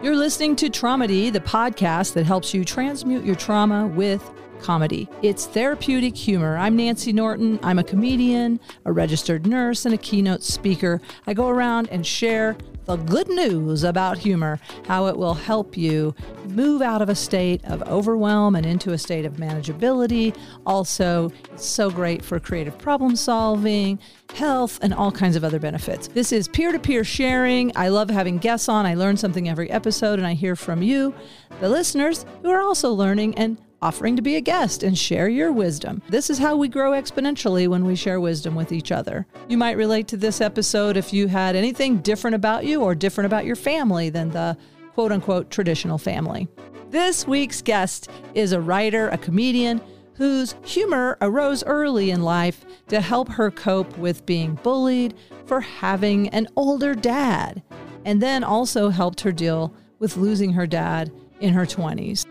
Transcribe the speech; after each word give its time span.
You're 0.00 0.14
listening 0.14 0.54
to 0.56 0.70
Tromedy, 0.70 1.28
the 1.28 1.40
podcast 1.40 2.12
that 2.12 2.24
helps 2.24 2.54
you 2.54 2.64
transmute 2.64 3.24
your 3.24 3.34
trauma 3.34 3.88
with 3.88 4.22
comedy. 4.60 5.08
It's 5.22 5.46
therapeutic 5.46 6.16
humor. 6.16 6.56
I'm 6.56 6.76
Nancy 6.76 7.12
Norton. 7.12 7.58
I'm 7.64 7.80
a 7.80 7.82
comedian, 7.82 8.60
a 8.84 8.92
registered 8.92 9.44
nurse, 9.44 9.86
and 9.86 9.94
a 9.94 9.98
keynote 9.98 10.44
speaker. 10.44 11.00
I 11.26 11.34
go 11.34 11.48
around 11.48 11.88
and 11.90 12.06
share 12.06 12.56
the 12.88 12.96
good 12.96 13.28
news 13.28 13.84
about 13.84 14.16
humor, 14.16 14.58
how 14.86 15.06
it 15.08 15.16
will 15.16 15.34
help 15.34 15.76
you 15.76 16.14
move 16.46 16.80
out 16.80 17.02
of 17.02 17.10
a 17.10 17.14
state 17.14 17.62
of 17.66 17.82
overwhelm 17.82 18.56
and 18.56 18.64
into 18.64 18.92
a 18.92 18.98
state 18.98 19.26
of 19.26 19.34
manageability. 19.34 20.34
Also, 20.64 21.30
it's 21.52 21.66
so 21.66 21.90
great 21.90 22.24
for 22.24 22.40
creative 22.40 22.78
problem 22.78 23.14
solving, 23.14 23.98
health, 24.34 24.78
and 24.80 24.94
all 24.94 25.12
kinds 25.12 25.36
of 25.36 25.44
other 25.44 25.58
benefits. 25.58 26.08
This 26.08 26.32
is 26.32 26.48
peer 26.48 26.72
to 26.72 26.78
peer 26.78 27.04
sharing. 27.04 27.76
I 27.76 27.88
love 27.88 28.08
having 28.08 28.38
guests 28.38 28.70
on. 28.70 28.86
I 28.86 28.94
learn 28.94 29.18
something 29.18 29.50
every 29.50 29.70
episode, 29.70 30.18
and 30.18 30.26
I 30.26 30.32
hear 30.32 30.56
from 30.56 30.82
you, 30.82 31.14
the 31.60 31.68
listeners, 31.68 32.24
who 32.40 32.48
are 32.48 32.62
also 32.62 32.90
learning 32.90 33.36
and 33.36 33.58
offering 33.80 34.16
to 34.16 34.22
be 34.22 34.36
a 34.36 34.40
guest 34.40 34.82
and 34.82 34.98
share 34.98 35.28
your 35.28 35.52
wisdom. 35.52 36.02
This 36.08 36.30
is 36.30 36.38
how 36.38 36.56
we 36.56 36.68
grow 36.68 36.92
exponentially 36.92 37.68
when 37.68 37.84
we 37.84 37.94
share 37.94 38.20
wisdom 38.20 38.54
with 38.54 38.72
each 38.72 38.90
other. 38.90 39.26
You 39.48 39.56
might 39.56 39.76
relate 39.76 40.08
to 40.08 40.16
this 40.16 40.40
episode 40.40 40.96
if 40.96 41.12
you 41.12 41.28
had 41.28 41.54
anything 41.56 41.98
different 41.98 42.34
about 42.34 42.64
you 42.64 42.82
or 42.82 42.94
different 42.94 43.26
about 43.26 43.44
your 43.44 43.56
family 43.56 44.10
than 44.10 44.30
the 44.30 44.56
quote 44.94 45.12
unquote 45.12 45.50
traditional 45.50 45.98
family. 45.98 46.48
This 46.90 47.26
week's 47.26 47.62
guest 47.62 48.10
is 48.34 48.52
a 48.52 48.60
writer, 48.60 49.08
a 49.10 49.18
comedian 49.18 49.80
whose 50.14 50.56
humor 50.64 51.16
arose 51.20 51.62
early 51.64 52.10
in 52.10 52.22
life 52.22 52.64
to 52.88 53.00
help 53.00 53.28
her 53.28 53.50
cope 53.50 53.96
with 53.98 54.26
being 54.26 54.54
bullied 54.64 55.14
for 55.46 55.60
having 55.60 56.28
an 56.30 56.48
older 56.56 56.94
dad, 56.94 57.62
and 58.04 58.20
then 58.20 58.42
also 58.42 58.88
helped 58.88 59.20
her 59.20 59.30
deal 59.30 59.72
with 60.00 60.16
losing 60.16 60.54
her 60.54 60.66
dad 60.66 61.12
in 61.40 61.52
her 61.52 61.64
20s. 61.64 62.26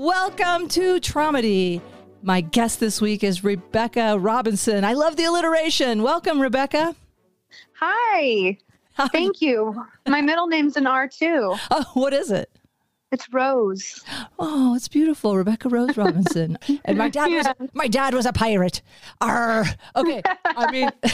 Welcome 0.00 0.68
to 0.68 0.98
Tromedy. 0.98 1.82
My 2.22 2.40
guest 2.40 2.80
this 2.80 3.02
week 3.02 3.22
is 3.22 3.44
Rebecca 3.44 4.18
Robinson. 4.18 4.82
I 4.82 4.94
love 4.94 5.16
the 5.16 5.24
alliteration. 5.24 6.02
Welcome, 6.02 6.40
Rebecca. 6.40 6.96
Hi. 7.74 8.56
Thank 9.12 9.42
you. 9.42 9.84
My 10.08 10.22
middle 10.22 10.46
name's 10.46 10.78
an 10.78 10.86
R 10.86 11.06
too. 11.06 11.54
Oh, 11.70 11.84
what 11.92 12.14
is 12.14 12.30
it? 12.30 12.50
It's 13.12 13.30
Rose. 13.30 14.02
Oh, 14.38 14.74
it's 14.74 14.88
beautiful, 14.88 15.36
Rebecca 15.36 15.68
Rose 15.68 15.94
Robinson. 15.98 16.56
and 16.86 16.96
my 16.96 17.10
dad 17.10 17.30
yeah. 17.30 17.52
was 17.58 17.68
my 17.74 17.86
dad 17.86 18.14
was 18.14 18.24
a 18.24 18.32
pirate. 18.32 18.80
Arr. 19.20 19.66
Okay, 19.96 20.22
I 20.46 20.70
mean, 20.72 20.90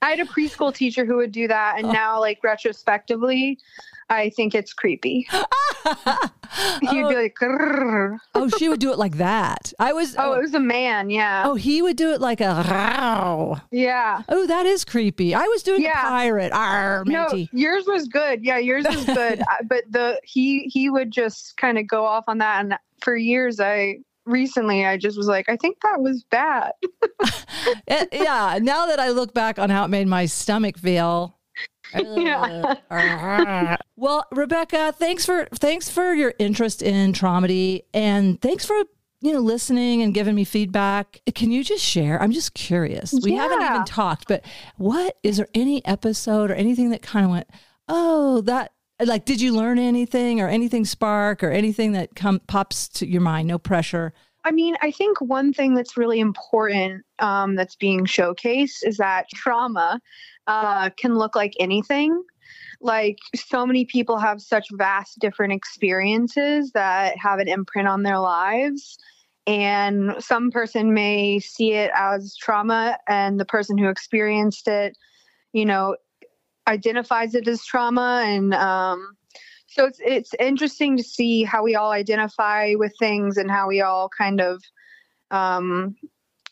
I 0.00 0.10
had 0.12 0.20
a 0.20 0.24
preschool 0.24 0.74
teacher 0.74 1.04
who 1.04 1.16
would 1.16 1.32
do 1.32 1.46
that, 1.46 1.74
and 1.76 1.88
oh. 1.88 1.92
now, 1.92 2.20
like 2.20 2.42
retrospectively, 2.42 3.58
I 4.08 4.30
think 4.30 4.54
it's 4.54 4.72
creepy. 4.72 5.26
He'd 6.80 7.04
oh. 7.04 7.08
be 7.08 7.14
like, 7.14 7.34
Grrr. 7.40 8.18
oh, 8.34 8.48
she 8.48 8.68
would 8.68 8.80
do 8.80 8.92
it 8.92 8.98
like 8.98 9.16
that. 9.16 9.72
I 9.78 9.92
was. 9.92 10.16
Oh, 10.16 10.30
oh, 10.30 10.32
it 10.34 10.42
was 10.42 10.54
a 10.54 10.60
man. 10.60 11.10
Yeah. 11.10 11.44
Oh, 11.46 11.54
he 11.54 11.82
would 11.82 11.96
do 11.96 12.12
it 12.12 12.20
like 12.20 12.40
a. 12.40 12.64
Row. 12.68 13.56
Yeah. 13.70 14.22
Oh, 14.28 14.46
that 14.46 14.66
is 14.66 14.84
creepy. 14.84 15.34
I 15.34 15.42
was 15.42 15.62
doing 15.62 15.82
yeah. 15.82 16.06
a 16.06 16.08
pirate. 16.08 16.52
Arr, 16.52 17.04
no, 17.06 17.28
yours 17.52 17.84
was 17.86 18.08
good. 18.08 18.44
Yeah, 18.44 18.58
yours 18.58 18.84
was 18.88 19.04
good. 19.06 19.40
Uh, 19.40 19.44
but 19.68 19.84
the 19.90 20.20
he 20.24 20.70
he 20.72 20.90
would 20.90 21.10
just 21.10 21.56
kind 21.56 21.78
of 21.78 21.86
go 21.86 22.04
off 22.04 22.24
on 22.28 22.38
that, 22.38 22.64
and 22.64 22.74
for 23.00 23.16
years 23.16 23.60
I 23.60 23.98
recently 24.24 24.84
I 24.84 24.96
just 24.96 25.16
was 25.16 25.26
like, 25.26 25.48
I 25.48 25.56
think 25.56 25.78
that 25.82 26.00
was 26.00 26.24
bad. 26.24 26.72
Eh, 27.88 28.06
yeah. 28.12 28.58
Now 28.60 28.86
that 28.86 29.00
I 29.00 29.10
look 29.10 29.32
back 29.32 29.58
on 29.58 29.70
how 29.70 29.84
it 29.84 29.88
made 29.88 30.06
my 30.06 30.26
stomach 30.26 30.76
feel, 30.78 31.35
yeah. 32.04 33.76
well, 33.96 34.26
Rebecca, 34.32 34.92
thanks 34.92 35.24
for 35.24 35.46
thanks 35.54 35.88
for 35.88 36.14
your 36.14 36.34
interest 36.38 36.82
in 36.82 37.12
tromedy 37.12 37.84
and 37.94 38.40
thanks 38.40 38.64
for 38.64 38.76
you 39.20 39.32
know 39.32 39.40
listening 39.40 40.02
and 40.02 40.14
giving 40.14 40.34
me 40.34 40.44
feedback. 40.44 41.20
Can 41.34 41.50
you 41.50 41.64
just 41.64 41.84
share? 41.84 42.20
I'm 42.20 42.32
just 42.32 42.54
curious. 42.54 43.12
We 43.22 43.32
yeah. 43.32 43.42
haven't 43.42 43.62
even 43.62 43.84
talked, 43.84 44.28
but 44.28 44.44
what 44.76 45.16
is 45.22 45.38
there 45.38 45.48
any 45.54 45.84
episode 45.86 46.50
or 46.50 46.54
anything 46.54 46.90
that 46.90 47.02
kind 47.02 47.24
of 47.24 47.30
went, 47.30 47.48
"Oh, 47.88 48.40
that 48.42 48.72
like 49.04 49.24
did 49.24 49.40
you 49.40 49.54
learn 49.54 49.78
anything 49.78 50.40
or 50.40 50.48
anything 50.48 50.84
spark 50.84 51.42
or 51.42 51.50
anything 51.50 51.92
that 51.92 52.14
come 52.14 52.40
pops 52.46 52.88
to 52.88 53.06
your 53.06 53.22
mind? 53.22 53.48
No 53.48 53.58
pressure." 53.58 54.12
I 54.46 54.52
mean, 54.52 54.76
I 54.80 54.92
think 54.92 55.20
one 55.20 55.52
thing 55.52 55.74
that's 55.74 55.96
really 55.96 56.20
important 56.20 57.04
um, 57.18 57.56
that's 57.56 57.74
being 57.74 58.06
showcased 58.06 58.86
is 58.86 58.96
that 58.98 59.26
trauma 59.34 60.00
uh, 60.46 60.90
can 60.96 61.16
look 61.16 61.34
like 61.34 61.54
anything. 61.58 62.22
Like 62.80 63.18
so 63.34 63.66
many 63.66 63.84
people 63.84 64.18
have 64.18 64.40
such 64.40 64.68
vast 64.72 65.18
different 65.18 65.52
experiences 65.52 66.72
that 66.72 67.16
have 67.18 67.38
an 67.38 67.48
imprint 67.48 67.88
on 67.88 68.02
their 68.02 68.18
lives. 68.18 68.98
And 69.46 70.16
some 70.18 70.50
person 70.50 70.92
may 70.92 71.38
see 71.38 71.72
it 71.72 71.90
as 71.94 72.36
trauma, 72.36 72.98
and 73.08 73.38
the 73.38 73.44
person 73.44 73.78
who 73.78 73.88
experienced 73.88 74.66
it, 74.66 74.96
you 75.52 75.64
know, 75.64 75.96
identifies 76.66 77.34
it 77.34 77.46
as 77.46 77.64
trauma. 77.64 78.24
And 78.26 78.52
um, 78.54 79.16
so 79.68 79.86
it's 79.86 80.00
it's 80.04 80.34
interesting 80.40 80.96
to 80.96 81.02
see 81.04 81.44
how 81.44 81.62
we 81.62 81.76
all 81.76 81.92
identify 81.92 82.74
with 82.74 82.92
things 82.98 83.36
and 83.36 83.50
how 83.50 83.68
we 83.68 83.80
all 83.80 84.08
kind 84.08 84.40
of 84.40 84.62
um, 85.30 85.94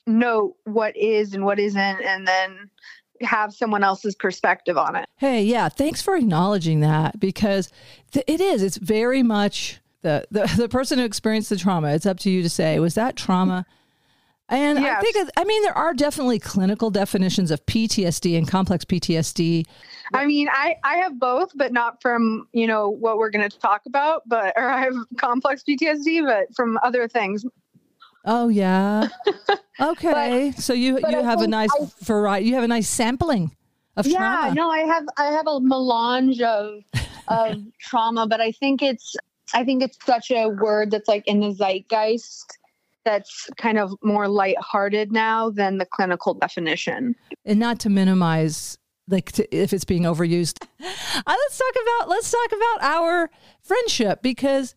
know 0.06 0.56
what 0.64 0.96
is 0.96 1.34
and 1.34 1.44
what 1.44 1.58
isn't, 1.58 2.00
and 2.00 2.28
then 2.28 2.70
have 3.20 3.54
someone 3.54 3.84
else's 3.84 4.14
perspective 4.14 4.76
on 4.76 4.96
it. 4.96 5.06
Hey, 5.16 5.42
yeah, 5.42 5.68
thanks 5.68 6.02
for 6.02 6.16
acknowledging 6.16 6.80
that 6.80 7.18
because 7.20 7.70
th- 8.12 8.24
it 8.26 8.40
is. 8.40 8.62
It's 8.62 8.76
very 8.76 9.22
much 9.22 9.80
the, 10.02 10.26
the 10.30 10.52
the 10.56 10.68
person 10.68 10.98
who 10.98 11.04
experienced 11.04 11.50
the 11.50 11.56
trauma. 11.56 11.94
It's 11.94 12.06
up 12.06 12.18
to 12.20 12.30
you 12.30 12.42
to 12.42 12.50
say 12.50 12.78
was 12.78 12.94
that 12.94 13.16
trauma. 13.16 13.66
And 14.50 14.78
yes. 14.78 14.98
I 14.98 15.00
think 15.00 15.30
I 15.36 15.44
mean 15.44 15.62
there 15.62 15.76
are 15.76 15.94
definitely 15.94 16.38
clinical 16.38 16.90
definitions 16.90 17.50
of 17.50 17.64
PTSD 17.64 18.36
and 18.36 18.46
complex 18.46 18.84
PTSD. 18.84 19.64
I 20.12 20.26
mean, 20.26 20.48
I 20.52 20.76
I 20.84 20.96
have 20.96 21.18
both, 21.18 21.52
but 21.54 21.72
not 21.72 22.02
from 22.02 22.46
you 22.52 22.66
know 22.66 22.90
what 22.90 23.16
we're 23.16 23.30
going 23.30 23.48
to 23.48 23.58
talk 23.58 23.82
about, 23.86 24.22
but 24.26 24.52
or 24.56 24.68
I 24.68 24.82
have 24.82 24.94
complex 25.16 25.64
PTSD, 25.66 26.26
but 26.26 26.54
from 26.54 26.78
other 26.82 27.08
things. 27.08 27.44
Oh 28.24 28.48
yeah. 28.48 29.08
Okay. 29.80 30.52
but, 30.54 30.62
so 30.62 30.72
you 30.72 31.00
you 31.00 31.18
I 31.18 31.22
have 31.22 31.42
a 31.42 31.48
nice 31.48 31.68
I, 31.72 31.86
variety. 32.04 32.46
You 32.46 32.54
have 32.54 32.62
a 32.62 32.68
nice 32.68 32.88
sampling 32.88 33.56
of 33.96 34.06
yeah, 34.06 34.18
trauma. 34.18 34.46
Yeah. 34.46 34.52
No, 34.54 34.70
I 34.70 34.78
have 34.80 35.04
I 35.18 35.24
have 35.26 35.46
a 35.48 35.60
melange 35.60 36.40
of 36.40 36.84
of 37.28 37.56
trauma, 37.80 38.28
but 38.28 38.40
I 38.40 38.52
think 38.52 38.82
it's 38.82 39.16
I 39.52 39.64
think 39.64 39.82
it's 39.82 39.98
such 40.06 40.30
a 40.30 40.46
word 40.48 40.92
that's 40.92 41.08
like 41.08 41.26
in 41.26 41.40
the 41.40 41.52
zeitgeist 41.52 42.56
that's 43.04 43.50
kind 43.58 43.78
of 43.78 43.94
more 44.02 44.28
lighthearted 44.28 45.12
now 45.12 45.50
than 45.50 45.78
the 45.78 45.86
clinical 45.86 46.34
definition. 46.34 47.14
And 47.44 47.58
not 47.58 47.80
to 47.80 47.90
minimize 47.90 48.78
like 49.08 49.32
to, 49.32 49.54
if 49.54 49.72
it's 49.72 49.84
being 49.84 50.02
overused. 50.02 50.64
Uh, 51.16 51.22
let's 51.26 51.56
talk 51.56 51.74
about 51.82 52.08
let's 52.08 52.30
talk 52.30 52.52
about 52.52 52.82
our 52.82 53.30
friendship 53.62 54.20
because 54.20 54.74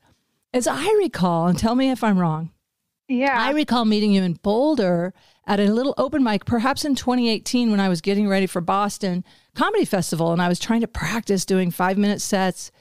as 0.54 0.68
I 0.68 0.86
recall, 0.98 1.48
and 1.48 1.58
tell 1.58 1.76
me 1.76 1.90
if 1.90 2.04
I'm 2.04 2.18
wrong, 2.18 2.52
yeah. 3.08 3.36
I 3.40 3.52
recall 3.52 3.86
meeting 3.86 4.12
you 4.12 4.24
in 4.24 4.34
Boulder 4.34 5.14
at 5.46 5.60
a 5.60 5.72
little 5.72 5.94
open 5.98 6.24
mic, 6.24 6.46
perhaps 6.46 6.84
in 6.84 6.96
2018 6.96 7.72
when 7.72 7.80
I 7.80 7.90
was 7.90 8.02
getting 8.02 8.28
ready 8.28 8.48
for 8.48 8.62
Boston 8.62 9.24
Comedy 9.56 9.86
Festival 9.86 10.34
and 10.34 10.42
I 10.42 10.48
was 10.48 10.60
trying 10.60 10.82
to 10.82 10.88
practice 10.88 11.46
doing 11.46 11.72
five 11.72 11.98
minute 11.98 12.22
sets 12.22 12.72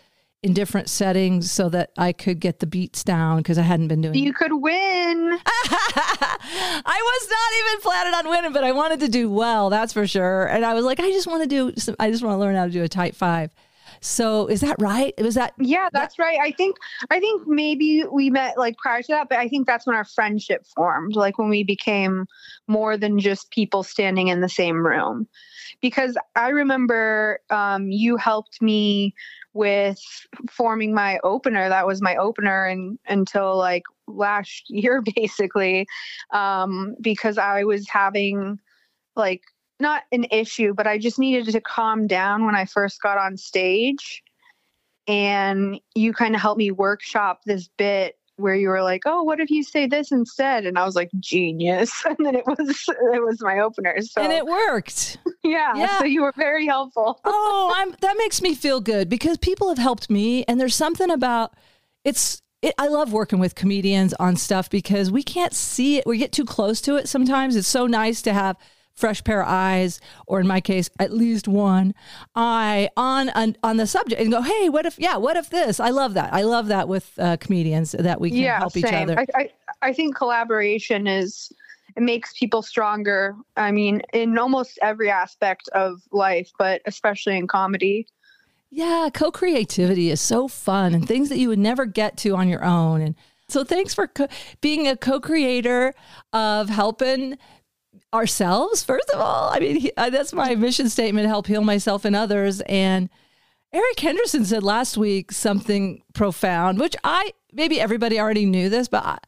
in 0.42 0.53
different 0.53 0.88
settings 0.88 1.50
so 1.50 1.69
that 1.70 1.91
I 1.97 2.12
could 2.12 2.38
get 2.41 2.60
the 2.60 2.66
beats 2.66 3.03
down 3.03 3.38
because 3.38 3.59
I 3.59 3.62
hadn't 3.62 3.88
been 3.88 4.00
doing 4.00 4.15
You 4.15 4.32
could 4.32 4.53
win. 4.53 5.38
I 5.47 6.82
was 6.84 7.28
not 7.31 7.53
even 7.59 7.81
planning 7.82 8.15
on 8.15 8.28
winning, 8.28 8.53
but 8.53 8.62
I 8.62 8.72
wanted 8.72 9.00
to 9.00 9.09
do 9.09 9.31
well, 9.31 9.70
that's 9.70 9.92
for 9.92 10.06
sure. 10.06 10.47
And 10.47 10.65
I 10.65 10.75
was 10.75 10.84
like, 10.84 11.00
I 11.00 11.10
just 11.10 11.26
want 11.26 11.42
to 11.42 11.48
do 11.48 11.72
some, 11.76 11.97
I 11.98 12.10
just 12.10 12.22
want 12.22 12.34
to 12.34 12.39
learn 12.39 12.54
how 12.54 12.66
to 12.66 12.71
do 12.71 12.83
a 12.83 12.89
tight 12.89 13.16
five. 13.16 13.53
So 14.01 14.47
is 14.47 14.60
that 14.60 14.77
right? 14.81 15.15
Was 15.21 15.34
that 15.34 15.54
Yeah, 15.59 15.89
that's 15.93 16.16
that- 16.16 16.22
right. 16.22 16.39
I 16.41 16.51
think 16.53 16.77
I 17.10 17.21
think 17.21 17.47
maybe 17.47 18.04
we 18.10 18.31
met 18.31 18.59
like 18.59 18.77
prior 18.78 19.03
to 19.03 19.09
that, 19.13 19.28
but 19.28 19.39
I 19.39 19.48
think 19.48 19.66
that's 19.66 19.87
when 19.87 19.97
our 19.97 20.04
friendship 20.04 20.66
formed, 20.75 21.16
like 21.16 21.39
when 21.39 21.48
we 21.48 21.65
became 21.65 22.27
more 22.69 22.97
than 22.97 23.19
just 23.19 23.51
people 23.51 23.83
standing 23.83 24.28
in 24.28 24.41
the 24.41 24.48
same 24.48 24.84
room. 24.87 25.27
Because 25.81 26.16
I 26.37 26.48
remember 26.51 27.41
um, 27.51 27.91
you 27.91 28.16
helped 28.16 28.63
me 28.63 29.15
with 29.53 30.01
forming 30.51 30.95
my 30.95 31.19
opener. 31.25 31.69
That 31.69 31.87
was 31.87 32.03
my 32.03 32.16
opener 32.16 32.66
and 32.66 32.98
until 33.09 33.57
like 33.57 33.83
last 34.07 34.65
year 34.69 35.03
basically. 35.15 35.87
Um, 36.33 36.95
because 37.01 37.39
I 37.39 37.65
was 37.65 37.89
having 37.89 38.59
like 39.16 39.43
not 39.80 40.02
an 40.12 40.26
issue, 40.30 40.74
but 40.74 40.86
I 40.86 40.98
just 40.98 41.18
needed 41.18 41.52
to 41.52 41.60
calm 41.60 42.06
down 42.06 42.46
when 42.46 42.54
I 42.54 42.64
first 42.64 43.00
got 43.02 43.18
on 43.18 43.36
stage. 43.36 44.22
And 45.08 45.80
you 45.94 46.12
kind 46.12 46.34
of 46.34 46.40
helped 46.40 46.58
me 46.58 46.70
workshop 46.70 47.42
this 47.46 47.68
bit 47.76 48.16
where 48.36 48.54
you 48.54 48.68
were 48.68 48.82
like, 48.82 49.02
"Oh, 49.06 49.22
what 49.22 49.40
if 49.40 49.50
you 49.50 49.62
say 49.62 49.86
this 49.86 50.12
instead?" 50.12 50.66
And 50.66 50.78
I 50.78 50.84
was 50.84 50.94
like, 50.94 51.10
"Genius!" 51.20 52.04
And 52.06 52.16
then 52.18 52.34
it 52.34 52.46
was 52.46 52.58
it 53.12 53.22
was 53.22 53.40
my 53.40 53.60
opener. 53.60 53.94
So 54.02 54.22
and 54.22 54.32
it 54.32 54.46
worked. 54.46 55.18
yeah, 55.42 55.72
Yeah. 55.76 55.98
So 55.98 56.04
you 56.04 56.22
were 56.22 56.34
very 56.36 56.66
helpful. 56.66 57.20
oh, 57.24 57.72
I'm 57.76 57.94
that 58.00 58.16
makes 58.18 58.42
me 58.42 58.54
feel 58.54 58.80
good 58.80 59.08
because 59.08 59.38
people 59.38 59.68
have 59.68 59.78
helped 59.78 60.10
me, 60.10 60.44
and 60.44 60.60
there's 60.60 60.74
something 60.74 61.10
about 61.10 61.54
it's. 62.04 62.42
It, 62.62 62.74
I 62.78 62.88
love 62.88 63.12
working 63.12 63.38
with 63.38 63.54
comedians 63.54 64.14
on 64.14 64.34
stuff 64.36 64.70
because 64.70 65.10
we 65.10 65.22
can't 65.22 65.52
see 65.52 65.98
it. 65.98 66.06
We 66.06 66.16
get 66.16 66.32
too 66.32 66.46
close 66.46 66.80
to 66.82 66.96
it 66.96 67.06
sometimes. 67.06 67.54
It's 67.54 67.68
so 67.68 67.86
nice 67.86 68.22
to 68.22 68.32
have 68.32 68.56
fresh 68.97 69.22
pair 69.22 69.43
of 69.43 69.48
eyes, 69.48 70.01
or 70.27 70.41
in 70.41 70.47
my 70.47 70.60
case, 70.60 70.91
at 70.98 71.13
least 71.13 71.47
one 71.47 71.95
eye 72.34 72.89
on 72.97 73.28
on, 73.31 73.57
on 73.63 73.77
the 73.77 73.87
subject, 73.87 74.21
and 74.21 74.33
go, 74.33 74.43
"Hey, 74.43 74.69
what 74.69 74.87
if? 74.87 74.98
Yeah, 74.98 75.16
what 75.16 75.37
if 75.37 75.51
this?" 75.51 75.78
I 75.81 75.91
love 75.91 76.15
that. 76.15 76.33
I 76.33 76.43
love 76.43 76.69
that 76.69 76.89
with 76.89 77.13
uh, 77.19 77.37
comedians 77.39 77.93
that 77.93 78.21
we 78.21 78.31
can 78.31 78.39
yeah, 78.39 78.59
help 78.59 78.72
same. 78.72 78.87
each 78.87 78.93
other. 78.93 79.19
I, 79.19 79.27
I 79.34 79.51
I 79.83 79.93
think 79.93 80.16
collaboration 80.16 81.07
is 81.07 81.53
it 81.97 82.03
makes 82.03 82.33
people 82.39 82.63
stronger. 82.63 83.37
I 83.57 83.71
mean, 83.71 84.03
in 84.13 84.37
almost 84.39 84.78
every 84.83 85.10
aspect 85.10 85.69
of 85.69 86.03
life, 86.13 86.51
but 86.59 86.83
especially 86.87 87.37
in 87.37 87.47
comedy. 87.47 88.07
Yeah, 88.71 89.09
co 89.13 89.31
creativity 89.31 90.10
is 90.10 90.21
so 90.21 90.48
fun 90.48 90.93
and 90.95 91.07
things 91.07 91.28
that 91.28 91.39
you 91.39 91.48
would 91.48 91.59
never 91.59 91.87
get 91.87 92.16
to 92.19 92.37
on 92.37 92.48
your 92.48 92.65
own. 92.65 93.01
And 93.01 93.15
so, 93.48 93.65
thanks 93.65 93.95
for 93.95 94.09
co- 94.09 94.28
being 94.60 94.89
a 94.89 94.97
co 94.97 95.21
creator 95.21 95.95
of 96.33 96.69
helping 96.69 97.39
ourselves, 98.12 98.82
first 98.82 99.10
of 99.10 99.20
all. 99.20 99.50
I 99.50 99.58
mean, 99.58 99.76
he, 99.76 99.92
uh, 99.97 100.10
that's 100.10 100.32
my 100.32 100.54
mission 100.54 100.88
statement 100.88 101.26
help 101.26 101.47
heal 101.47 101.62
myself 101.62 102.04
and 102.04 102.16
others. 102.16 102.60
And 102.62 103.08
Eric 103.72 104.00
Henderson 104.00 104.44
said 104.44 104.62
last 104.62 104.97
week 104.97 105.32
something 105.32 106.03
profound, 106.14 106.78
which 106.78 106.97
I 107.04 107.32
maybe 107.53 107.80
everybody 107.80 108.18
already 108.18 108.47
knew 108.47 108.68
this, 108.68 108.88
but 108.88 109.04
I, 109.04 109.18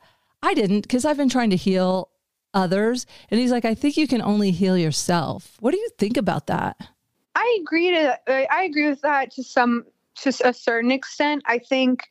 I 0.42 0.54
didn't 0.54 0.82
because 0.82 1.04
I've 1.04 1.16
been 1.16 1.28
trying 1.28 1.50
to 1.50 1.56
heal 1.56 2.10
others. 2.54 3.06
And 3.30 3.40
he's 3.40 3.50
like, 3.50 3.64
I 3.64 3.74
think 3.74 3.96
you 3.96 4.08
can 4.08 4.22
only 4.22 4.50
heal 4.50 4.76
yourself. 4.76 5.56
What 5.60 5.72
do 5.72 5.78
you 5.78 5.90
think 5.98 6.16
about 6.16 6.46
that? 6.46 6.76
I 7.34 7.58
agree 7.60 7.90
to 7.90 8.18
I 8.28 8.62
agree 8.64 8.88
with 8.88 9.00
that 9.02 9.30
to 9.32 9.44
some 9.44 9.84
to 10.22 10.32
a 10.44 10.52
certain 10.52 10.90
extent. 10.90 11.42
I 11.46 11.58
think 11.58 12.08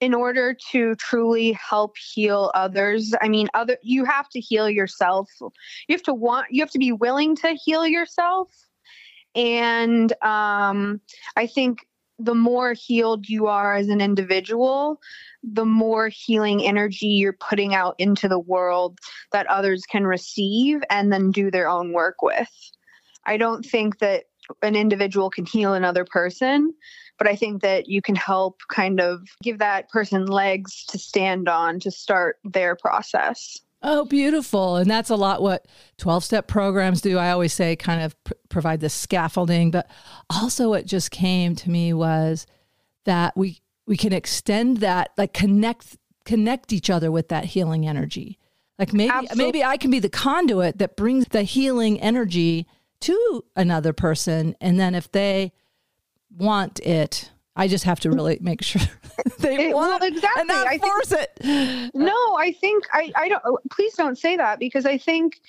in 0.00 0.14
order 0.14 0.56
to 0.72 0.94
truly 0.96 1.52
help 1.52 1.96
heal 1.96 2.50
others, 2.54 3.14
I 3.20 3.28
mean 3.28 3.48
other 3.54 3.76
you 3.82 4.04
have 4.04 4.28
to 4.30 4.40
heal 4.40 4.68
yourself. 4.68 5.30
You 5.40 5.94
have 5.94 6.02
to 6.04 6.14
want 6.14 6.48
you 6.50 6.62
have 6.62 6.70
to 6.70 6.78
be 6.78 6.92
willing 6.92 7.36
to 7.36 7.56
heal 7.64 7.86
yourself. 7.86 8.48
And 9.34 10.12
um 10.22 11.00
I 11.36 11.46
think 11.46 11.86
the 12.18 12.34
more 12.34 12.74
healed 12.74 13.28
you 13.28 13.46
are 13.46 13.74
as 13.74 13.88
an 13.88 14.00
individual, 14.00 15.00
the 15.42 15.64
more 15.64 16.08
healing 16.08 16.62
energy 16.62 17.06
you're 17.06 17.32
putting 17.32 17.74
out 17.74 17.94
into 17.98 18.28
the 18.28 18.38
world 18.38 18.98
that 19.32 19.46
others 19.46 19.84
can 19.90 20.06
receive 20.06 20.82
and 20.90 21.10
then 21.10 21.30
do 21.30 21.50
their 21.50 21.68
own 21.68 21.92
work 21.92 22.20
with. 22.20 22.50
I 23.24 23.38
don't 23.38 23.64
think 23.64 23.98
that 24.00 24.24
an 24.62 24.76
individual 24.76 25.30
can 25.30 25.46
heal 25.46 25.74
another 25.74 26.04
person, 26.04 26.74
but 27.20 27.28
I 27.28 27.36
think 27.36 27.60
that 27.60 27.86
you 27.86 28.00
can 28.00 28.14
help 28.16 28.62
kind 28.68 28.98
of 28.98 29.28
give 29.42 29.58
that 29.58 29.90
person 29.90 30.24
legs 30.24 30.86
to 30.86 30.98
stand 30.98 31.50
on 31.50 31.78
to 31.80 31.90
start 31.90 32.38
their 32.44 32.74
process. 32.74 33.58
Oh, 33.82 34.06
beautiful. 34.06 34.76
And 34.76 34.90
that's 34.90 35.10
a 35.10 35.16
lot 35.16 35.42
what 35.42 35.66
12 35.98 36.24
step 36.24 36.48
programs 36.48 37.02
do. 37.02 37.18
I 37.18 37.30
always 37.30 37.52
say 37.52 37.76
kind 37.76 38.00
of 38.00 38.24
pr- 38.24 38.32
provide 38.48 38.80
this 38.80 38.94
scaffolding, 38.94 39.70
but 39.70 39.90
also 40.30 40.70
what 40.70 40.86
just 40.86 41.10
came 41.10 41.54
to 41.56 41.70
me 41.70 41.92
was 41.92 42.46
that 43.04 43.36
we 43.36 43.60
we 43.86 43.98
can 43.98 44.14
extend 44.14 44.78
that 44.78 45.10
like 45.18 45.34
connect 45.34 45.98
connect 46.24 46.72
each 46.72 46.88
other 46.88 47.12
with 47.12 47.28
that 47.28 47.44
healing 47.44 47.86
energy. 47.86 48.38
Like 48.78 48.94
maybe 48.94 49.10
Absolutely. 49.12 49.44
maybe 49.44 49.64
I 49.64 49.76
can 49.76 49.90
be 49.90 49.98
the 49.98 50.08
conduit 50.08 50.78
that 50.78 50.96
brings 50.96 51.26
the 51.28 51.42
healing 51.42 52.00
energy 52.00 52.66
to 53.00 53.44
another 53.56 53.92
person 53.92 54.56
and 54.58 54.80
then 54.80 54.94
if 54.94 55.12
they 55.12 55.52
want 56.36 56.80
it, 56.80 57.30
I 57.56 57.68
just 57.68 57.84
have 57.84 58.00
to 58.00 58.10
really 58.10 58.38
make 58.40 58.62
sure 58.62 58.82
they 59.40 59.68
It- 59.68 59.74
well, 59.74 59.90
want 59.90 60.04
exactly. 60.04 60.40
and 60.40 60.48
not 60.48 60.66
I 60.66 60.78
think- 60.78 60.82
force 60.84 61.12
it. 61.12 61.90
No, 61.94 62.36
I 62.38 62.52
think 62.60 62.84
I, 62.92 63.12
I 63.16 63.28
don't 63.28 63.42
please 63.70 63.94
don't 63.94 64.16
say 64.18 64.36
that 64.36 64.58
because 64.58 64.86
I 64.86 64.96
think 64.98 65.40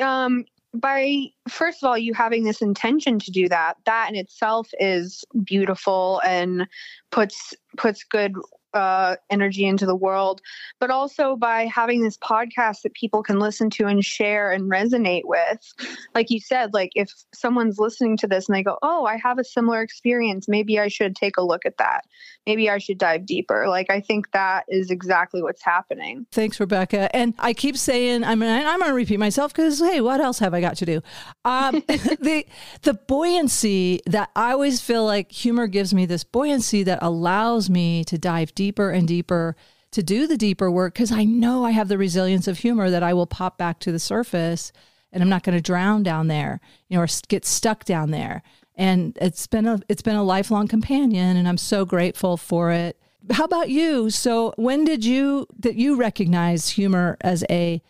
um 0.00 0.44
by 0.74 1.22
first 1.48 1.82
of 1.82 1.88
all 1.88 1.96
you 1.96 2.12
having 2.12 2.44
this 2.44 2.60
intention 2.60 3.18
to 3.18 3.30
do 3.30 3.48
that 3.48 3.78
that 3.86 4.10
in 4.10 4.14
itself 4.16 4.68
is 4.78 5.24
beautiful 5.44 6.20
and 6.26 6.68
puts 7.10 7.54
puts 7.78 8.04
good 8.04 8.34
uh, 8.76 9.16
energy 9.30 9.64
into 9.64 9.86
the 9.86 9.96
world 9.96 10.40
but 10.80 10.90
also 10.90 11.36
by 11.36 11.66
having 11.66 12.02
this 12.02 12.18
podcast 12.18 12.82
that 12.82 12.94
people 12.94 13.22
can 13.22 13.38
listen 13.38 13.70
to 13.70 13.86
and 13.86 14.04
share 14.04 14.52
and 14.52 14.70
resonate 14.70 15.24
with. 15.24 15.72
Like 16.14 16.30
you 16.30 16.40
said 16.40 16.74
like 16.74 16.90
if 16.94 17.10
someone's 17.34 17.78
listening 17.78 18.16
to 18.18 18.26
this 18.26 18.48
and 18.48 18.56
they 18.56 18.62
go 18.62 18.78
oh 18.82 19.04
i 19.04 19.16
have 19.16 19.38
a 19.38 19.44
similar 19.44 19.82
experience. 19.82 20.48
Maybe 20.48 20.78
i 20.78 20.88
should 20.88 21.16
take 21.16 21.36
a 21.36 21.42
look 21.42 21.64
at 21.66 21.78
that. 21.78 22.04
Maybe 22.46 22.68
i 22.70 22.78
should 22.78 22.98
dive 22.98 23.26
deeper. 23.26 23.68
Like 23.68 23.90
i 23.90 24.00
think 24.00 24.30
that 24.32 24.64
is 24.68 24.90
exactly 24.90 25.42
what's 25.42 25.62
happening. 25.62 26.26
Thanks, 26.30 26.60
Rebecca. 26.60 27.14
And 27.14 27.34
I 27.38 27.54
keep 27.54 27.76
saying, 27.76 28.24
I 28.24 28.34
mean, 28.34 28.50
I'm 28.50 28.78
going 28.78 28.90
to 28.90 28.94
repeat 28.94 29.18
myself 29.18 29.52
because, 29.52 29.78
hey, 29.80 30.00
what 30.00 30.20
else 30.20 30.38
have 30.40 30.54
I 30.54 30.60
got 30.60 30.76
to 30.78 30.86
do? 30.86 31.02
Um, 31.44 31.74
the 32.20 32.46
the 32.82 32.94
buoyancy 32.94 34.00
that 34.06 34.30
I 34.36 34.52
always 34.52 34.80
feel 34.80 35.04
like 35.04 35.32
humor 35.32 35.66
gives 35.66 35.94
me 35.94 36.06
this 36.06 36.24
buoyancy 36.24 36.82
that 36.84 36.98
allows 37.02 37.70
me 37.70 38.04
to 38.04 38.18
dive 38.18 38.54
deeper 38.66 38.90
and 38.90 39.06
deeper 39.06 39.54
to 39.92 40.02
do 40.02 40.26
the 40.26 40.36
deeper 40.36 40.70
work 40.70 40.94
because 40.94 41.12
I 41.12 41.24
know 41.24 41.64
I 41.64 41.70
have 41.70 41.88
the 41.88 41.98
resilience 41.98 42.48
of 42.48 42.58
humor 42.58 42.90
that 42.90 43.02
I 43.02 43.14
will 43.14 43.26
pop 43.26 43.56
back 43.56 43.78
to 43.80 43.92
the 43.92 43.98
surface 43.98 44.72
and 45.12 45.22
I'm 45.22 45.28
not 45.28 45.44
going 45.44 45.56
to 45.56 45.62
drown 45.62 46.02
down 46.02 46.26
there, 46.26 46.60
you 46.88 46.96
know, 46.96 47.04
or 47.04 47.08
get 47.28 47.46
stuck 47.46 47.84
down 47.84 48.10
there. 48.10 48.42
And 48.74 49.16
it's 49.20 49.46
been 49.46 49.66
a 49.66 49.80
it's 49.88 50.02
been 50.02 50.16
a 50.16 50.22
lifelong 50.22 50.68
companion, 50.68 51.38
and 51.38 51.48
I'm 51.48 51.56
so 51.56 51.86
grateful 51.86 52.36
for 52.36 52.70
it. 52.72 53.00
How 53.30 53.44
about 53.44 53.70
you? 53.70 54.10
So 54.10 54.52
when 54.56 54.84
did 54.84 55.04
you 55.04 55.46
that 55.60 55.76
you 55.76 55.96
recognize 55.96 56.68
humor 56.68 57.16
as 57.22 57.44
a, 57.48 57.80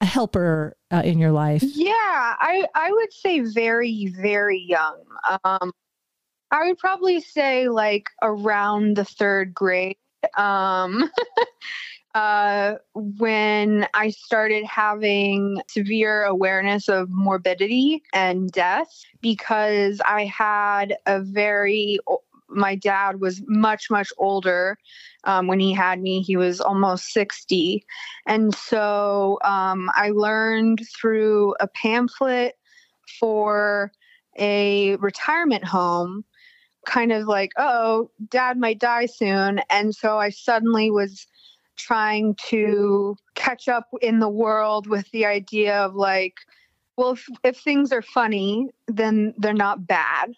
a 0.00 0.04
helper 0.04 0.76
uh, 0.90 1.02
in 1.04 1.20
your 1.20 1.30
life? 1.30 1.62
Yeah, 1.62 1.92
I 1.92 2.66
I 2.74 2.90
would 2.90 3.12
say 3.12 3.40
very 3.40 4.12
very 4.20 4.58
young. 4.58 5.04
Um, 5.44 5.70
I 6.50 6.66
would 6.66 6.78
probably 6.78 7.20
say 7.20 7.68
like 7.68 8.06
around 8.22 8.96
the 8.96 9.04
third 9.04 9.54
grade. 9.54 9.96
Um, 10.36 11.10
uh, 12.14 12.74
when 12.94 13.86
I 13.94 14.10
started 14.10 14.64
having 14.64 15.60
severe 15.68 16.24
awareness 16.24 16.88
of 16.88 17.08
morbidity 17.10 18.02
and 18.12 18.50
death, 18.50 19.04
because 19.20 20.00
I 20.06 20.24
had 20.26 20.96
a 21.06 21.20
very 21.20 21.98
my 22.54 22.74
dad 22.74 23.20
was 23.20 23.42
much 23.46 23.90
much 23.90 24.12
older 24.18 24.76
um, 25.24 25.46
when 25.46 25.58
he 25.58 25.72
had 25.72 26.02
me. 26.02 26.20
He 26.20 26.36
was 26.36 26.60
almost 26.60 27.12
60 27.12 27.84
and 28.26 28.54
so 28.54 29.38
um, 29.44 29.90
i 29.94 30.10
learned 30.10 30.82
through 31.00 31.54
a 31.60 31.66
pamphlet 31.66 32.56
for 33.18 33.92
a 34.38 34.96
retirement 34.96 35.64
home 35.64 36.24
kind 36.86 37.12
of 37.12 37.26
like 37.26 37.52
oh 37.56 38.10
dad 38.28 38.58
might 38.58 38.78
die 38.78 39.06
soon. 39.06 39.60
And 39.70 39.94
so 39.94 40.18
i 40.18 40.30
suddenly 40.30 40.90
was 40.90 41.26
trying 41.76 42.34
to 42.48 43.16
catch 43.34 43.68
up 43.68 43.88
in 44.00 44.18
the 44.18 44.28
world 44.28 44.86
with 44.86 45.10
the 45.10 45.24
idea 45.24 45.76
of 45.76 45.94
like 45.94 46.36
well 46.96 47.12
if, 47.12 47.26
if 47.44 47.58
things 47.58 47.92
are 47.92 48.02
funny 48.02 48.68
then 48.88 49.34
they're 49.38 49.54
not 49.54 49.86
bad 49.86 50.34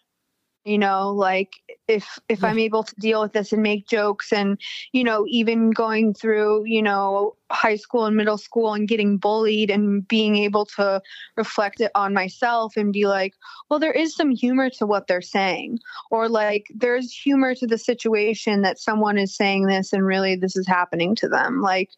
you 0.65 0.79
know 0.79 1.11
like 1.11 1.55
if 1.89 2.19
if 2.29 2.43
Yeah. 2.43 2.49
i'm 2.49 2.59
able 2.59 2.83
to 2.83 2.95
deal 2.97 3.21
with 3.21 3.33
this 3.33 3.53
and 3.53 3.63
make 3.63 3.87
jokes 3.87 4.33
and 4.33 4.59
you 4.93 5.05
know 5.05 5.27
even 5.29 5.71
going 5.71 6.15
through 6.15 6.65
you 6.65 6.83
know 6.83 7.37
high 7.51 7.77
school 7.77 8.07
and 8.07 8.17
middle 8.17 8.39
school 8.39 8.73
and 8.73 8.89
getting 8.89 9.19
bullied 9.19 9.71
and 9.71 10.07
being 10.09 10.37
able 10.37 10.65
to 10.65 11.01
reflect 11.37 11.81
it 11.81 11.91
on 11.95 12.15
myself 12.15 12.77
and 12.77 12.93
be 12.93 13.07
like 13.07 13.35
well 13.69 13.79
there 13.79 13.93
is 13.93 14.15
some 14.17 14.31
humor 14.31 14.71
to 14.71 14.87
what 14.87 15.07
they're 15.07 15.23
saying 15.23 15.79
or 16.11 16.29
like 16.29 16.67
there's 16.75 17.13
humor 17.13 17.55
to 17.55 17.67
the 17.67 17.79
situation 17.79 18.63
that 18.63 18.79
someone 18.79 19.19
is 19.19 19.37
saying 19.37 19.67
this 19.67 19.93
and 19.93 20.05
really 20.07 20.35
this 20.35 20.57
is 20.57 20.67
happening 20.67 21.15
to 21.15 21.29
them 21.29 21.61
like 21.61 21.91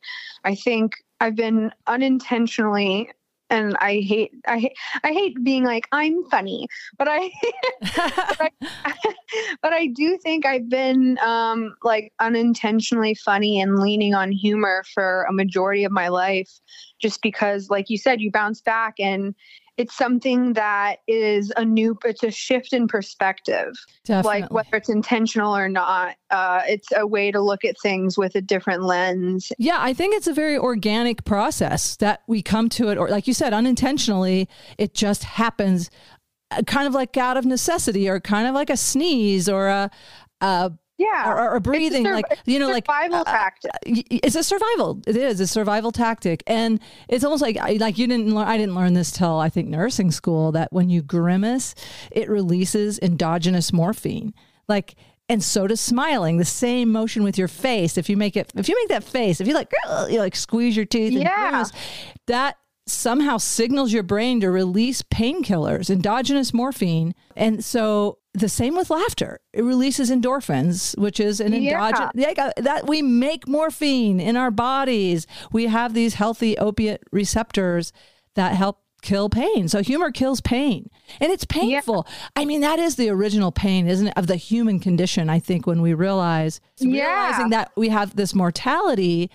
i 0.44 0.54
think 0.54 0.94
i've 1.20 1.36
been 1.36 1.70
unintentionally 1.86 3.08
and 3.50 3.76
I 3.80 4.00
hate 4.00 4.32
I 4.46 4.58
hate 4.58 4.72
I 5.04 5.12
hate 5.12 5.42
being 5.42 5.64
like 5.64 5.86
I'm 5.92 6.24
funny, 6.30 6.66
but 6.98 7.08
I 7.10 7.30
but 9.62 9.72
I 9.72 9.86
do 9.86 10.18
think 10.22 10.46
I've 10.46 10.68
been 10.68 11.18
um, 11.18 11.74
like 11.82 12.12
unintentionally 12.20 13.14
funny 13.14 13.60
and 13.60 13.78
leaning 13.78 14.14
on 14.14 14.32
humor 14.32 14.84
for 14.92 15.24
a 15.24 15.32
majority 15.32 15.84
of 15.84 15.92
my 15.92 16.08
life, 16.08 16.50
just 17.00 17.22
because, 17.22 17.70
like 17.70 17.88
you 17.88 17.98
said, 17.98 18.20
you 18.20 18.30
bounce 18.30 18.60
back 18.60 18.94
and 18.98 19.34
it's 19.76 19.96
something 19.96 20.54
that 20.54 20.98
is 21.06 21.52
a 21.56 21.64
new 21.64 21.96
it's 22.04 22.22
a 22.22 22.30
shift 22.30 22.72
in 22.72 22.88
perspective 22.88 23.74
Definitely. 24.04 24.40
like 24.40 24.52
whether 24.52 24.76
it's 24.76 24.88
intentional 24.88 25.56
or 25.56 25.68
not 25.68 26.16
uh, 26.30 26.62
it's 26.66 26.88
a 26.96 27.06
way 27.06 27.30
to 27.30 27.40
look 27.40 27.64
at 27.64 27.76
things 27.82 28.16
with 28.16 28.34
a 28.34 28.40
different 28.40 28.82
lens 28.82 29.52
Yeah, 29.58 29.78
I 29.80 29.92
think 29.92 30.14
it's 30.14 30.26
a 30.26 30.32
very 30.32 30.56
organic 30.56 31.24
process 31.24 31.96
that 31.96 32.22
we 32.26 32.42
come 32.42 32.68
to 32.70 32.88
it, 32.88 32.98
or 32.98 33.08
like 33.08 33.26
you 33.26 33.34
said, 33.34 33.52
unintentionally, 33.52 34.48
it 34.78 34.94
just 34.94 35.24
happens 35.24 35.90
uh, 36.50 36.62
kind 36.62 36.86
of 36.86 36.94
like 36.94 37.16
out 37.16 37.36
of 37.36 37.44
necessity 37.44 38.08
or 38.08 38.20
kind 38.20 38.46
of 38.46 38.54
like 38.54 38.70
a 38.70 38.76
sneeze 38.76 39.48
or 39.48 39.68
a, 39.68 39.90
a 40.40 40.72
yeah 40.98 41.30
or, 41.30 41.50
or 41.52 41.60
breathing, 41.60 42.04
sur- 42.04 42.14
like 42.14 42.24
you 42.46 42.58
know, 42.58 42.68
like 42.68 42.86
survival 42.86 43.18
uh, 43.18 43.24
tactic 43.24 43.70
y- 43.86 44.02
it's 44.10 44.34
a 44.36 44.42
survival. 44.42 45.00
It 45.06 45.16
is 45.16 45.40
a 45.40 45.46
survival 45.46 45.92
tactic, 45.92 46.42
and 46.46 46.80
it's 47.08 47.24
almost 47.24 47.42
like 47.42 47.56
I- 47.58 47.74
like 47.80 47.98
you 47.98 48.06
didn't. 48.06 48.34
Learn, 48.34 48.46
I 48.48 48.56
didn't 48.56 48.74
learn 48.74 48.94
this 48.94 49.10
till 49.12 49.38
I 49.38 49.48
think 49.48 49.68
nursing 49.68 50.10
school 50.10 50.52
that 50.52 50.72
when 50.72 50.88
you 50.90 51.02
grimace, 51.02 51.74
it 52.10 52.28
releases 52.28 52.98
endogenous 53.00 53.72
morphine. 53.72 54.32
Like, 54.68 54.94
and 55.28 55.42
so 55.42 55.66
does 55.66 55.80
smiling. 55.80 56.38
The 56.38 56.44
same 56.44 56.90
motion 56.92 57.22
with 57.24 57.36
your 57.38 57.48
face. 57.48 57.98
If 57.98 58.08
you 58.08 58.16
make 58.16 58.36
it, 58.36 58.50
if 58.56 58.68
you 58.68 58.74
make 58.74 58.88
that 58.88 59.04
face, 59.04 59.40
if 59.40 59.46
you 59.46 59.54
like, 59.54 59.70
you 60.08 60.18
like 60.18 60.34
squeeze 60.36 60.76
your 60.76 60.86
teeth, 60.86 61.12
and 61.12 61.22
Yeah. 61.22 61.50
grimace, 61.50 61.72
that 62.26 62.56
somehow 62.88 63.36
signals 63.36 63.92
your 63.92 64.02
brain 64.04 64.40
to 64.40 64.48
release 64.50 65.02
painkillers, 65.02 65.90
endogenous 65.90 66.54
morphine, 66.54 67.14
and 67.36 67.64
so. 67.64 68.18
The 68.36 68.48
same 68.50 68.76
with 68.76 68.90
laughter. 68.90 69.40
It 69.54 69.62
releases 69.62 70.10
endorphins, 70.10 70.96
which 70.98 71.18
is 71.20 71.40
an 71.40 71.52
Yeah. 71.54 71.86
endogenous 71.86 72.10
yeah, 72.14 72.50
that 72.58 72.86
we 72.86 73.00
make 73.00 73.48
morphine 73.48 74.20
in 74.20 74.36
our 74.36 74.50
bodies. 74.50 75.26
We 75.52 75.66
have 75.66 75.94
these 75.94 76.14
healthy 76.14 76.58
opiate 76.58 77.02
receptors 77.10 77.92
that 78.34 78.54
help 78.54 78.80
kill 79.00 79.28
pain. 79.30 79.68
So 79.68 79.82
humor 79.82 80.10
kills 80.10 80.40
pain. 80.40 80.90
And 81.20 81.32
it's 81.32 81.44
painful. 81.46 82.06
I 82.34 82.44
mean, 82.44 82.60
that 82.60 82.78
is 82.78 82.96
the 82.96 83.08
original 83.08 83.52
pain, 83.52 83.86
isn't 83.86 84.08
it, 84.08 84.14
of 84.16 84.26
the 84.26 84.36
human 84.36 84.80
condition, 84.80 85.30
I 85.30 85.38
think, 85.38 85.66
when 85.66 85.80
we 85.80 85.94
realize 85.94 86.60
Yeah. 86.78 87.06
realizing 87.06 87.50
that 87.50 87.70
we 87.76 87.88
have 87.88 88.16
this 88.16 88.34
mortality 88.34 89.30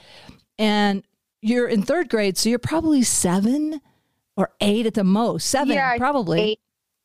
and 0.60 1.04
you're 1.42 1.68
in 1.68 1.82
third 1.82 2.10
grade, 2.10 2.38
so 2.38 2.50
you're 2.50 2.60
probably 2.60 3.02
seven 3.02 3.82
or 4.38 4.52
eight 4.62 4.86
at 4.86 4.94
the 4.94 5.04
most. 5.04 5.48
Seven, 5.48 5.74
Yeah, 5.74 5.98
probably. 5.98 6.40
Eight- 6.42 6.60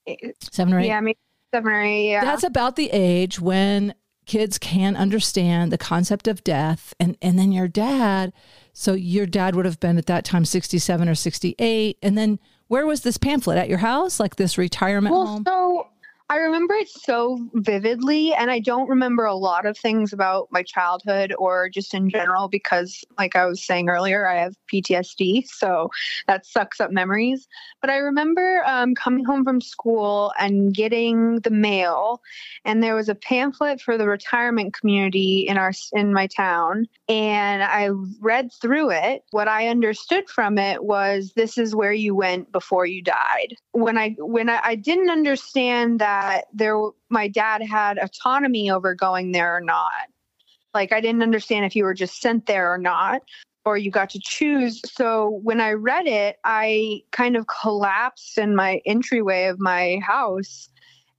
eight- 0.06 0.34
Seven 0.52 0.74
or 0.74 0.80
eight. 0.80 0.86
yeah 0.88 1.00
maybe 1.00 1.18
seven 1.56 1.72
or 1.72 1.82
eight 1.82 2.10
yeah 2.10 2.25
That's 2.25 2.44
about 2.44 2.76
the 2.76 2.90
age 2.92 3.40
when 3.40 3.94
kids 4.26 4.58
can 4.58 4.96
understand 4.96 5.72
the 5.72 5.78
concept 5.78 6.28
of 6.28 6.44
death. 6.44 6.92
And, 7.00 7.16
and 7.22 7.38
then 7.38 7.52
your 7.52 7.68
dad, 7.68 8.32
so 8.72 8.92
your 8.92 9.25
dad 9.25 9.54
would 9.54 9.64
have 9.64 9.80
been 9.80 9.96
at 9.96 10.06
that 10.06 10.25
time 10.25 10.44
67 10.44 11.08
or 11.08 11.14
68. 11.14 11.98
And 12.02 12.18
then 12.18 12.38
where 12.66 12.86
was 12.86 13.02
this 13.02 13.16
pamphlet? 13.16 13.56
At 13.56 13.68
your 13.68 13.78
house? 13.78 14.20
Like 14.20 14.36
this 14.36 14.58
retirement 14.58 15.14
well 15.14 15.26
home? 15.26 15.44
so 15.46 15.88
i 16.28 16.37
remember 16.37 16.75
it 16.75 16.88
so 16.88 17.38
vividly 17.54 18.35
and 18.35 18.50
i 18.50 18.59
don't 18.59 18.88
remember 18.88 19.25
a 19.25 19.35
lot 19.35 19.66
of 19.66 19.76
things 19.76 20.12
about 20.12 20.49
my 20.50 20.62
childhood 20.62 21.33
or 21.38 21.68
just 21.68 21.95
in 21.95 22.09
general 22.09 22.49
because 22.49 23.04
like 23.18 23.37
i 23.37 23.47
was 23.47 23.64
saying 23.64 23.88
earlier 23.88 24.28
i 24.28 24.35
have 24.35 24.54
ptsd 24.73 25.47
so 25.47 25.90
that 26.26 26.45
sucks 26.45 26.80
up 26.80 26.90
memories. 26.90 27.47
But 27.80 27.90
i 27.90 27.97
remember 27.97 28.62
um, 28.66 28.95
coming 28.95 29.25
home 29.25 29.45
from 29.45 29.61
school 29.61 30.33
and 30.38 30.75
getting 30.75 31.40
the 31.40 31.50
mail 31.50 32.21
and 32.64 32.83
there 32.83 32.95
was 32.95 33.09
a 33.09 33.14
pamphlet 33.14 33.80
for 33.80 33.97
the 33.97 34.09
retirement 34.09 34.75
community 34.75 35.47
in 35.49 35.56
our 35.56 35.73
in 35.92 36.12
my 36.12 36.26
town 36.26 36.87
and 37.08 37.62
i 37.62 37.88
read 38.20 38.50
through 38.60 38.90
it 38.90 39.22
what 39.30 39.46
i 39.46 39.68
understood 39.68 40.28
from 40.28 40.58
it 40.58 40.84
was 40.84 41.32
this 41.36 41.56
is 41.56 41.75
where 41.75 41.92
you 41.92 42.14
went 42.14 42.50
before 42.50 42.86
you 42.86 43.02
died. 43.02 43.54
When 43.72 43.96
i 43.96 44.10
when 44.18 44.48
i, 44.48 44.60
I 44.62 44.75
didn't 44.75 45.10
understand 45.10 46.00
that 46.00 46.46
there 46.52 46.76
my 47.08 47.28
dad 47.28 47.62
had 47.62 47.98
autonomy 47.98 48.70
over 48.70 48.94
going 48.94 49.32
there 49.32 49.56
or 49.56 49.60
not. 49.60 49.92
Like 50.75 50.92
i 50.92 51.00
didn't 51.00 51.22
understand 51.22 51.64
if 51.64 51.76
you 51.76 51.84
were 51.84 51.94
just 51.94 52.20
sent 52.20 52.46
there 52.46 52.72
or 52.72 52.78
not 52.78 53.22
or 53.64 53.76
you 53.76 53.90
got 53.90 54.10
to 54.10 54.20
choose. 54.22 54.80
So 54.84 55.40
when 55.42 55.60
i 55.60 55.72
read 55.72 56.06
it 56.06 56.38
i 56.44 57.02
kind 57.12 57.36
of 57.36 57.46
collapsed 57.46 58.36
in 58.36 58.56
my 58.56 58.80
entryway 58.84 59.44
of 59.44 59.60
my 59.60 60.00
house 60.02 60.68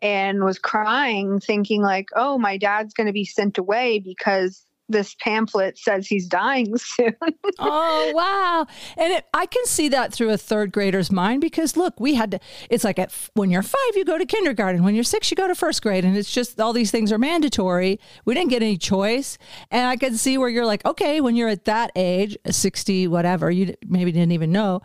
and 0.01 0.43
was 0.43 0.59
crying 0.59 1.39
thinking 1.39 1.81
like 1.81 2.09
oh 2.15 2.37
my 2.37 2.57
dad's 2.57 2.93
going 2.93 3.07
to 3.07 3.13
be 3.13 3.25
sent 3.25 3.57
away 3.57 3.99
because 3.99 4.66
this 4.89 5.15
pamphlet 5.15 5.77
says 5.77 6.07
he's 6.07 6.27
dying 6.27 6.77
soon. 6.77 7.15
Oh 7.59 8.11
wow. 8.15 8.65
And 8.97 9.13
it, 9.13 9.25
i 9.33 9.45
can 9.45 9.65
see 9.65 9.89
that 9.89 10.13
through 10.13 10.29
a 10.29 10.37
third 10.37 10.71
grader's 10.71 11.11
mind 11.11 11.41
because 11.41 11.75
look 11.75 11.99
we 11.99 12.13
had 12.15 12.31
to 12.31 12.39
it's 12.69 12.83
like 12.83 12.97
at, 12.99 13.11
when 13.33 13.49
you're 13.51 13.63
five 13.63 13.95
you 13.95 14.05
go 14.05 14.17
to 14.17 14.25
kindergarten. 14.25 14.83
When 14.83 14.95
you're 14.95 15.03
six 15.03 15.29
you 15.29 15.35
go 15.35 15.47
to 15.47 15.55
first 15.55 15.81
grade. 15.81 16.05
And 16.05 16.15
it's 16.15 16.31
just 16.31 16.59
all 16.61 16.73
these 16.73 16.91
things 16.91 17.11
are 17.11 17.17
mandatory. 17.17 17.99
We 18.25 18.33
didn't 18.33 18.49
get 18.49 18.61
any 18.63 18.77
choice. 18.77 19.37
And 19.71 19.87
i 19.87 19.95
can 19.97 20.15
see 20.17 20.37
where 20.37 20.49
you're 20.49 20.65
like 20.65 20.85
okay 20.85 21.21
when 21.21 21.35
you're 21.35 21.49
at 21.49 21.65
that 21.65 21.91
age 21.95 22.37
60 22.49 23.07
whatever 23.07 23.51
you 23.51 23.73
maybe 23.87 24.11
didn't 24.11 24.31
even 24.31 24.51
know 24.51 24.81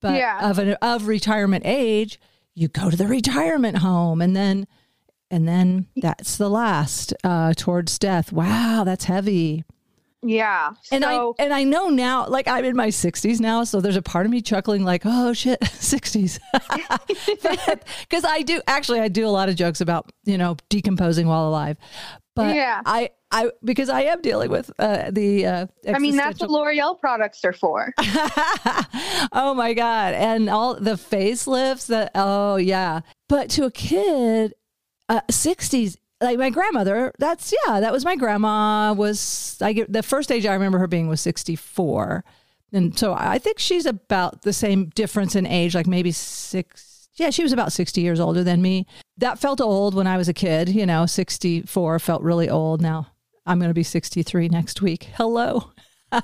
but 0.00 0.14
Yeah. 0.18 0.50
of 0.50 0.58
an 0.58 0.72
of 0.82 1.06
retirement 1.06 1.64
age 1.66 2.20
you 2.58 2.68
go 2.68 2.88
to 2.88 2.96
the 2.96 3.06
retirement 3.06 3.78
home. 3.78 4.22
And 4.22 4.34
then 4.34 4.66
and 5.30 5.46
then 5.46 5.86
that's 5.96 6.36
the 6.36 6.48
last 6.48 7.12
uh, 7.24 7.52
towards 7.56 7.98
death. 7.98 8.32
Wow 8.32 8.82
that's 8.84 9.04
heavy. 9.04 9.64
Yeah 10.22 10.72
and 10.90 11.04
so 11.04 11.34
I 11.38 11.44
and 11.44 11.52
I 11.52 11.62
know 11.64 11.88
now, 11.88 12.26
like 12.26 12.48
I'm 12.48 12.64
in 12.64 12.74
my 12.74 12.88
60s 12.88 13.38
now, 13.38 13.64
so 13.64 13.80
there's 13.80 13.96
a 13.96 14.02
part 14.02 14.26
of 14.26 14.32
me 14.32 14.40
chuckling, 14.40 14.82
like, 14.82 15.02
oh 15.04 15.32
shit, 15.32 15.60
60s, 15.60 16.40
because 18.00 18.24
I 18.24 18.42
do 18.42 18.60
actually 18.66 19.00
I 19.00 19.08
do 19.08 19.26
a 19.26 19.30
lot 19.30 19.48
of 19.48 19.56
jokes 19.56 19.80
about 19.80 20.10
you 20.24 20.38
know 20.38 20.56
decomposing 20.68 21.26
while 21.28 21.48
alive, 21.48 21.76
but 22.34 22.54
Yeah. 22.56 22.80
I 22.84 23.10
I 23.30 23.50
because 23.64 23.88
I 23.88 24.02
am 24.02 24.20
dealing 24.22 24.50
with 24.50 24.70
uh, 24.78 25.10
the 25.10 25.46
uh, 25.46 25.66
i 25.92 25.98
mean 25.98 26.16
that's 26.16 26.40
what 26.40 26.50
l'oreal 26.50 26.98
products 26.98 27.44
are 27.44 27.52
for. 27.52 27.92
Oh 29.32 29.54
my 29.54 29.74
god, 29.74 30.14
and 30.14 30.48
all 30.48 30.74
the 30.74 30.92
facelifts 30.92 31.86
that 31.88 32.12
oh 32.14 32.56
yeah, 32.56 33.00
but 33.28 33.50
to 33.50 33.64
a 33.64 33.70
kid, 33.70 34.54
uh, 35.08 35.20
60s. 35.30 35.96
Like 36.20 36.38
my 36.38 36.48
grandmother, 36.48 37.12
that's 37.18 37.52
yeah, 37.66 37.80
that 37.80 37.92
was 37.92 38.04
my 38.04 38.16
grandma. 38.16 38.94
Was 38.94 39.58
I 39.60 39.74
get 39.74 39.92
the 39.92 40.02
first 40.02 40.32
age 40.32 40.46
I 40.46 40.54
remember 40.54 40.78
her 40.78 40.86
being 40.86 41.08
was 41.08 41.20
64. 41.20 42.24
And 42.72 42.98
so 42.98 43.14
I 43.14 43.38
think 43.38 43.58
she's 43.58 43.84
about 43.86 44.42
the 44.42 44.52
same 44.52 44.86
difference 44.94 45.36
in 45.36 45.46
age, 45.46 45.74
like 45.74 45.86
maybe 45.86 46.12
six. 46.12 47.08
Yeah, 47.14 47.30
she 47.30 47.42
was 47.42 47.52
about 47.52 47.72
60 47.72 48.00
years 48.00 48.18
older 48.18 48.42
than 48.42 48.62
me. 48.62 48.86
That 49.18 49.38
felt 49.38 49.60
old 49.60 49.94
when 49.94 50.06
I 50.06 50.16
was 50.16 50.28
a 50.28 50.34
kid. 50.34 50.70
You 50.70 50.86
know, 50.86 51.06
64 51.06 51.98
felt 51.98 52.22
really 52.22 52.48
old. 52.48 52.80
Now 52.80 53.08
I'm 53.44 53.58
going 53.58 53.70
to 53.70 53.74
be 53.74 53.82
63 53.82 54.48
next 54.48 54.82
week. 54.82 55.10
Hello. 55.14 55.70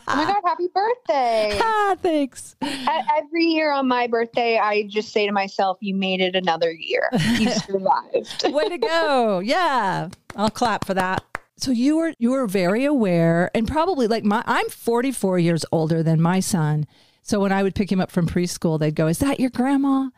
oh 0.08 0.16
my 0.16 0.24
god 0.24 0.40
happy 0.44 0.68
birthday 0.74 1.58
Ah, 1.84 1.96
thanks. 2.00 2.56
Every 2.62 3.44
year 3.44 3.72
on 3.72 3.88
my 3.88 4.06
birthday, 4.06 4.58
I 4.58 4.84
just 4.84 5.12
say 5.12 5.26
to 5.26 5.32
myself, 5.32 5.78
"You 5.80 5.94
made 5.94 6.20
it 6.20 6.34
another 6.34 6.72
year. 6.72 7.08
You 7.38 7.50
survived." 7.66 8.44
Way 8.52 8.68
to 8.68 8.78
go. 8.78 9.40
Yeah. 9.40 10.08
I'll 10.36 10.50
clap 10.50 10.84
for 10.84 10.94
that. 10.94 11.24
So 11.56 11.70
you 11.70 11.96
were 11.96 12.14
you 12.18 12.30
were 12.30 12.46
very 12.46 12.84
aware 12.84 13.50
and 13.54 13.68
probably 13.68 14.06
like 14.06 14.24
my 14.24 14.42
I'm 14.46 14.68
44 14.68 15.38
years 15.38 15.64
older 15.72 16.02
than 16.02 16.20
my 16.20 16.40
son. 16.40 16.86
So 17.22 17.40
when 17.40 17.52
I 17.52 17.62
would 17.62 17.74
pick 17.74 17.90
him 17.90 18.00
up 18.00 18.10
from 18.10 18.26
preschool, 18.26 18.78
they'd 18.78 18.94
go, 18.94 19.06
"Is 19.06 19.18
that 19.18 19.38
your 19.38 19.50
grandma?" 19.50 20.08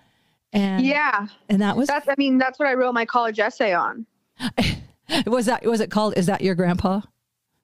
And 0.52 0.84
yeah, 0.86 1.26
and 1.48 1.60
that 1.60 1.76
was 1.76 1.88
that's. 1.88 2.08
I 2.08 2.14
mean, 2.16 2.38
that's 2.38 2.58
what 2.58 2.68
I 2.68 2.74
wrote 2.74 2.94
my 2.94 3.04
college 3.04 3.38
essay 3.38 3.74
on. 3.74 4.06
was 5.26 5.46
that 5.46 5.64
was 5.64 5.80
it 5.80 5.90
called 5.90 6.16
is 6.16 6.26
that 6.26 6.40
your 6.40 6.54
grandpa? 6.54 7.00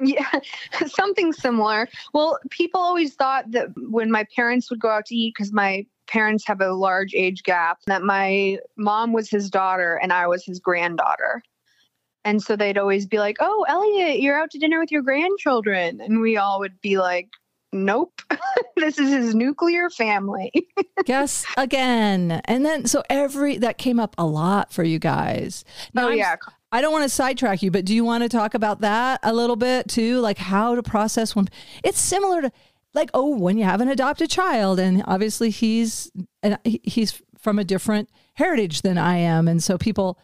Yeah, 0.01 0.31
something 0.87 1.33
similar. 1.33 1.89
Well, 2.15 2.39
people 2.51 2.81
always 2.81 3.15
thought 3.15 3.51
that 3.51 3.69
when 3.77 4.11
my 4.11 4.25
parents 4.35 4.71
would 4.71 4.81
go 4.81 4.89
out 4.89 5.07
to 5.07 5.15
eat, 5.15 5.35
because 5.37 5.53
my 5.53 5.87
parents 6.07 6.47
have 6.47 6.61
a 6.61 6.73
large 6.73 7.15
age 7.15 7.43
gap, 7.43 7.79
that 7.87 8.03
my 8.03 8.59
mom 8.77 9.13
was 9.13 9.31
his 9.31 9.51
daughter 9.51 9.99
and 10.03 10.13
I 10.13 10.27
was 10.27 10.45
his 10.45 10.59
granddaughter. 10.59 11.43
And 12.25 12.43
so 12.43 12.57
they'd 12.57 12.77
always 12.79 13.07
be 13.07 13.19
like, 13.19 13.37
"Oh, 13.41 13.65
Elliot, 13.69 14.21
you're 14.21 14.39
out 14.39 14.51
to 14.51 14.59
dinner 14.59 14.79
with 14.79 14.93
your 14.93 15.03
grandchildren," 15.03 16.01
and 16.01 16.21
we 16.21 16.37
all 16.37 16.59
would 16.59 16.79
be 16.83 16.99
like, 16.99 17.29
"Nope, 17.73 18.21
this 18.77 18.99
is 18.99 19.11
his 19.11 19.35
nuclear 19.35 19.89
family." 19.89 20.53
Guess 21.07 21.47
again. 21.57 22.43
And 22.45 22.67
then 22.67 22.87
so 22.87 23.03
every 23.09 23.57
that 23.59 23.79
came 23.79 23.99
up 23.99 24.15
a 24.19 24.27
lot 24.27 24.71
for 24.71 24.85
you 24.85 24.99
guys. 24.99 25.65
Now, 25.95 26.07
oh 26.07 26.09
I'm- 26.09 26.19
yeah, 26.19 26.37
I 26.73 26.81
don't 26.81 26.93
want 26.93 27.05
to 27.05 27.09
sidetrack 27.09 27.63
you, 27.63 27.71
but 27.71 27.85
do 27.85 27.95
you 27.95 28.05
want 28.05 28.23
to 28.23 28.29
talk 28.29 28.55
about 28.55 28.81
that 28.81 29.21
a 29.23 29.33
little 29.33 29.57
bit 29.57 29.89
too? 29.89 30.21
Like 30.21 30.39
how 30.39 30.75
to 30.75 30.83
process 30.83 31.35
when 31.35 31.49
it's 31.83 31.99
similar 31.99 32.43
to 32.43 32.53
like, 32.95 33.11
oh, 33.15 33.37
when 33.37 33.59
you 33.59 33.65
have 33.65 33.81
an 33.81 33.89
adopted 33.89 34.31
child 34.31 34.79
and 34.79 35.03
obviously 35.07 35.51
he's, 35.51 36.11
and 36.43 36.59
he's 36.65 37.21
from 37.39 37.59
a 37.59 37.65
different 37.65 38.09
heritage 38.35 38.83
than 38.83 38.99
I 38.99 39.17
am. 39.17 39.49
And 39.49 39.63
so 39.63 39.79
people, 39.79 40.19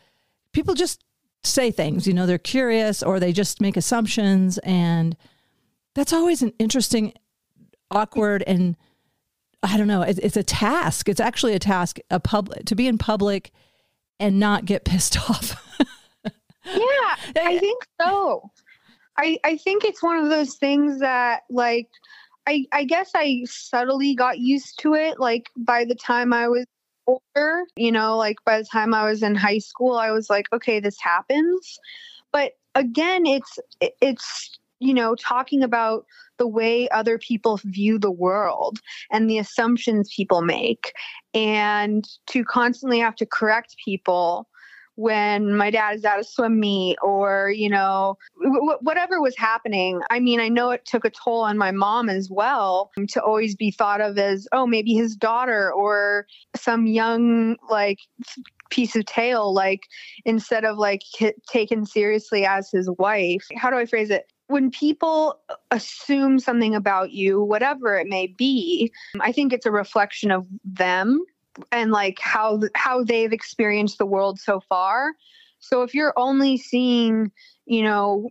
people 0.52 0.74
just 0.74 1.02
say 1.42 1.70
things, 1.70 2.06
you 2.06 2.14
know, 2.14 2.26
they're 2.26 2.38
curious 2.38 3.02
or 3.02 3.18
they 3.18 3.32
just 3.32 3.60
make 3.60 3.76
assumptions. 3.76 4.58
And 4.58 5.16
that's 5.94 6.12
always 6.12 6.42
an 6.42 6.52
interesting, 6.58 7.12
awkward 7.90 8.42
and 8.46 8.76
I 9.62 9.76
don't 9.76 9.88
know, 9.88 10.02
it, 10.02 10.18
it's 10.22 10.36
a 10.36 10.42
task. 10.42 11.08
It's 11.08 11.20
actually 11.20 11.54
a 11.54 11.58
task, 11.58 11.98
a 12.10 12.20
public 12.20 12.66
to 12.66 12.74
be 12.74 12.86
in 12.86 12.98
public 12.98 13.50
and 14.20 14.38
not 14.38 14.64
get 14.64 14.84
pissed 14.84 15.18
off. 15.30 15.62
Yeah, 16.66 17.42
I 17.42 17.58
think 17.60 17.82
so. 18.00 18.50
I, 19.18 19.38
I 19.44 19.56
think 19.56 19.84
it's 19.84 20.02
one 20.02 20.18
of 20.18 20.28
those 20.28 20.54
things 20.56 21.00
that 21.00 21.42
like 21.48 21.88
I, 22.46 22.66
I 22.72 22.84
guess 22.84 23.10
I 23.14 23.44
subtly 23.46 24.14
got 24.14 24.38
used 24.38 24.78
to 24.80 24.94
it. 24.94 25.18
Like 25.18 25.50
by 25.56 25.84
the 25.84 25.94
time 25.94 26.32
I 26.32 26.48
was 26.48 26.66
older, 27.06 27.64
you 27.76 27.90
know, 27.90 28.16
like 28.16 28.36
by 28.44 28.58
the 28.58 28.68
time 28.70 28.94
I 28.94 29.08
was 29.08 29.22
in 29.22 29.34
high 29.34 29.58
school, 29.58 29.96
I 29.96 30.10
was 30.10 30.30
like, 30.30 30.46
okay, 30.52 30.80
this 30.80 30.96
happens. 31.00 31.78
But 32.32 32.52
again, 32.74 33.26
it's 33.26 33.58
it's 33.80 34.58
you 34.78 34.94
know 34.94 35.14
talking 35.14 35.62
about 35.62 36.04
the 36.38 36.46
way 36.46 36.88
other 36.90 37.18
people 37.18 37.58
view 37.64 37.98
the 37.98 38.10
world 38.10 38.78
and 39.10 39.28
the 39.28 39.38
assumptions 39.38 40.12
people 40.14 40.42
make, 40.42 40.92
and 41.34 42.06
to 42.26 42.44
constantly 42.44 42.98
have 43.00 43.16
to 43.16 43.26
correct 43.26 43.76
people 43.82 44.46
when 44.96 45.56
my 45.56 45.70
dad 45.70 45.94
is 45.94 46.04
at 46.04 46.18
a 46.18 46.24
swim 46.24 46.58
meet 46.58 46.96
or 47.02 47.52
you 47.54 47.68
know 47.68 48.16
w- 48.42 48.78
whatever 48.80 49.20
was 49.20 49.36
happening. 49.36 50.00
I 50.10 50.20
mean 50.20 50.40
i 50.40 50.48
know 50.48 50.70
it 50.70 50.84
took 50.84 51.04
a 51.04 51.10
toll 51.10 51.42
on 51.42 51.56
my 51.58 51.70
mom 51.70 52.08
as 52.08 52.28
well 52.30 52.90
um, 52.96 53.06
to 53.08 53.22
always 53.22 53.54
be 53.54 53.70
thought 53.70 54.00
of 54.00 54.18
as 54.18 54.48
oh 54.52 54.66
maybe 54.66 54.94
his 54.94 55.14
daughter 55.16 55.72
or 55.72 56.26
some 56.54 56.86
young 56.86 57.56
like 57.70 57.98
piece 58.70 58.96
of 58.96 59.04
tail 59.06 59.54
like 59.54 59.82
instead 60.24 60.64
of 60.64 60.76
like 60.76 61.02
taken 61.48 61.86
seriously 61.86 62.44
as 62.44 62.70
his 62.70 62.90
wife. 62.98 63.46
How 63.56 63.70
do 63.70 63.76
i 63.76 63.86
phrase 63.86 64.10
it? 64.10 64.26
When 64.48 64.70
people 64.70 65.40
assume 65.70 66.38
something 66.38 66.74
about 66.74 67.10
you 67.10 67.42
whatever 67.42 67.96
it 67.96 68.06
may 68.06 68.28
be 68.28 68.92
i 69.20 69.32
think 69.32 69.52
it's 69.52 69.66
a 69.66 69.70
reflection 69.70 70.30
of 70.30 70.46
them 70.64 71.24
and 71.72 71.90
like 71.90 72.18
how 72.20 72.60
how 72.74 73.02
they've 73.02 73.32
experienced 73.32 73.98
the 73.98 74.06
world 74.06 74.38
so 74.38 74.60
far. 74.60 75.12
So 75.58 75.82
if 75.82 75.94
you're 75.94 76.14
only 76.16 76.56
seeing, 76.56 77.32
you 77.64 77.82
know, 77.82 78.30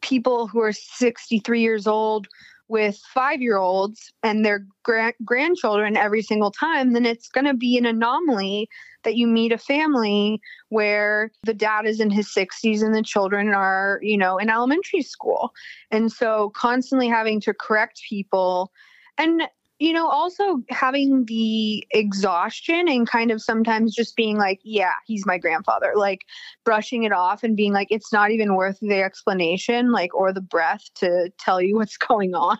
people 0.00 0.46
who 0.46 0.60
are 0.60 0.72
63 0.72 1.60
years 1.60 1.86
old 1.86 2.28
with 2.68 3.00
five 3.12 3.42
year 3.42 3.56
olds 3.56 4.12
and 4.22 4.44
their 4.44 4.64
gra- 4.84 5.12
grandchildren 5.24 5.96
every 5.96 6.22
single 6.22 6.52
time, 6.52 6.92
then 6.92 7.04
it's 7.04 7.28
going 7.28 7.44
to 7.44 7.54
be 7.54 7.76
an 7.76 7.84
anomaly 7.84 8.68
that 9.02 9.16
you 9.16 9.26
meet 9.26 9.50
a 9.50 9.58
family 9.58 10.40
where 10.68 11.32
the 11.42 11.54
dad 11.54 11.84
is 11.84 12.00
in 12.00 12.10
his 12.10 12.28
60s 12.28 12.82
and 12.82 12.94
the 12.94 13.02
children 13.02 13.52
are, 13.54 13.98
you 14.02 14.16
know, 14.16 14.38
in 14.38 14.48
elementary 14.48 15.02
school. 15.02 15.52
And 15.90 16.12
so 16.12 16.50
constantly 16.54 17.08
having 17.08 17.40
to 17.40 17.54
correct 17.54 18.02
people. 18.08 18.70
And 19.18 19.42
you 19.80 19.94
know, 19.94 20.06
also 20.06 20.62
having 20.68 21.24
the 21.24 21.86
exhaustion 21.90 22.86
and 22.86 23.08
kind 23.08 23.30
of 23.30 23.40
sometimes 23.40 23.94
just 23.94 24.14
being 24.14 24.36
like, 24.36 24.60
yeah, 24.62 24.92
he's 25.06 25.24
my 25.24 25.38
grandfather, 25.38 25.94
like 25.96 26.20
brushing 26.66 27.04
it 27.04 27.12
off 27.12 27.42
and 27.42 27.56
being 27.56 27.72
like, 27.72 27.88
it's 27.90 28.12
not 28.12 28.30
even 28.30 28.54
worth 28.54 28.78
the 28.82 29.02
explanation, 29.02 29.90
like, 29.90 30.14
or 30.14 30.34
the 30.34 30.42
breath 30.42 30.84
to 30.96 31.32
tell 31.38 31.62
you 31.62 31.76
what's 31.76 31.96
going 31.96 32.34
on. 32.34 32.58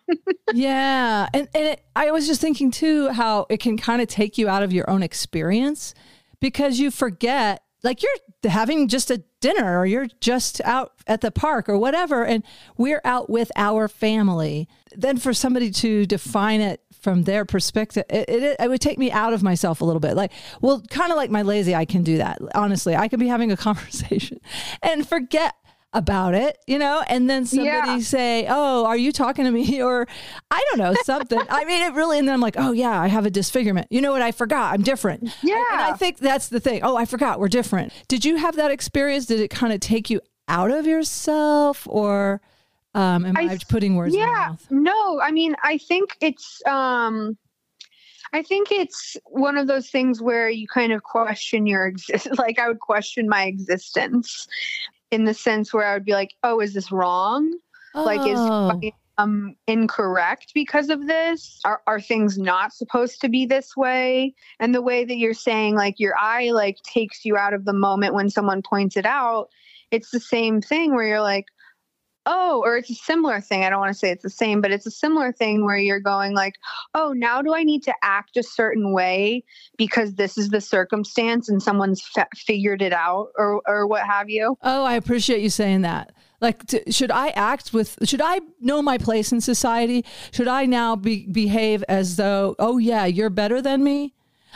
yeah. 0.55 1.29
And, 1.35 1.47
and 1.55 1.65
it, 1.65 1.85
I 1.95 2.11
was 2.11 2.27
just 2.27 2.41
thinking 2.41 2.71
too 2.71 3.11
how 3.11 3.47
it 3.51 3.61
can 3.61 3.77
kind 3.77 4.01
of 4.01 4.09
take 4.09 4.39
you 4.39 4.49
out 4.49 4.63
of 4.63 4.73
your 4.73 4.89
own 4.89 5.03
experience 5.03 5.95
because 6.41 6.81
you 6.81 6.91
forget 6.91 7.63
like 7.83 8.03
you're 8.03 8.51
having 8.51 8.89
just 8.89 9.11
a 9.11 9.23
dinner 9.41 9.79
or 9.79 9.87
you're 9.87 10.09
just 10.21 10.61
out 10.63 10.93
at 11.07 11.21
the 11.21 11.31
park 11.31 11.69
or 11.69 11.79
whatever 11.79 12.25
and 12.25 12.45
we're 12.77 13.01
out 13.05 13.31
with 13.31 13.51
our 13.57 13.89
family 13.89 14.69
then 14.97 15.19
for 15.19 15.33
somebody 15.33 15.71
to 15.71 16.07
define 16.07 16.61
it 16.61 16.81
from 17.01 17.23
their 17.23 17.45
perspective, 17.45 18.05
it, 18.11 18.29
it, 18.29 18.57
it, 18.61 18.69
would 18.69 18.81
take 18.81 18.99
me 18.99 19.11
out 19.11 19.33
of 19.33 19.43
myself 19.43 19.81
a 19.81 19.85
little 19.85 20.01
bit. 20.01 20.15
Like, 20.15 20.33
well, 20.61 20.83
kind 20.91 21.11
of 21.11 21.17
like 21.17 21.31
my 21.31 21.43
lazy, 21.43 21.75
I 21.75 21.85
can 21.85 22.03
do 22.03 22.19
that. 22.19 22.39
Honestly, 22.55 22.95
I 22.95 23.09
could 23.09 23.21
be 23.21 23.29
having 23.29 23.51
a 23.51 23.57
conversation 23.71 24.41
and 24.83 25.09
forget 25.09 25.55
about 25.93 26.35
it, 26.35 26.59
you 26.67 26.79
know, 26.79 27.03
and 27.09 27.29
then 27.29 27.45
somebody 27.45 27.69
yeah. 27.69 27.99
say, 27.99 28.47
"Oh, 28.49 28.87
are 28.87 28.97
you 28.97 29.13
talking 29.13 29.45
to 29.45 29.51
me?" 29.51 29.83
or 29.83 30.07
I 30.51 30.65
don't 30.71 30.79
know 30.79 30.95
something. 31.05 31.41
I 31.49 31.65
mean, 31.65 31.83
it 31.83 31.95
really. 31.95 32.19
And 32.19 32.29
then 32.29 32.35
I'm 32.35 32.41
like, 32.41 32.57
"Oh 32.57 32.73
yeah, 32.73 33.01
I 33.01 33.09
have 33.09 33.27
a 33.27 33.31
disfigurement." 33.31 33.89
You 33.91 34.01
know 34.01 34.13
what? 34.13 34.23
I 34.23 34.33
forgot. 34.33 34.75
I'm 34.75 34.83
different. 34.83 35.35
Yeah, 35.43 35.57
and, 35.57 35.81
and 35.81 35.81
I 35.81 35.97
think 35.97 36.19
that's 36.19 36.49
the 36.49 36.61
thing. 36.61 36.81
Oh, 36.83 36.97
I 36.97 37.05
forgot. 37.05 37.41
We're 37.41 37.49
different. 37.49 37.93
Did 38.09 38.25
you 38.25 38.37
have 38.37 38.57
that 38.57 38.71
experience? 38.71 39.27
Did 39.27 39.41
it 39.41 39.49
kind 39.49 39.73
of 39.73 39.81
take 39.81 40.11
you 40.11 40.21
out 40.49 40.71
of 40.71 40.87
yourself, 40.87 41.87
or? 41.89 42.41
Um, 42.93 43.25
am 43.25 43.37
I, 43.37 43.43
I 43.43 43.59
putting 43.69 43.95
words 43.95 44.15
yeah, 44.15 44.23
in 44.23 44.29
your 44.29 44.37
mouth? 44.37 44.67
No, 44.71 45.21
I 45.21 45.31
mean, 45.31 45.55
I 45.63 45.79
think 45.79 46.17
it's, 46.21 46.61
um, 46.67 47.39
I 48.33 48.43
think 48.43 48.73
it's 48.73 49.17
one 49.27 49.57
of 49.57 49.69
those 49.69 49.91
things 49.91 50.21
where 50.21 50.49
you 50.49 50.67
kind 50.67 50.93
of 50.93 51.05
question 51.05 51.69
your 51.69 51.87
exist. 51.87 52.27
Like 52.37 52.59
I 52.59 52.67
would 52.67 52.81
question 52.81 53.29
my 53.29 53.45
existence 53.45 54.49
in 55.11 55.25
the 55.25 55.35
sense 55.35 55.73
where 55.73 55.87
I 55.87 55.95
would 55.95 56.05
be 56.05 56.13
like, 56.13 56.35
"Oh, 56.43 56.61
is 56.61 56.75
this 56.75 56.93
wrong? 56.93 57.53
Oh. 57.95 58.05
Like, 58.05 58.21
is 58.21 58.39
oh. 58.39 58.81
um 59.19 59.57
incorrect 59.67 60.53
because 60.55 60.91
of 60.91 61.07
this? 61.07 61.61
Are 61.65 61.83
are 61.87 62.01
things 62.01 62.39
not 62.39 62.73
supposed 62.73 63.21
to 63.23 63.29
be 63.29 63.47
this 63.47 63.77
way?" 63.77 64.35
And 64.59 64.75
the 64.75 64.83
way 64.83 65.05
that 65.05 65.17
you're 65.17 65.35
saying, 65.35 65.77
like, 65.77 65.99
your 65.99 66.17
eye 66.19 66.51
like 66.51 66.79
takes 66.83 67.25
you 67.25 67.37
out 67.37 67.55
of 67.55 67.65
the 67.65 67.73
moment 67.73 68.15
when 68.15 68.31
someone 68.31 68.63
points 68.63 68.97
it 68.97 69.07
out. 69.07 69.49
It's 69.91 70.11
the 70.11 70.21
same 70.21 70.61
thing 70.61 70.95
where 70.95 71.07
you're 71.07 71.21
like, 71.21 71.47
oh, 72.27 72.63
or 72.65 72.77
it's 72.77 72.91
a 72.91 72.95
similar 72.95 73.41
thing. 73.41 73.65
I 73.65 73.71
don't 73.71 73.81
want 73.81 73.93
to 73.93 73.99
say 73.99 74.11
it's 74.11 74.23
the 74.23 74.31
same, 74.31 74.61
but 74.61 74.71
it's 74.71 74.87
a 74.87 74.91
similar 74.91 75.33
thing 75.33 75.65
where 75.65 75.77
you're 75.77 76.01
going 76.01 76.35
like, 76.35 76.55
oh, 76.95 77.13
now 77.13 77.43
do 77.43 77.55
I 77.55 77.63
need 77.63 77.83
to 77.85 77.95
act 78.03 78.37
a 78.37 78.43
certain 78.43 78.93
way 78.93 79.45
because 79.79 80.15
this 80.15 80.37
is 80.37 80.51
the 80.51 80.61
circumstance 80.61 81.49
and 81.49 81.63
someone's 81.63 82.03
figured 82.37 82.83
it 82.83 82.93
out 82.93 83.29
or, 83.37 83.63
or 83.67 83.87
what 83.87 84.07
have 84.07 84.29
you? 84.29 84.57
Oh, 84.63 84.85
I 84.85 84.95
appreciate 84.95 85.41
you 85.41 85.51
saying 85.51 85.83
that. 85.83 86.13
Like, 86.41 86.67
to, 86.69 86.91
should 86.91 87.11
I 87.11 87.29
act 87.31 87.73
with, 87.73 87.99
should 88.05 88.23
I 88.23 88.41
know 88.61 88.81
my 88.81 88.97
place 88.97 89.31
in 89.31 89.41
society? 89.41 90.05
Should 90.33 90.49
I 90.49 90.65
now 90.67 90.97
be, 90.97 91.27
behave 91.27 91.85
as 91.89 92.17
though, 92.17 92.57
oh, 92.59 92.79
yeah, 92.79 93.05
you're 93.05 93.31
better 93.31 93.61
than 93.61 93.85
me? 93.85 94.15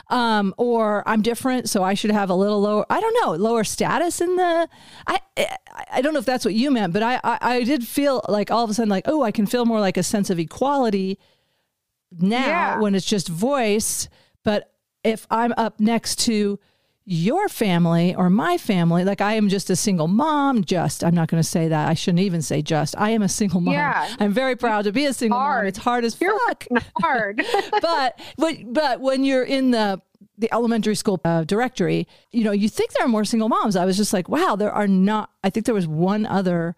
Um, 0.08 0.54
or 0.58 1.02
I'm 1.08 1.22
different, 1.22 1.68
so 1.68 1.82
I 1.82 1.94
should 1.94 2.10
have 2.10 2.30
a 2.30 2.34
little 2.34 2.60
lower. 2.60 2.86
I 2.90 3.00
don't 3.00 3.16
know, 3.22 3.32
lower 3.32 3.64
status 3.64 4.20
in 4.20 4.36
the. 4.36 4.68
I 5.06 5.20
I 5.90 6.02
don't 6.02 6.12
know 6.12 6.18
if 6.18 6.24
that's 6.24 6.44
what 6.44 6.54
you 6.54 6.70
meant, 6.70 6.92
but 6.92 7.02
I 7.02 7.20
I, 7.24 7.38
I 7.40 7.64
did 7.64 7.86
feel 7.86 8.24
like 8.28 8.50
all 8.50 8.64
of 8.64 8.70
a 8.70 8.74
sudden 8.74 8.90
like 8.90 9.04
oh 9.06 9.22
I 9.22 9.30
can 9.30 9.46
feel 9.46 9.64
more 9.64 9.80
like 9.80 9.96
a 9.96 10.02
sense 10.02 10.30
of 10.30 10.38
equality 10.38 11.18
now 12.12 12.46
yeah. 12.46 12.78
when 12.78 12.94
it's 12.94 13.06
just 13.06 13.28
voice. 13.28 14.08
But 14.44 14.72
if 15.02 15.26
I'm 15.30 15.52
up 15.56 15.80
next 15.80 16.18
to 16.20 16.58
your 17.06 17.48
family 17.48 18.14
or 18.14 18.30
my 18.30 18.56
family, 18.56 19.04
like 19.04 19.20
I 19.20 19.34
am 19.34 19.48
just 19.48 19.68
a 19.68 19.76
single 19.76 20.08
mom, 20.08 20.64
just, 20.64 21.04
I'm 21.04 21.14
not 21.14 21.28
going 21.28 21.42
to 21.42 21.48
say 21.48 21.68
that. 21.68 21.88
I 21.88 21.94
shouldn't 21.94 22.20
even 22.20 22.40
say 22.40 22.62
just. 22.62 22.94
I 22.96 23.10
am 23.10 23.22
a 23.22 23.28
single 23.28 23.60
mom. 23.60 23.74
Yeah. 23.74 24.14
I'm 24.18 24.32
very 24.32 24.56
proud 24.56 24.84
to 24.86 24.92
be 24.92 25.04
a 25.04 25.12
single 25.12 25.38
hard. 25.38 25.64
mom. 25.64 25.68
It's 25.68 25.78
hard 25.78 26.04
as 26.04 26.18
you're 26.20 26.38
fuck. 26.46 26.66
hard. 27.02 27.42
but, 27.82 28.18
but, 28.38 28.56
but 28.66 29.00
when 29.00 29.22
you're 29.24 29.44
in 29.44 29.70
the, 29.70 30.00
the 30.38 30.52
elementary 30.52 30.94
school 30.94 31.20
uh, 31.24 31.44
directory, 31.44 32.08
you 32.32 32.42
know, 32.42 32.52
you 32.52 32.68
think 32.68 32.92
there 32.92 33.04
are 33.04 33.08
more 33.08 33.24
single 33.24 33.48
moms. 33.48 33.76
I 33.76 33.84
was 33.84 33.98
just 33.98 34.12
like, 34.12 34.28
wow, 34.28 34.56
there 34.56 34.72
are 34.72 34.88
not, 34.88 35.30
I 35.42 35.50
think 35.50 35.66
there 35.66 35.74
was 35.74 35.86
one 35.86 36.24
other 36.24 36.74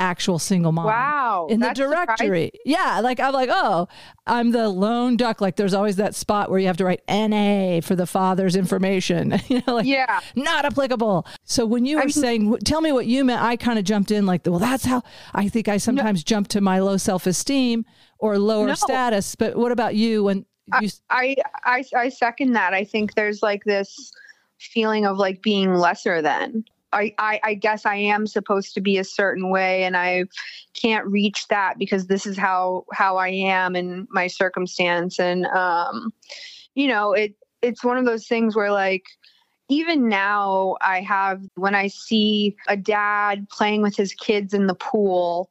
actual 0.00 0.38
single 0.38 0.72
mom. 0.72 0.86
Wow. 0.86 1.46
In 1.50 1.60
the 1.60 1.70
directory. 1.70 2.46
Surprising. 2.46 2.50
Yeah. 2.64 3.00
Like 3.00 3.20
I'm 3.20 3.32
like, 3.32 3.50
oh, 3.52 3.86
I'm 4.26 4.50
the 4.50 4.68
lone 4.68 5.16
duck. 5.16 5.40
Like 5.40 5.56
there's 5.56 5.74
always 5.74 5.96
that 5.96 6.14
spot 6.14 6.50
where 6.50 6.58
you 6.58 6.66
have 6.66 6.78
to 6.78 6.84
write 6.84 7.02
NA 7.08 7.80
for 7.80 7.94
the 7.94 8.06
father's 8.06 8.56
information. 8.56 9.38
you 9.48 9.62
know, 9.66 9.74
like 9.76 9.86
yeah. 9.86 10.20
not 10.34 10.64
applicable. 10.64 11.26
So 11.44 11.66
when 11.66 11.84
you 11.84 11.96
were 11.96 12.02
I 12.02 12.06
mean, 12.06 12.12
saying, 12.12 12.58
tell 12.64 12.80
me 12.80 12.92
what 12.92 13.06
you 13.06 13.24
meant, 13.24 13.42
I 13.42 13.56
kind 13.56 13.78
of 13.78 13.84
jumped 13.84 14.10
in 14.10 14.26
like, 14.26 14.46
well, 14.46 14.58
that's 14.58 14.84
how 14.84 15.02
I 15.34 15.48
think 15.48 15.68
I 15.68 15.76
sometimes 15.76 16.20
no, 16.20 16.24
jump 16.24 16.48
to 16.48 16.60
my 16.60 16.80
low 16.80 16.96
self 16.96 17.26
esteem 17.26 17.84
or 18.18 18.38
lower 18.38 18.68
no. 18.68 18.74
status. 18.74 19.34
But 19.34 19.56
what 19.56 19.72
about 19.72 19.94
you 19.94 20.24
when 20.24 20.46
you 20.80 20.88
I, 21.10 21.36
I 21.64 21.84
I 21.96 22.08
second 22.08 22.52
that. 22.52 22.74
I 22.74 22.84
think 22.84 23.14
there's 23.14 23.42
like 23.42 23.64
this 23.64 24.12
feeling 24.58 25.06
of 25.06 25.16
like 25.16 25.42
being 25.42 25.74
lesser 25.74 26.22
than 26.22 26.64
I, 26.92 27.40
I, 27.44 27.54
guess 27.54 27.86
I 27.86 27.96
am 27.96 28.26
supposed 28.26 28.74
to 28.74 28.80
be 28.80 28.98
a 28.98 29.04
certain 29.04 29.50
way 29.50 29.84
and 29.84 29.96
I 29.96 30.24
can't 30.74 31.06
reach 31.06 31.46
that 31.48 31.78
because 31.78 32.06
this 32.06 32.26
is 32.26 32.36
how 32.36 32.84
how 32.92 33.16
I 33.16 33.28
am 33.28 33.76
in 33.76 34.08
my 34.10 34.26
circumstance. 34.26 35.20
And 35.20 35.46
um 35.46 36.12
you 36.74 36.88
know 36.88 37.12
it 37.12 37.34
it's 37.62 37.84
one 37.84 37.98
of 37.98 38.06
those 38.06 38.26
things 38.26 38.56
where 38.56 38.72
like 38.72 39.04
even 39.68 40.08
now 40.08 40.76
I 40.80 41.00
have 41.02 41.42
when 41.54 41.74
I 41.74 41.86
see 41.86 42.56
a 42.66 42.76
dad 42.76 43.48
playing 43.50 43.82
with 43.82 43.96
his 43.96 44.14
kids 44.14 44.52
in 44.52 44.66
the 44.66 44.74
pool 44.74 45.50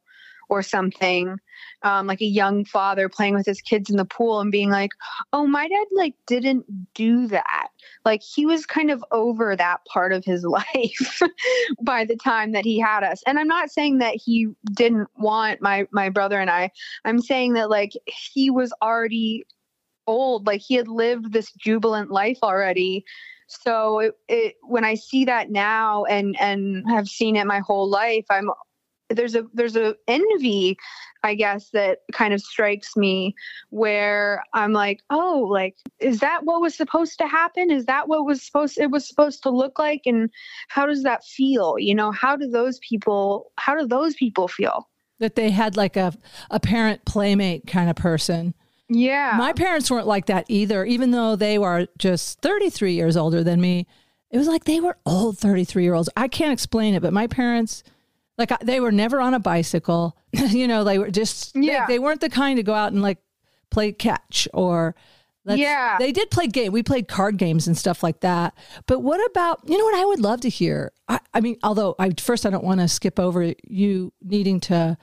or 0.50 0.62
something 0.62 1.38
um, 1.82 2.06
like 2.06 2.20
a 2.20 2.26
young 2.26 2.64
father 2.64 3.08
playing 3.08 3.34
with 3.34 3.46
his 3.46 3.60
kids 3.60 3.90
in 3.90 3.96
the 3.96 4.04
pool 4.04 4.40
and 4.40 4.52
being 4.52 4.70
like, 4.70 4.90
"Oh, 5.32 5.46
my 5.46 5.68
dad 5.68 5.86
like 5.92 6.14
didn't 6.26 6.66
do 6.94 7.26
that. 7.28 7.68
Like 8.04 8.22
he 8.22 8.46
was 8.46 8.66
kind 8.66 8.90
of 8.90 9.04
over 9.12 9.56
that 9.56 9.84
part 9.86 10.12
of 10.12 10.24
his 10.24 10.44
life 10.74 11.22
by 11.82 12.04
the 12.04 12.16
time 12.16 12.52
that 12.52 12.64
he 12.64 12.78
had 12.78 13.04
us." 13.04 13.22
And 13.26 13.38
I'm 13.38 13.48
not 13.48 13.70
saying 13.70 13.98
that 13.98 14.16
he 14.16 14.48
didn't 14.72 15.08
want 15.16 15.60
my 15.62 15.86
my 15.90 16.08
brother 16.08 16.38
and 16.38 16.50
I. 16.50 16.70
I'm 17.04 17.20
saying 17.20 17.54
that 17.54 17.70
like 17.70 17.92
he 18.06 18.50
was 18.50 18.72
already 18.82 19.44
old. 20.06 20.46
Like 20.46 20.60
he 20.60 20.74
had 20.74 20.88
lived 20.88 21.32
this 21.32 21.52
jubilant 21.52 22.10
life 22.10 22.38
already. 22.42 23.04
So 23.46 23.98
it, 23.98 24.14
it 24.28 24.54
when 24.62 24.84
I 24.84 24.94
see 24.94 25.24
that 25.24 25.50
now 25.50 26.04
and 26.04 26.36
and 26.40 26.88
have 26.88 27.08
seen 27.08 27.36
it 27.36 27.46
my 27.46 27.60
whole 27.60 27.88
life, 27.88 28.26
I'm 28.30 28.50
there's 29.10 29.34
a 29.34 29.44
there's 29.52 29.76
a 29.76 29.94
envy 30.08 30.76
i 31.22 31.34
guess 31.34 31.70
that 31.70 31.98
kind 32.12 32.32
of 32.32 32.40
strikes 32.40 32.96
me 32.96 33.34
where 33.70 34.42
i'm 34.54 34.72
like 34.72 35.00
oh 35.10 35.46
like 35.50 35.76
is 36.00 36.20
that 36.20 36.44
what 36.44 36.60
was 36.60 36.74
supposed 36.74 37.18
to 37.18 37.26
happen? 37.26 37.70
Is 37.70 37.84
that 37.86 38.08
what 38.08 38.24
was 38.24 38.42
supposed 38.42 38.78
it 38.78 38.90
was 38.90 39.06
supposed 39.06 39.42
to 39.42 39.50
look 39.50 39.78
like? 39.78 40.02
And 40.06 40.30
how 40.68 40.86
does 40.86 41.02
that 41.02 41.24
feel? 41.24 41.78
You 41.78 41.94
know 41.94 42.10
how 42.10 42.36
do 42.36 42.48
those 42.48 42.78
people 42.78 43.52
how 43.56 43.78
do 43.78 43.86
those 43.86 44.14
people 44.14 44.48
feel? 44.48 44.88
That 45.18 45.36
they 45.36 45.50
had 45.50 45.76
like 45.76 45.96
a 45.96 46.14
a 46.50 46.60
parent 46.60 47.04
playmate 47.04 47.66
kind 47.66 47.90
of 47.90 47.96
person. 47.96 48.54
Yeah. 48.88 49.34
My 49.38 49.52
parents 49.52 49.90
weren't 49.90 50.06
like 50.06 50.26
that 50.26 50.46
either 50.48 50.84
even 50.84 51.10
though 51.10 51.36
they 51.36 51.58
were 51.58 51.86
just 51.98 52.40
33 52.40 52.94
years 52.94 53.16
older 53.16 53.44
than 53.44 53.60
me. 53.60 53.86
It 54.30 54.38
was 54.38 54.46
like 54.46 54.64
they 54.64 54.80
were 54.80 54.96
old 55.04 55.38
33 55.38 55.82
year 55.82 55.94
olds. 55.94 56.08
I 56.16 56.28
can't 56.28 56.52
explain 56.52 56.94
it 56.94 57.02
but 57.02 57.12
my 57.12 57.26
parents 57.26 57.82
like 58.40 58.58
they 58.60 58.80
were 58.80 58.92
never 58.92 59.20
on 59.20 59.34
a 59.34 59.38
bicycle. 59.38 60.16
you 60.32 60.66
know, 60.66 60.84
they 60.84 60.98
were 60.98 61.10
just 61.10 61.54
yeah. 61.54 61.86
They, 61.86 61.94
they, 61.94 61.98
weren't 61.98 62.20
the 62.20 62.30
kind 62.30 62.56
to 62.56 62.62
go 62.62 62.74
out 62.74 62.92
and 62.92 63.02
like 63.02 63.18
play 63.70 63.92
catch 63.92 64.48
or 64.52 64.94
yeah. 65.46 65.96
They 65.98 66.12
did 66.12 66.30
play 66.30 66.46
game. 66.46 66.72
We 66.72 66.82
played 66.82 67.08
card 67.08 67.36
games 67.36 67.66
and 67.66 67.76
stuff 67.76 68.02
like 68.02 68.20
that. 68.20 68.56
But 68.86 69.00
what 69.00 69.24
about 69.30 69.60
you 69.66 69.78
know 69.78 69.84
what 69.84 69.94
I 69.94 70.04
would 70.04 70.20
love 70.20 70.40
to 70.42 70.48
hear? 70.48 70.92
I, 71.08 71.20
I 71.34 71.40
mean, 71.40 71.56
although 71.62 71.94
I 71.98 72.10
first 72.18 72.46
I 72.46 72.50
don't 72.50 72.64
want 72.64 72.80
to 72.80 72.88
skip 72.88 73.18
over 73.18 73.54
you 73.64 74.12
needing 74.22 74.60
to 74.60 74.96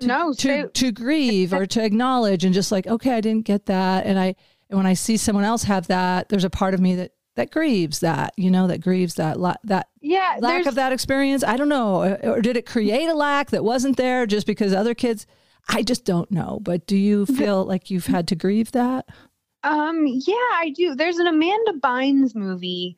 to, 0.00 0.06
no, 0.06 0.32
to, 0.32 0.68
to 0.68 0.92
grieve 0.92 1.52
or 1.52 1.66
to 1.66 1.84
acknowledge 1.84 2.44
and 2.44 2.54
just 2.54 2.70
like, 2.70 2.86
okay, 2.86 3.12
I 3.12 3.20
didn't 3.20 3.44
get 3.44 3.66
that. 3.66 4.06
And 4.06 4.18
I, 4.18 4.36
and 4.70 4.76
when 4.76 4.86
I 4.86 4.94
see 4.94 5.16
someone 5.16 5.44
else 5.44 5.64
have 5.64 5.88
that, 5.88 6.28
there's 6.28 6.44
a 6.44 6.50
part 6.50 6.74
of 6.74 6.80
me 6.80 6.96
that 6.96 7.12
that 7.38 7.52
grieves 7.52 8.00
that 8.00 8.34
you 8.36 8.50
know 8.50 8.66
that 8.66 8.80
grieves 8.80 9.14
that 9.14 9.38
la- 9.38 9.54
that 9.62 9.88
yeah 10.00 10.36
lack 10.40 10.66
of 10.66 10.74
that 10.74 10.92
experience. 10.92 11.44
I 11.44 11.56
don't 11.56 11.68
know. 11.68 12.18
Or 12.24 12.40
did 12.40 12.56
it 12.56 12.66
create 12.66 13.06
a 13.06 13.14
lack 13.14 13.50
that 13.50 13.62
wasn't 13.62 13.96
there 13.96 14.26
just 14.26 14.44
because 14.44 14.74
other 14.74 14.92
kids? 14.92 15.24
I 15.68 15.84
just 15.84 16.04
don't 16.04 16.30
know. 16.32 16.58
But 16.60 16.86
do 16.88 16.96
you 16.96 17.26
feel 17.26 17.64
like 17.64 17.90
you've 17.90 18.06
had 18.06 18.26
to 18.28 18.34
grieve 18.34 18.72
that? 18.72 19.08
Um 19.62 20.04
yeah 20.06 20.34
i 20.54 20.72
do. 20.74 20.96
There's 20.96 21.18
an 21.18 21.28
amanda 21.28 21.74
bynes 21.74 22.34
movie 22.34 22.96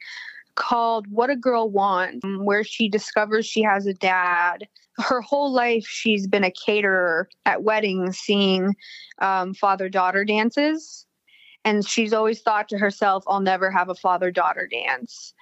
called 0.55 1.07
what 1.11 1.29
a 1.29 1.37
girl 1.37 1.71
wants 1.71 2.25
where 2.39 2.65
she 2.65 2.89
discovers 2.89 3.45
she 3.45 3.63
has 3.63 3.87
a 3.87 3.95
dad. 3.95 4.67
Her 4.99 5.21
whole 5.21 5.53
life 5.53 5.87
she's 5.87 6.27
been 6.27 6.45
a 6.45 6.51
caterer 6.51 7.29
at 7.45 7.63
weddings 7.63 8.17
seeing 8.17 8.75
um, 9.19 9.53
father 9.53 9.91
daughter 9.91 10.25
dances 10.25 11.07
and 11.65 11.87
she's 11.87 12.13
always 12.13 12.41
thought 12.41 12.69
to 12.71 12.79
herself, 12.79 13.25
I'll 13.27 13.41
never 13.41 13.71
have 13.71 13.89
a 13.89 13.95
father 13.95 14.31
daughter 14.31 14.69
dance. 14.71 15.35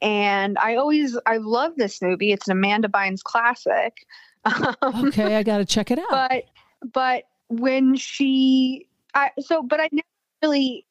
And 0.00 0.58
I 0.58 0.76
always, 0.76 1.18
I 1.26 1.38
love 1.38 1.72
this 1.76 2.02
movie. 2.02 2.32
It's 2.32 2.48
an 2.48 2.52
Amanda 2.52 2.88
Bynes 2.88 3.22
classic. 3.22 4.06
Um, 4.44 5.06
okay, 5.06 5.36
I 5.36 5.42
got 5.42 5.58
to 5.58 5.64
check 5.64 5.90
it 5.90 5.98
out. 6.10 6.10
But, 6.10 6.44
but 6.92 7.24
when 7.48 7.96
she, 7.96 8.86
I, 9.14 9.30
so, 9.40 9.62
but 9.62 9.80
I 9.80 9.88
never 9.92 10.06
really, 10.42 10.86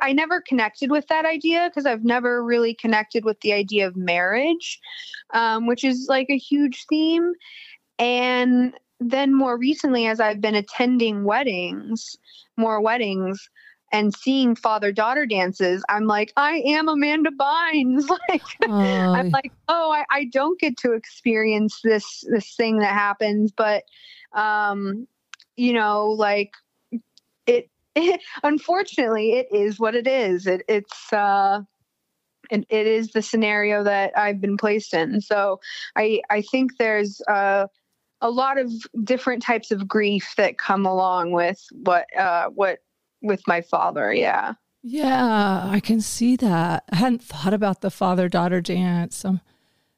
I 0.00 0.12
never 0.12 0.40
connected 0.40 0.90
with 0.90 1.06
that 1.08 1.24
idea 1.24 1.68
because 1.68 1.86
I've 1.86 2.04
never 2.04 2.42
really 2.42 2.74
connected 2.74 3.24
with 3.24 3.40
the 3.40 3.52
idea 3.52 3.86
of 3.86 3.96
marriage, 3.96 4.80
um, 5.32 5.66
which 5.66 5.84
is 5.84 6.06
like 6.08 6.28
a 6.28 6.36
huge 6.36 6.84
theme. 6.88 7.32
And 7.98 8.74
then 9.00 9.34
more 9.34 9.56
recently, 9.56 10.06
as 10.06 10.20
I've 10.20 10.40
been 10.40 10.54
attending 10.54 11.24
weddings, 11.24 12.16
more 12.56 12.80
weddings, 12.80 13.48
and 13.92 14.14
seeing 14.14 14.56
father 14.56 14.92
daughter 14.92 15.26
dances, 15.26 15.84
I'm 15.88 16.06
like, 16.06 16.32
I 16.36 16.62
am 16.66 16.88
Amanda 16.88 17.30
Bynes. 17.30 18.08
like, 18.28 18.42
I'm 19.14 19.30
like, 19.32 19.52
oh, 19.68 19.92
I, 19.92 20.04
I 20.10 20.24
don't 20.32 20.58
get 20.58 20.76
to 20.78 20.92
experience 20.92 21.80
this 21.82 22.24
this 22.30 22.54
thing 22.54 22.78
that 22.78 22.94
happens, 22.94 23.52
but 23.52 23.84
um, 24.32 25.06
you 25.56 25.72
know, 25.72 26.10
like 26.10 26.52
it, 27.46 27.70
it 27.94 28.20
unfortunately 28.42 29.32
it 29.32 29.48
is 29.52 29.78
what 29.78 29.94
it 29.94 30.06
is. 30.06 30.46
It 30.46 30.62
it's 30.68 31.12
uh 31.12 31.60
it, 32.50 32.64
it 32.68 32.86
is 32.86 33.10
the 33.10 33.22
scenario 33.22 33.82
that 33.84 34.16
I've 34.16 34.40
been 34.40 34.56
placed 34.56 34.94
in. 34.94 35.20
So 35.20 35.60
I 35.96 36.20
I 36.30 36.42
think 36.42 36.76
there's 36.78 37.20
uh 37.28 37.66
a 38.20 38.30
lot 38.30 38.58
of 38.58 38.72
different 39.04 39.42
types 39.42 39.70
of 39.70 39.86
grief 39.86 40.34
that 40.36 40.58
come 40.58 40.86
along 40.86 41.32
with 41.32 41.62
what 41.72 42.06
uh, 42.18 42.48
what 42.48 42.78
with 43.26 43.46
my 43.46 43.60
father. 43.60 44.12
Yeah. 44.12 44.54
Yeah, 44.82 45.68
I 45.68 45.80
can 45.80 46.00
see 46.00 46.36
that. 46.36 46.84
I 46.92 46.96
hadn't 46.96 47.22
thought 47.22 47.52
about 47.52 47.80
the 47.80 47.90
father 47.90 48.28
daughter 48.28 48.60
dance. 48.60 49.24
I'm 49.24 49.40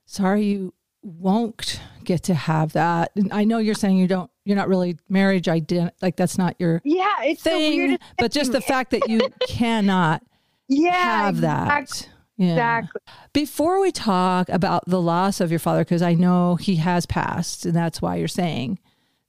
sorry 0.06 0.44
you 0.44 0.72
won't 1.02 1.80
get 2.04 2.22
to 2.24 2.34
have 2.34 2.72
that. 2.72 3.12
And 3.14 3.30
I 3.32 3.44
know 3.44 3.58
you're 3.58 3.74
saying 3.74 3.98
you 3.98 4.06
don't, 4.06 4.30
you're 4.44 4.56
not 4.56 4.68
really 4.68 4.96
marriage 5.08 5.44
ident 5.44 5.90
like 6.00 6.16
that's 6.16 6.38
not 6.38 6.56
your 6.58 6.80
yeah, 6.84 7.22
it's 7.22 7.42
thing. 7.42 7.98
but 8.16 8.32
just 8.32 8.52
the 8.52 8.62
fact 8.62 8.92
that 8.92 9.08
you 9.10 9.20
cannot 9.46 10.22
yeah, 10.68 10.92
have 11.26 11.42
that. 11.42 11.82
Exactly. 11.82 12.14
Yeah. 12.38 12.52
Exactly. 12.52 13.00
Before 13.34 13.80
we 13.80 13.92
talk 13.92 14.48
about 14.48 14.84
the 14.86 15.02
loss 15.02 15.40
of 15.40 15.50
your 15.50 15.58
father, 15.58 15.84
because 15.84 16.02
I 16.02 16.14
know 16.14 16.54
he 16.54 16.76
has 16.76 17.04
passed, 17.04 17.66
and 17.66 17.74
that's 17.74 18.00
why 18.00 18.16
you're 18.16 18.28
saying 18.28 18.78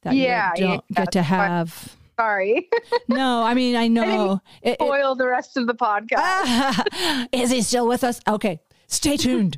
that 0.03 0.15
yeah, 0.15 0.51
you 0.55 0.61
don't 0.61 0.85
yeah, 0.89 0.95
get 0.95 1.11
to 1.13 1.21
have 1.23 1.97
Sorry. 2.19 2.69
no, 3.07 3.43
I 3.43 3.53
mean 3.53 3.77
I 3.77 3.87
know. 3.87 4.41
I 4.65 4.73
spoil 4.73 5.13
it, 5.13 5.17
the 5.17 5.27
rest 5.27 5.55
of 5.55 5.67
the 5.67 5.73
podcast. 5.73 7.29
is 7.31 7.49
he 7.49 7.61
still 7.61 7.87
with 7.87 8.03
us? 8.03 8.19
Okay, 8.27 8.59
stay 8.87 9.15
tuned. 9.15 9.57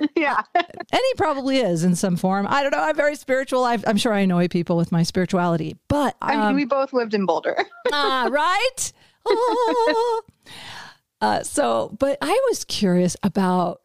yeah, 0.16 0.40
and 0.54 0.66
he 0.92 1.14
probably 1.16 1.58
is 1.58 1.84
in 1.84 1.96
some 1.96 2.16
form. 2.16 2.46
I 2.48 2.62
don't 2.62 2.72
know. 2.72 2.80
I'm 2.80 2.96
very 2.96 3.14
spiritual. 3.14 3.64
i 3.64 3.78
am 3.86 3.98
sure 3.98 4.14
I 4.14 4.20
annoy 4.20 4.48
people 4.48 4.76
with 4.76 4.90
my 4.90 5.02
spirituality, 5.02 5.76
but 5.88 6.16
um, 6.22 6.30
I 6.30 6.36
mean, 6.36 6.46
um, 6.46 6.56
we 6.56 6.64
both 6.64 6.94
lived 6.94 7.12
in 7.12 7.26
Boulder. 7.26 7.56
ah, 7.92 8.28
right. 8.30 8.92
Oh. 9.26 10.22
Uh, 11.20 11.42
so, 11.42 11.94
but 11.98 12.16
I 12.22 12.40
was 12.48 12.64
curious 12.64 13.16
about 13.22 13.82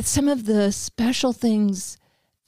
some 0.00 0.28
of 0.28 0.44
the 0.44 0.72
special 0.72 1.32
things 1.32 1.96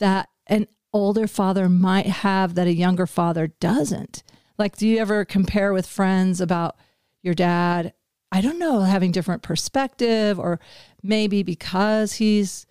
that 0.01 0.29
an 0.49 0.67
older 0.93 1.27
father 1.27 1.69
might 1.69 2.07
have 2.07 2.57
that 2.57 2.67
a 2.67 2.75
younger 2.75 3.07
father 3.07 3.47
doesn't. 3.47 4.23
Like, 4.59 4.77
do 4.77 4.87
you 4.87 4.99
ever 4.99 5.25
compare 5.25 5.73
with 5.73 5.87
friends 5.87 6.41
about 6.41 6.77
your 7.23 7.35
dad? 7.35 7.93
I 8.31 8.41
don't 8.41 8.59
know, 8.59 8.81
having 8.81 9.13
different 9.13 9.43
perspective, 9.43 10.39
or 10.39 10.61
maybe 11.03 11.43
because 11.43 12.15
he's 12.15 12.67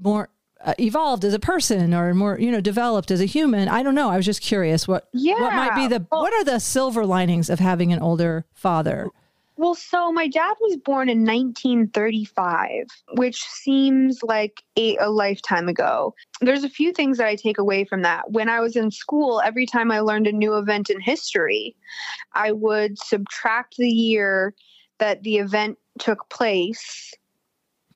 more 0.00 0.30
uh, 0.64 0.74
evolved 0.78 1.24
as 1.24 1.34
a 1.34 1.38
person 1.38 1.92
or 1.92 2.14
more 2.14 2.38
you 2.38 2.50
know 2.50 2.60
developed 2.60 3.10
as 3.10 3.20
a 3.20 3.24
human 3.24 3.68
i 3.68 3.82
don't 3.82 3.96
know 3.96 4.08
i 4.08 4.16
was 4.16 4.24
just 4.24 4.40
curious 4.40 4.86
what 4.86 5.08
yeah. 5.12 5.40
what 5.40 5.52
might 5.54 5.74
be 5.74 5.88
the 5.88 6.06
well, 6.10 6.22
what 6.22 6.32
are 6.32 6.44
the 6.44 6.60
silver 6.60 7.04
linings 7.04 7.50
of 7.50 7.58
having 7.58 7.92
an 7.92 7.98
older 7.98 8.44
father 8.52 9.08
well, 9.56 9.74
so 9.74 10.10
my 10.10 10.28
dad 10.28 10.54
was 10.60 10.76
born 10.76 11.08
in 11.08 11.24
1935, 11.24 12.86
which 13.16 13.42
seems 13.42 14.22
like 14.22 14.62
a, 14.76 14.96
a, 14.96 15.10
lifetime 15.10 15.68
ago. 15.68 16.14
There's 16.40 16.64
a 16.64 16.70
few 16.70 16.92
things 16.92 17.18
that 17.18 17.26
I 17.26 17.36
take 17.36 17.58
away 17.58 17.84
from 17.84 18.02
that. 18.02 18.30
When 18.30 18.48
I 18.48 18.60
was 18.60 18.76
in 18.76 18.90
school, 18.90 19.42
every 19.44 19.66
time 19.66 19.90
I 19.90 20.00
learned 20.00 20.26
a 20.26 20.32
new 20.32 20.56
event 20.56 20.88
in 20.88 21.00
history, 21.00 21.76
I 22.32 22.52
would 22.52 22.98
subtract 22.98 23.76
the 23.76 23.90
year 23.90 24.54
that 24.98 25.22
the 25.22 25.36
event 25.36 25.78
took 25.98 26.28
place 26.30 27.12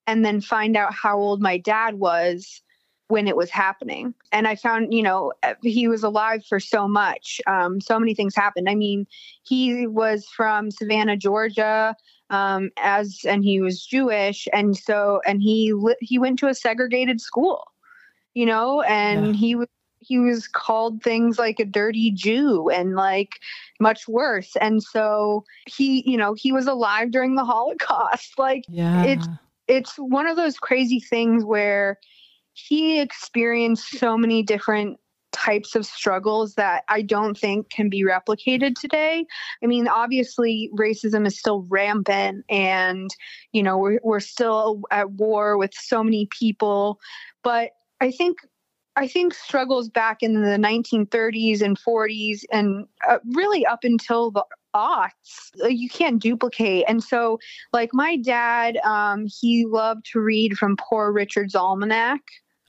and 0.06 0.24
then 0.24 0.40
find 0.40 0.76
out 0.76 0.92
how 0.92 1.18
old 1.18 1.40
my 1.40 1.58
dad 1.58 1.94
was 1.94 2.62
when 3.08 3.28
it 3.28 3.36
was 3.36 3.50
happening. 3.50 4.14
And 4.32 4.48
I 4.48 4.56
found, 4.56 4.92
you 4.92 5.02
know, 5.02 5.32
he 5.62 5.88
was 5.88 6.02
alive 6.02 6.44
for 6.44 6.58
so 6.58 6.88
much. 6.88 7.40
Um, 7.46 7.80
so 7.80 7.98
many 7.98 8.14
things 8.14 8.34
happened. 8.34 8.68
I 8.68 8.74
mean, 8.74 9.06
he 9.44 9.86
was 9.86 10.26
from 10.26 10.70
Savannah, 10.70 11.16
Georgia, 11.16 11.94
um, 12.30 12.70
as 12.76 13.20
and 13.24 13.44
he 13.44 13.60
was 13.60 13.86
Jewish, 13.86 14.48
and 14.52 14.76
so 14.76 15.20
and 15.26 15.40
he 15.40 15.72
he 16.00 16.18
went 16.18 16.40
to 16.40 16.48
a 16.48 16.54
segregated 16.54 17.20
school, 17.20 17.64
you 18.34 18.46
know, 18.46 18.82
and 18.82 19.26
yeah. 19.26 19.32
he 19.32 19.54
was 19.54 19.68
he 20.00 20.18
was 20.18 20.46
called 20.46 21.02
things 21.02 21.38
like 21.38 21.58
a 21.58 21.64
dirty 21.64 22.10
Jew 22.10 22.68
and 22.68 22.94
like 22.94 23.40
much 23.80 24.06
worse. 24.06 24.54
And 24.60 24.82
so 24.82 25.44
he, 25.66 26.08
you 26.08 26.16
know, 26.16 26.34
he 26.34 26.52
was 26.52 26.66
alive 26.66 27.10
during 27.10 27.34
the 27.34 27.44
Holocaust. 27.44 28.34
Like 28.38 28.64
yeah. 28.68 29.04
it's 29.04 29.26
it's 29.66 29.96
one 29.96 30.26
of 30.26 30.36
those 30.36 30.58
crazy 30.58 31.00
things 31.00 31.44
where 31.44 31.98
he 32.56 33.00
experienced 33.00 33.98
so 33.98 34.16
many 34.16 34.42
different 34.42 34.98
types 35.32 35.74
of 35.74 35.84
struggles 35.84 36.54
that 36.54 36.84
I 36.88 37.02
don't 37.02 37.36
think 37.36 37.68
can 37.68 37.90
be 37.90 38.02
replicated 38.02 38.74
today. 38.74 39.26
I 39.62 39.66
mean, 39.66 39.86
obviously, 39.86 40.70
racism 40.74 41.26
is 41.26 41.38
still 41.38 41.66
rampant, 41.68 42.46
and 42.48 43.10
you 43.52 43.62
know 43.62 43.76
we're 43.76 44.00
we're 44.02 44.20
still 44.20 44.80
at 44.90 45.10
war 45.12 45.58
with 45.58 45.74
so 45.74 46.02
many 46.02 46.28
people. 46.38 46.98
But 47.44 47.72
I 48.00 48.10
think 48.10 48.38
I 48.96 49.06
think 49.06 49.34
struggles 49.34 49.90
back 49.90 50.22
in 50.22 50.40
the 50.40 50.56
1930s 50.56 51.60
and 51.60 51.78
40s, 51.78 52.40
and 52.50 52.86
uh, 53.06 53.18
really 53.34 53.66
up 53.66 53.80
until 53.82 54.30
the 54.30 54.44
thoughts 54.72 55.52
uh, 55.62 55.68
you 55.68 55.88
can't 55.88 56.20
duplicate 56.20 56.84
and 56.86 57.02
so 57.02 57.38
like 57.72 57.88
my 57.94 58.14
dad 58.16 58.76
um 58.84 59.24
he 59.40 59.64
loved 59.66 60.04
to 60.04 60.20
read 60.20 60.58
from 60.58 60.76
poor 60.76 61.10
richard's 61.12 61.54
almanac 61.54 62.20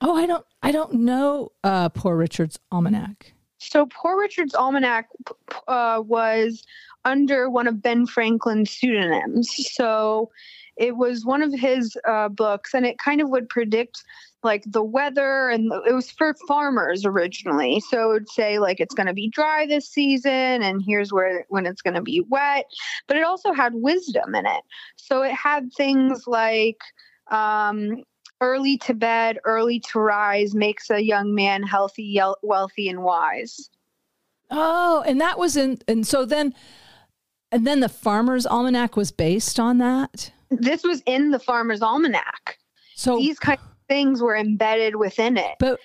Oh, 0.01 0.15
I 0.15 0.25
don't 0.25 0.45
I 0.61 0.71
don't 0.71 0.93
know 0.93 1.51
uh 1.63 1.89
Poor 1.89 2.15
Richard's 2.15 2.59
Almanac. 2.71 3.33
so 3.57 3.87
poor 3.87 4.19
richard's 4.19 4.53
almanac 4.53 5.07
uh, 5.67 6.01
was 6.05 6.63
under 7.05 7.49
one 7.49 7.67
of 7.67 7.81
ben 7.81 8.05
franklin's 8.05 8.69
pseudonyms. 8.69 9.49
So 9.73 10.29
it 10.75 10.95
was 10.95 11.25
one 11.25 11.41
of 11.41 11.51
his 11.53 11.97
uh, 12.07 12.29
books 12.29 12.73
and 12.75 12.85
it 12.85 12.99
kind 12.99 13.19
of 13.21 13.29
would 13.29 13.49
predict 13.49 14.03
like 14.43 14.63
the 14.67 14.83
weather 14.83 15.49
and 15.49 15.71
it 15.87 15.93
was 15.93 16.11
for 16.11 16.35
farmers 16.47 17.03
originally. 17.03 17.79
So 17.79 18.11
it 18.11 18.13
would 18.13 18.29
say 18.29 18.59
like 18.59 18.79
it's 18.79 18.93
going 18.93 19.07
to 19.07 19.13
be 19.13 19.29
dry 19.29 19.65
this 19.65 19.89
season 19.89 20.31
and 20.61 20.83
here's 20.85 21.11
where 21.11 21.45
when 21.49 21.65
it's 21.65 21.81
going 21.81 21.95
to 21.95 22.01
be 22.01 22.21
wet. 22.29 22.65
But 23.07 23.17
it 23.17 23.23
also 23.23 23.53
had 23.53 23.73
wisdom 23.73 24.35
in 24.35 24.45
it. 24.45 24.61
So 24.97 25.23
it 25.23 25.33
had 25.33 25.73
things 25.73 26.25
like 26.27 26.77
um, 27.31 28.03
early 28.41 28.77
to 28.77 28.93
bed 28.93 29.39
early 29.45 29.79
to 29.79 29.99
rise 29.99 30.53
makes 30.53 30.89
a 30.89 30.99
young 31.01 31.33
man 31.33 31.63
healthy 31.63 32.19
wealthy 32.43 32.89
and 32.89 33.03
wise 33.03 33.69
Oh, 34.49 35.03
and 35.05 35.19
that 35.19 35.37
was 35.37 35.57
in 35.57 35.79
and 35.87 36.05
so 36.07 36.23
then 36.25 36.53
and 37.51 37.65
then 37.67 37.79
the 37.81 37.89
Farmer's 37.89 38.45
Almanac 38.45 38.95
was 38.95 39.11
based 39.11 39.59
on 39.59 39.77
that. 39.79 40.31
this 40.49 40.83
was 40.83 41.01
in 41.05 41.31
the 41.31 41.39
farmer's 41.39 41.81
almanac 41.81 42.57
So 42.95 43.17
these 43.17 43.39
kind 43.39 43.59
of 43.59 43.65
things 43.89 44.21
were 44.21 44.35
embedded 44.37 44.95
within 44.95 45.37
it 45.37 45.55
but 45.59 45.79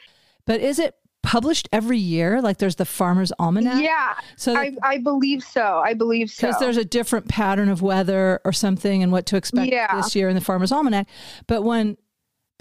but 0.46 0.60
is 0.60 0.78
it 0.78 0.94
published 1.24 1.68
every 1.72 1.98
year? 1.98 2.42
Like 2.42 2.58
there's 2.58 2.74
the 2.74 2.84
Farmer's 2.84 3.30
Almanac? 3.38 3.80
yeah 3.82 4.14
So 4.36 4.56
I, 4.56 4.76
I 4.82 4.98
believe 4.98 5.42
so 5.42 5.80
i 5.84 5.94
believe 5.94 6.30
so 6.30 6.48
because 6.48 6.60
there's 6.60 6.76
a 6.76 6.84
different 6.84 7.28
pattern 7.28 7.68
of 7.68 7.80
weather 7.80 8.40
or 8.44 8.52
something 8.52 9.02
and 9.04 9.10
what 9.12 9.26
to 9.26 9.36
expect 9.36 9.70
Yeah. 9.72 9.94
this 9.96 10.14
year 10.16 10.28
in 10.28 10.34
the 10.34 10.40
Farmer's 10.40 10.72
Almanac. 10.72 11.06
But 11.46 11.62
when 11.62 11.96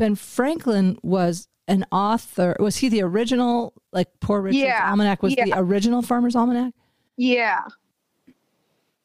Ben 0.01 0.15
Franklin 0.15 0.97
was 1.03 1.47
an 1.67 1.85
author, 1.91 2.57
was 2.59 2.75
he 2.75 2.89
the 2.89 3.03
original, 3.03 3.71
like 3.93 4.07
Poor 4.19 4.41
Richard's 4.41 4.63
Yeah, 4.63 4.89
Almanac 4.89 5.21
was 5.21 5.35
the 5.35 5.53
original 5.55 6.01
Farmer's 6.01 6.35
Almanac? 6.35 6.73
Yeah. 7.17 7.61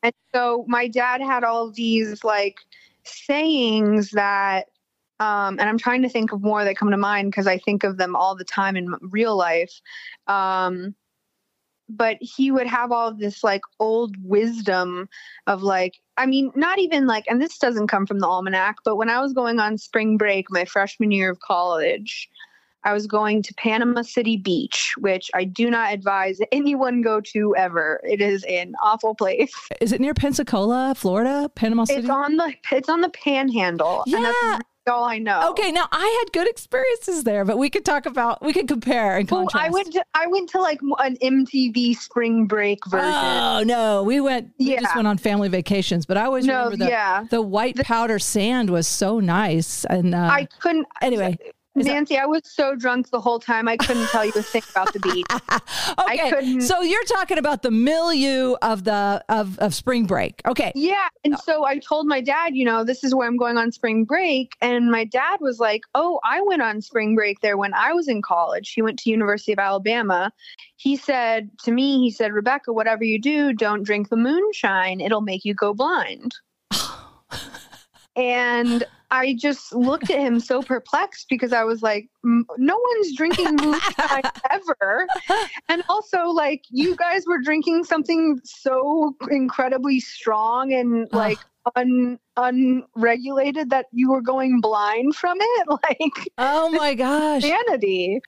And 0.03 0.15
so 0.35 0.65
my 0.69 0.89
dad 0.89 1.21
had 1.21 1.45
all 1.45 1.71
these 1.71 2.25
like 2.25 2.61
sayings 3.05 4.11
that, 4.13 4.71
um, 5.21 5.59
and 5.61 5.69
I'm 5.69 5.77
trying 5.77 6.01
to 6.01 6.09
think 6.09 6.33
of 6.33 6.41
more 6.41 6.65
that 6.65 6.79
come 6.79 6.91
to 6.91 6.97
mind 6.97 7.31
because 7.31 7.47
I 7.47 7.59
think 7.59 7.85
of 7.85 7.99
them 7.99 8.17
all 8.17 8.35
the 8.35 8.43
time 8.43 8.75
in 8.75 8.95
real 9.03 9.37
life. 9.37 9.83
Um, 10.29 10.95
but 11.91 12.17
he 12.23 12.51
would 12.51 12.67
have 12.67 12.91
all 12.91 13.13
this 13.13 13.45
like 13.45 13.61
old 13.81 14.17
wisdom 14.25 15.11
of 15.47 15.63
like, 15.63 16.01
I 16.19 16.27
mean, 16.27 16.51
not 16.55 16.79
even 16.79 17.07
like, 17.07 17.25
and 17.29 17.41
this 17.41 17.59
doesn't 17.59 17.89
come 17.89 18.07
from 18.07 18.21
the 18.21 18.27
almanac, 18.27 18.77
but 18.85 18.97
when 18.97 19.11
I 19.11 19.21
was 19.21 19.33
going 19.33 19.61
on 19.61 19.79
spring 19.79 20.17
break 20.17 20.51
my 20.51 20.65
freshman 20.65 21.11
year 21.11 21.31
of 21.31 21.41
college, 21.41 22.29
I 22.85 22.93
was 22.93 23.09
going 23.09 23.43
to 23.43 23.55
Panama 23.55 24.03
City 24.03 24.37
Beach, 24.37 24.95
which 24.99 25.29
I 25.35 25.45
do 25.45 25.71
not 25.71 25.93
advise 25.93 26.39
anyone 26.53 27.03
go 27.03 27.21
to 27.33 27.55
ever. 27.57 28.01
It 28.05 28.21
is 28.21 28.45
an 28.45 28.75
awful 28.81 29.15
place. 29.15 29.53
Is 29.81 29.93
it 29.93 30.01
near 30.01 30.15
Pensacola, 30.15 30.95
Florida, 30.97 31.51
Panama 31.57 31.85
City? 31.85 32.03
It's 32.03 32.09
on 32.09 32.37
the 32.37 32.55
it's 32.71 32.89
on 32.89 33.01
the 33.01 33.09
Panhandle, 33.09 34.05
and 34.07 34.23
Yeah. 34.23 34.59
All 34.89 35.05
I 35.05 35.19
know. 35.19 35.51
Okay, 35.51 35.73
now 35.73 35.87
I 35.93 36.23
had 36.25 36.33
good 36.33 36.49
experiences 36.49 37.25
there, 37.25 37.45
but 37.45 37.59
we 37.59 37.71
could 37.71 37.85
talk 37.85 38.07
about 38.07 38.43
we 38.43 38.53
could 38.53 38.69
compare 38.69 39.17
and 39.17 39.29
contrast. 39.29 39.67
I 39.67 39.71
went 39.71 39.93
to 39.93 40.05
I 40.15 40.27
went 40.27 40.49
to 40.51 40.61
like 40.61 40.81
an 40.99 41.17
MTV 41.23 41.97
spring 41.97 42.47
break 42.47 42.85
version. 42.87 43.09
Oh 43.09 43.63
no, 43.65 44.03
we 44.03 44.21
went. 44.21 44.51
We 44.59 44.77
just 44.77 44.95
went 44.95 45.09
on 45.09 45.19
family 45.19 45.49
vacations, 45.49 46.07
but 46.07 46.17
I 46.17 46.25
always 46.25 46.47
no, 46.47 46.65
remember 46.65 46.85
the 46.85 46.91
yeah, 46.91 47.25
the 47.31 47.43
white 47.43 47.77
powder 47.77 48.19
sand 48.19 48.71
was 48.71 48.87
so 48.87 49.21
nice. 49.21 49.85
And 49.87 50.15
uh, 50.15 50.19
I 50.19 50.47
couldn't. 50.61 50.87
anyway, 51.03 51.39
is 51.77 51.87
that- 51.87 51.93
Nancy, 51.93 52.19
I 52.19 52.27
was 52.27 52.43
so 52.45 52.75
drunk 52.75 53.11
the 53.11 53.21
whole 53.21 53.39
time 53.39 53.69
I 53.69 53.77
couldn't 53.77 54.07
tell 54.09 54.25
you 54.25 54.33
a 54.35 54.43
thing 54.43 54.63
about 54.71 54.93
the 54.93 55.01
beach. 55.01 55.27
okay. 55.99 56.61
So 56.61 56.81
you're 56.83 57.05
talking 57.05 57.39
about 57.39 57.63
the 57.63 57.71
milieu 57.71 58.55
of 58.63 58.85
the 58.85 59.25
of 59.29 59.59
of 59.59 59.75
spring 59.75 60.07
break. 60.07 60.41
Okay. 60.47 60.73
Yeah. 60.75 61.09
And 61.25 61.39
so 61.39 61.65
I 61.65 61.79
told 61.79 62.07
my 62.07 62.21
dad, 62.21 62.57
you 62.57 62.65
know, 62.65 62.85
this 62.85 63.05
is 63.05 63.15
where 63.15 63.29
I'm 63.29 63.37
going 63.37 63.59
on 63.59 63.73
spring 63.73 64.05
break. 64.05 64.57
And 64.61 64.91
my 64.91 65.05
dad 65.05 65.39
was 65.41 65.61
like, 65.61 65.83
Oh, 65.95 66.21
I 66.25 66.41
went 66.43 66.63
on 66.63 66.81
spring 66.81 67.15
break 67.15 67.41
there 67.41 67.57
when 67.57 67.75
I 67.75 67.93
was 67.93 68.09
in 68.09 68.23
college. 68.23 68.73
He 68.73 68.83
went 68.83 68.99
to 69.01 69.11
University 69.11 69.53
of 69.53 69.59
Alabama. 69.59 70.33
He 70.77 70.97
said 70.97 71.51
to 71.65 71.73
me, 71.73 71.99
he 71.99 72.11
said, 72.11 72.33
Rebecca, 72.33 72.73
whatever 72.73 73.05
you 73.05 73.21
do, 73.21 73.53
don't 73.53 73.83
drink 73.83 74.09
the 74.09 74.17
moonshine. 74.17 75.01
It'll 75.01 75.21
make 75.21 75.45
you 75.45 75.55
go 75.55 75.75
blind. 75.75 76.35
and 78.17 78.85
I 79.11 79.37
just 79.39 79.73
looked 79.75 80.11
at 80.11 80.19
him 80.19 80.41
so 80.41 80.63
perplexed 80.63 81.27
because 81.29 81.53
I 81.53 81.63
was 81.65 81.81
like, 81.83 82.09
no 82.25 82.79
one's 82.79 83.15
drinking 83.17 83.57
moonshine 83.57 84.23
ever. 84.51 85.07
And 85.69 85.83
also, 85.89 86.25
like, 86.31 86.65
you 86.71 86.97
guys 86.97 87.25
were 87.27 87.39
drinking 87.41 87.85
something 87.85 88.41
so 88.45 89.15
incredibly 89.31 90.01
strong 90.01 90.73
and 90.73 91.09
like 91.13 91.39
un 91.77 92.19
unregulated 92.37 93.71
that 93.71 93.87
you 93.93 94.11
were 94.11 94.21
going 94.23 94.61
blind 94.61 95.15
from 95.15 95.39
it. 95.41 95.67
Like, 95.89 96.29
Oh 96.39 96.71
my 96.71 96.95
gosh. 96.95 97.45
insanity. 97.45 98.21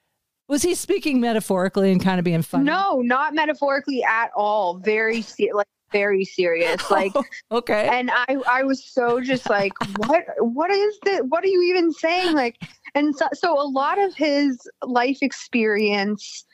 Was 0.49 0.63
he 0.63 0.75
speaking 0.75 1.21
metaphorically 1.21 1.93
and 1.93 2.03
kind 2.03 2.19
of 2.19 2.25
being 2.25 2.43
funny? 2.43 2.65
No, 2.65 3.01
not 3.03 3.35
metaphorically 3.35 4.03
at 4.03 4.31
all. 4.35 4.79
Very 4.79 5.25
like 5.53 5.67
very 5.93 6.25
serious. 6.25 6.83
Like 6.91 7.13
okay. 7.53 7.89
and 7.93 8.11
I 8.13 8.37
I 8.51 8.63
was 8.65 8.85
so 8.85 9.21
just 9.21 9.49
like 9.49 9.73
what 10.07 10.25
what 10.39 10.71
is 10.71 10.99
this 11.05 11.21
what 11.29 11.45
are 11.45 11.49
you 11.49 11.63
even 11.63 11.93
saying 11.93 12.35
like 12.35 12.61
and 12.95 13.15
so, 13.15 13.27
so 13.35 13.61
a 13.61 13.69
lot 13.69 13.99
of 13.99 14.15
his 14.15 14.69
life 14.83 15.19
experience 15.21 16.45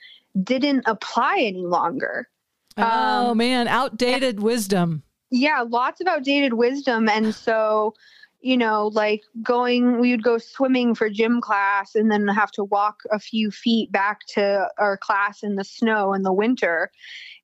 didn't 0.42 0.82
apply 0.86 1.38
any 1.38 1.64
longer. 1.64 2.28
oh 2.76 3.30
um, 3.30 3.38
man, 3.38 3.68
outdated 3.68 4.40
wisdom. 4.40 5.02
Yeah, 5.30 5.64
lots 5.66 6.00
of 6.00 6.06
outdated 6.08 6.54
wisdom 6.54 7.08
and 7.08 7.34
so 7.34 7.94
you 8.44 8.58
know 8.58 8.88
like 8.92 9.22
going 9.42 9.98
we 9.98 10.10
would 10.10 10.22
go 10.22 10.36
swimming 10.36 10.94
for 10.94 11.08
gym 11.08 11.40
class 11.40 11.94
and 11.94 12.10
then 12.10 12.28
have 12.28 12.50
to 12.52 12.62
walk 12.64 13.00
a 13.10 13.18
few 13.18 13.50
feet 13.50 13.90
back 13.90 14.20
to 14.28 14.68
our 14.78 14.98
class 14.98 15.42
in 15.42 15.56
the 15.56 15.64
snow 15.64 16.12
in 16.12 16.22
the 16.22 16.32
winter 16.32 16.92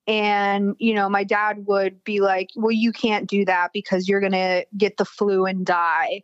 and 0.06 0.74
you 0.78 0.94
know 0.94 1.08
my 1.08 1.24
dad 1.24 1.66
would 1.66 2.02
be 2.04 2.20
like 2.20 2.48
well 2.56 2.72
you 2.72 2.92
can't 2.92 3.28
do 3.28 3.44
that 3.44 3.70
because 3.72 4.08
you're 4.08 4.20
going 4.20 4.32
to 4.32 4.64
get 4.76 4.96
the 4.96 5.04
flu 5.04 5.44
and 5.44 5.66
die 5.66 6.22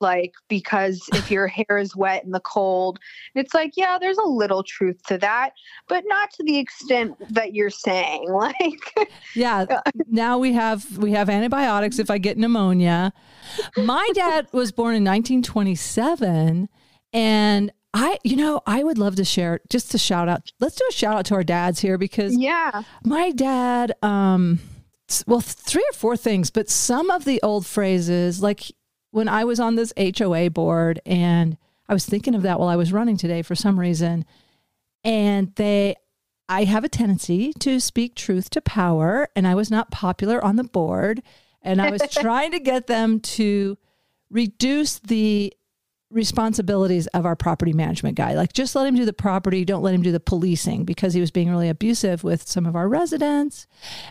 like 0.00 0.32
because 0.48 1.02
if 1.14 1.30
your 1.30 1.46
hair 1.48 1.78
is 1.78 1.96
wet 1.96 2.24
in 2.24 2.30
the 2.30 2.40
cold 2.40 2.98
it's 3.34 3.54
like 3.54 3.72
yeah 3.76 3.98
there's 4.00 4.18
a 4.18 4.28
little 4.28 4.62
truth 4.62 5.02
to 5.06 5.18
that 5.18 5.50
but 5.88 6.04
not 6.06 6.30
to 6.30 6.44
the 6.44 6.58
extent 6.58 7.16
that 7.32 7.54
you're 7.54 7.70
saying 7.70 8.26
like 8.32 9.08
Yeah. 9.34 9.66
Uh, 9.78 9.80
now 10.08 10.38
we 10.38 10.52
have 10.54 10.98
we 10.98 11.12
have 11.12 11.28
antibiotics 11.28 11.98
if 11.98 12.10
I 12.10 12.18
get 12.18 12.38
pneumonia. 12.38 13.12
My 13.76 14.08
dad 14.14 14.48
was 14.52 14.72
born 14.72 14.94
in 14.94 15.04
1927 15.04 16.68
and 17.12 17.72
I 17.94 18.18
you 18.22 18.36
know, 18.36 18.60
I 18.66 18.82
would 18.82 18.98
love 18.98 19.16
to 19.16 19.24
share 19.24 19.60
just 19.68 19.90
to 19.92 19.98
shout 19.98 20.28
out. 20.28 20.52
Let's 20.60 20.76
do 20.76 20.84
a 20.88 20.92
shout 20.92 21.16
out 21.16 21.26
to 21.26 21.34
our 21.34 21.44
dads 21.44 21.80
here 21.80 21.98
because 21.98 22.36
yeah 22.36 22.82
my 23.04 23.30
dad 23.30 23.92
um 24.02 24.60
well 25.26 25.40
three 25.40 25.86
or 25.90 25.94
four 25.94 26.16
things, 26.16 26.50
but 26.50 26.68
some 26.68 27.10
of 27.10 27.24
the 27.24 27.40
old 27.42 27.66
phrases 27.66 28.42
like 28.42 28.62
when 29.10 29.28
I 29.28 29.44
was 29.44 29.58
on 29.58 29.74
this 29.74 29.92
HOA 29.96 30.50
board 30.50 31.00
and 31.06 31.56
I 31.88 31.94
was 31.94 32.04
thinking 32.04 32.34
of 32.34 32.42
that 32.42 32.60
while 32.60 32.68
I 32.68 32.76
was 32.76 32.92
running 32.92 33.16
today 33.16 33.42
for 33.42 33.54
some 33.54 33.80
reason 33.80 34.26
and 35.02 35.54
they 35.56 35.96
I 36.48 36.64
have 36.64 36.84
a 36.84 36.88
tendency 36.88 37.52
to 37.54 37.78
speak 37.78 38.14
truth 38.14 38.48
to 38.50 38.62
power, 38.62 39.28
and 39.36 39.46
I 39.46 39.54
was 39.54 39.70
not 39.70 39.90
popular 39.90 40.42
on 40.42 40.56
the 40.56 40.64
board. 40.64 41.22
And 41.60 41.82
I 41.82 41.90
was 41.90 42.02
trying 42.10 42.52
to 42.52 42.60
get 42.60 42.86
them 42.86 43.20
to 43.20 43.76
reduce 44.30 44.98
the 44.98 45.52
responsibilities 46.10 47.06
of 47.08 47.26
our 47.26 47.36
property 47.36 47.72
management 47.72 48.16
guy. 48.16 48.34
Like, 48.34 48.52
just 48.52 48.74
let 48.74 48.86
him 48.86 48.94
do 48.94 49.04
the 49.04 49.12
property, 49.12 49.64
don't 49.64 49.82
let 49.82 49.94
him 49.94 50.02
do 50.02 50.12
the 50.12 50.20
policing 50.20 50.84
because 50.84 51.14
he 51.14 51.20
was 51.20 51.30
being 51.30 51.50
really 51.50 51.68
abusive 51.68 52.24
with 52.24 52.48
some 52.48 52.66
of 52.66 52.74
our 52.74 52.88
residents. 52.88 53.66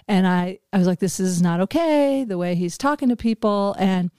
And 0.08 0.28
I, 0.28 0.60
I 0.72 0.78
was 0.78 0.88
like, 0.88 1.00
this 1.00 1.20
is 1.20 1.42
not 1.42 1.60
okay, 1.62 2.24
the 2.24 2.38
way 2.38 2.56
he's 2.56 2.78
talking 2.78 3.10
to 3.10 3.16
people. 3.16 3.76
And 3.80 4.12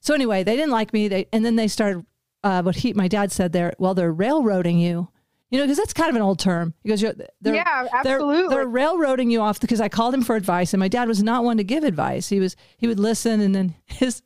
so, 0.00 0.14
anyway, 0.14 0.44
they 0.44 0.56
didn't 0.56 0.70
like 0.70 0.92
me. 0.92 1.08
They, 1.08 1.26
and 1.32 1.44
then 1.44 1.56
they 1.56 1.68
started, 1.68 2.06
uh, 2.42 2.62
what 2.62 2.76
he, 2.76 2.92
my 2.94 3.08
dad 3.08 3.32
said 3.32 3.52
there, 3.52 3.74
well, 3.78 3.94
they're 3.94 4.12
railroading 4.12 4.78
you. 4.78 5.08
You 5.50 5.58
know, 5.58 5.64
because 5.64 5.76
that's 5.78 5.92
kind 5.92 6.10
of 6.10 6.16
an 6.16 6.22
old 6.22 6.40
term. 6.40 6.74
Because 6.82 7.00
"You're- 7.00 7.14
they're, 7.40 7.54
yeah 7.54 7.84
they're, 8.02 8.16
absolutely 8.16 8.54
they're 8.54 8.66
railroading 8.66 9.30
you 9.30 9.40
off 9.40 9.60
because 9.60 9.80
I 9.80 9.88
called 9.88 10.12
him 10.12 10.22
for 10.22 10.34
advice, 10.34 10.72
and 10.72 10.80
my 10.80 10.88
dad 10.88 11.06
was 11.06 11.22
not 11.22 11.44
one 11.44 11.56
to 11.58 11.64
give 11.64 11.84
advice. 11.84 12.28
He 12.28 12.40
was 12.40 12.56
he 12.76 12.88
would 12.88 12.98
listen, 12.98 13.40
and 13.40 13.54
then 13.54 13.74
his 13.86 14.22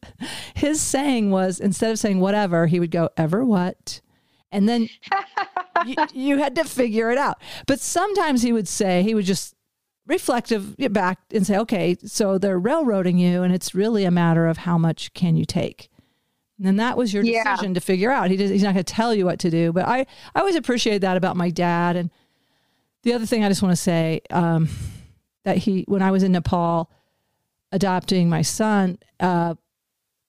his 0.55 0.81
saying 0.81 1.31
was 1.31 1.61
instead 1.61 1.91
of 1.91 1.99
saying 1.99 2.21
whatever, 2.21 2.67
he 2.67 2.81
would 2.81 2.91
go 2.91 3.11
ever 3.19 3.45
what, 3.45 4.01
and 4.51 4.67
then 4.67 4.89
you, 5.87 5.95
you 6.15 6.39
had 6.39 6.55
to 6.57 6.65
figure 6.65 7.11
it 7.11 7.19
out. 7.19 7.41
But 7.67 7.81
sometimes 7.81 8.41
he 8.41 8.53
would 8.53 8.69
say 8.69 9.03
he 9.03 9.15
would 9.15 9.27
just 9.27 9.55
reflective 10.07 10.75
back 10.91 11.19
and 11.33 11.47
say, 11.47 11.57
okay, 11.59 11.97
so 12.05 12.39
they're 12.39 12.59
railroading 12.59 13.19
you, 13.19 13.43
and 13.43 13.55
it's 13.55 13.75
really 13.75 14.05
a 14.05 14.11
matter 14.11 14.47
of 14.47 14.57
how 14.59 14.79
much 14.79 15.13
can 15.13 15.37
you 15.37 15.45
take. 15.45 15.90
And 16.61 16.67
then 16.67 16.77
that 16.77 16.99
was 16.99 17.15
your 17.15 17.25
Yeah. 17.25 17.43
decision 17.57 17.73
to 17.73 17.81
figure 17.81 18.13
out. 18.13 18.31
He 18.31 18.37
does, 18.37 18.51
he's 18.51 18.63
not 18.63 18.75
going 18.75 18.85
to 18.85 18.93
tell 18.93 19.15
you 19.15 19.25
what 19.25 19.39
to 19.39 19.51
do. 19.51 19.73
But 19.73 19.89
I, 19.89 20.01
I 20.35 20.41
always 20.41 20.57
appreciate 20.57 20.99
that 20.99 21.17
about 21.17 21.35
my 21.35 21.49
dad. 21.49 21.97
And 21.97 22.11
the 23.03 23.15
other 23.15 23.25
thing 23.25 23.43
I 23.43 23.49
just 23.49 23.63
want 23.63 23.73
to 23.73 23.81
say 23.81 24.21
um, 24.29 24.69
that 25.45 25.57
he, 25.57 25.87
when 25.89 26.03
I 26.03 26.11
was 26.11 26.23
in 26.23 26.33
Nepal 26.33 26.91
adopting 27.73 28.29
my 28.29 28.43
son, 28.43 28.99
uh, 29.21 29.55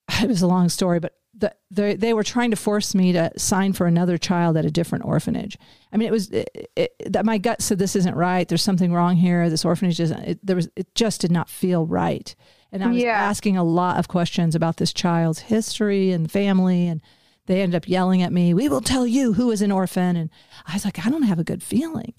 it 0.23 0.29
was 0.29 0.41
a 0.41 0.47
long 0.47 0.69
story, 0.69 1.01
but 1.01 1.17
the, 1.33 1.53
they, 1.69 1.95
they 1.95 2.13
were 2.13 2.23
trying 2.23 2.51
to 2.51 2.57
force 2.57 2.95
me 2.95 3.11
to 3.11 3.29
sign 3.37 3.73
for 3.73 3.85
another 3.85 4.17
child 4.17 4.55
at 4.55 4.63
a 4.63 4.71
different 4.71 5.03
orphanage. 5.03 5.57
I 5.91 5.97
mean, 5.97 6.07
it 6.07 6.11
was 6.11 6.29
it, 6.29 6.71
it, 6.77 6.93
that 7.11 7.25
my 7.25 7.39
gut 7.39 7.61
said 7.61 7.77
this 7.77 7.97
isn't 7.97 8.15
right. 8.15 8.47
There's 8.47 8.61
something 8.61 8.93
wrong 8.93 9.17
here. 9.17 9.49
This 9.49 9.65
orphanage 9.65 9.99
isn't. 9.99 10.19
It, 10.19 10.45
there 10.45 10.55
was 10.55 10.69
it 10.77 10.93
just 10.95 11.19
did 11.19 11.31
not 11.31 11.49
feel 11.49 11.85
right. 11.85 12.33
And 12.71 12.83
I 12.83 12.87
was 12.87 12.97
Yeah. 13.03 13.11
asking 13.11 13.57
a 13.57 13.63
lot 13.63 13.97
of 13.97 14.07
questions 14.07 14.55
about 14.55 14.77
this 14.77 14.93
child's 14.93 15.39
history 15.39 16.11
and 16.11 16.31
family, 16.31 16.87
and 16.87 17.01
they 17.47 17.61
ended 17.61 17.75
up 17.75 17.87
yelling 17.87 18.21
at 18.21 18.31
me. 18.31 18.53
We 18.53 18.69
will 18.69 18.81
tell 18.81 19.05
you 19.05 19.33
who 19.33 19.51
is 19.51 19.61
an 19.61 19.71
orphan, 19.71 20.15
and 20.15 20.29
I 20.65 20.73
was 20.73 20.85
like, 20.85 21.05
I 21.05 21.09
don't 21.09 21.23
have 21.23 21.39
a 21.39 21.43
good 21.43 21.61
feeling. 21.63 22.13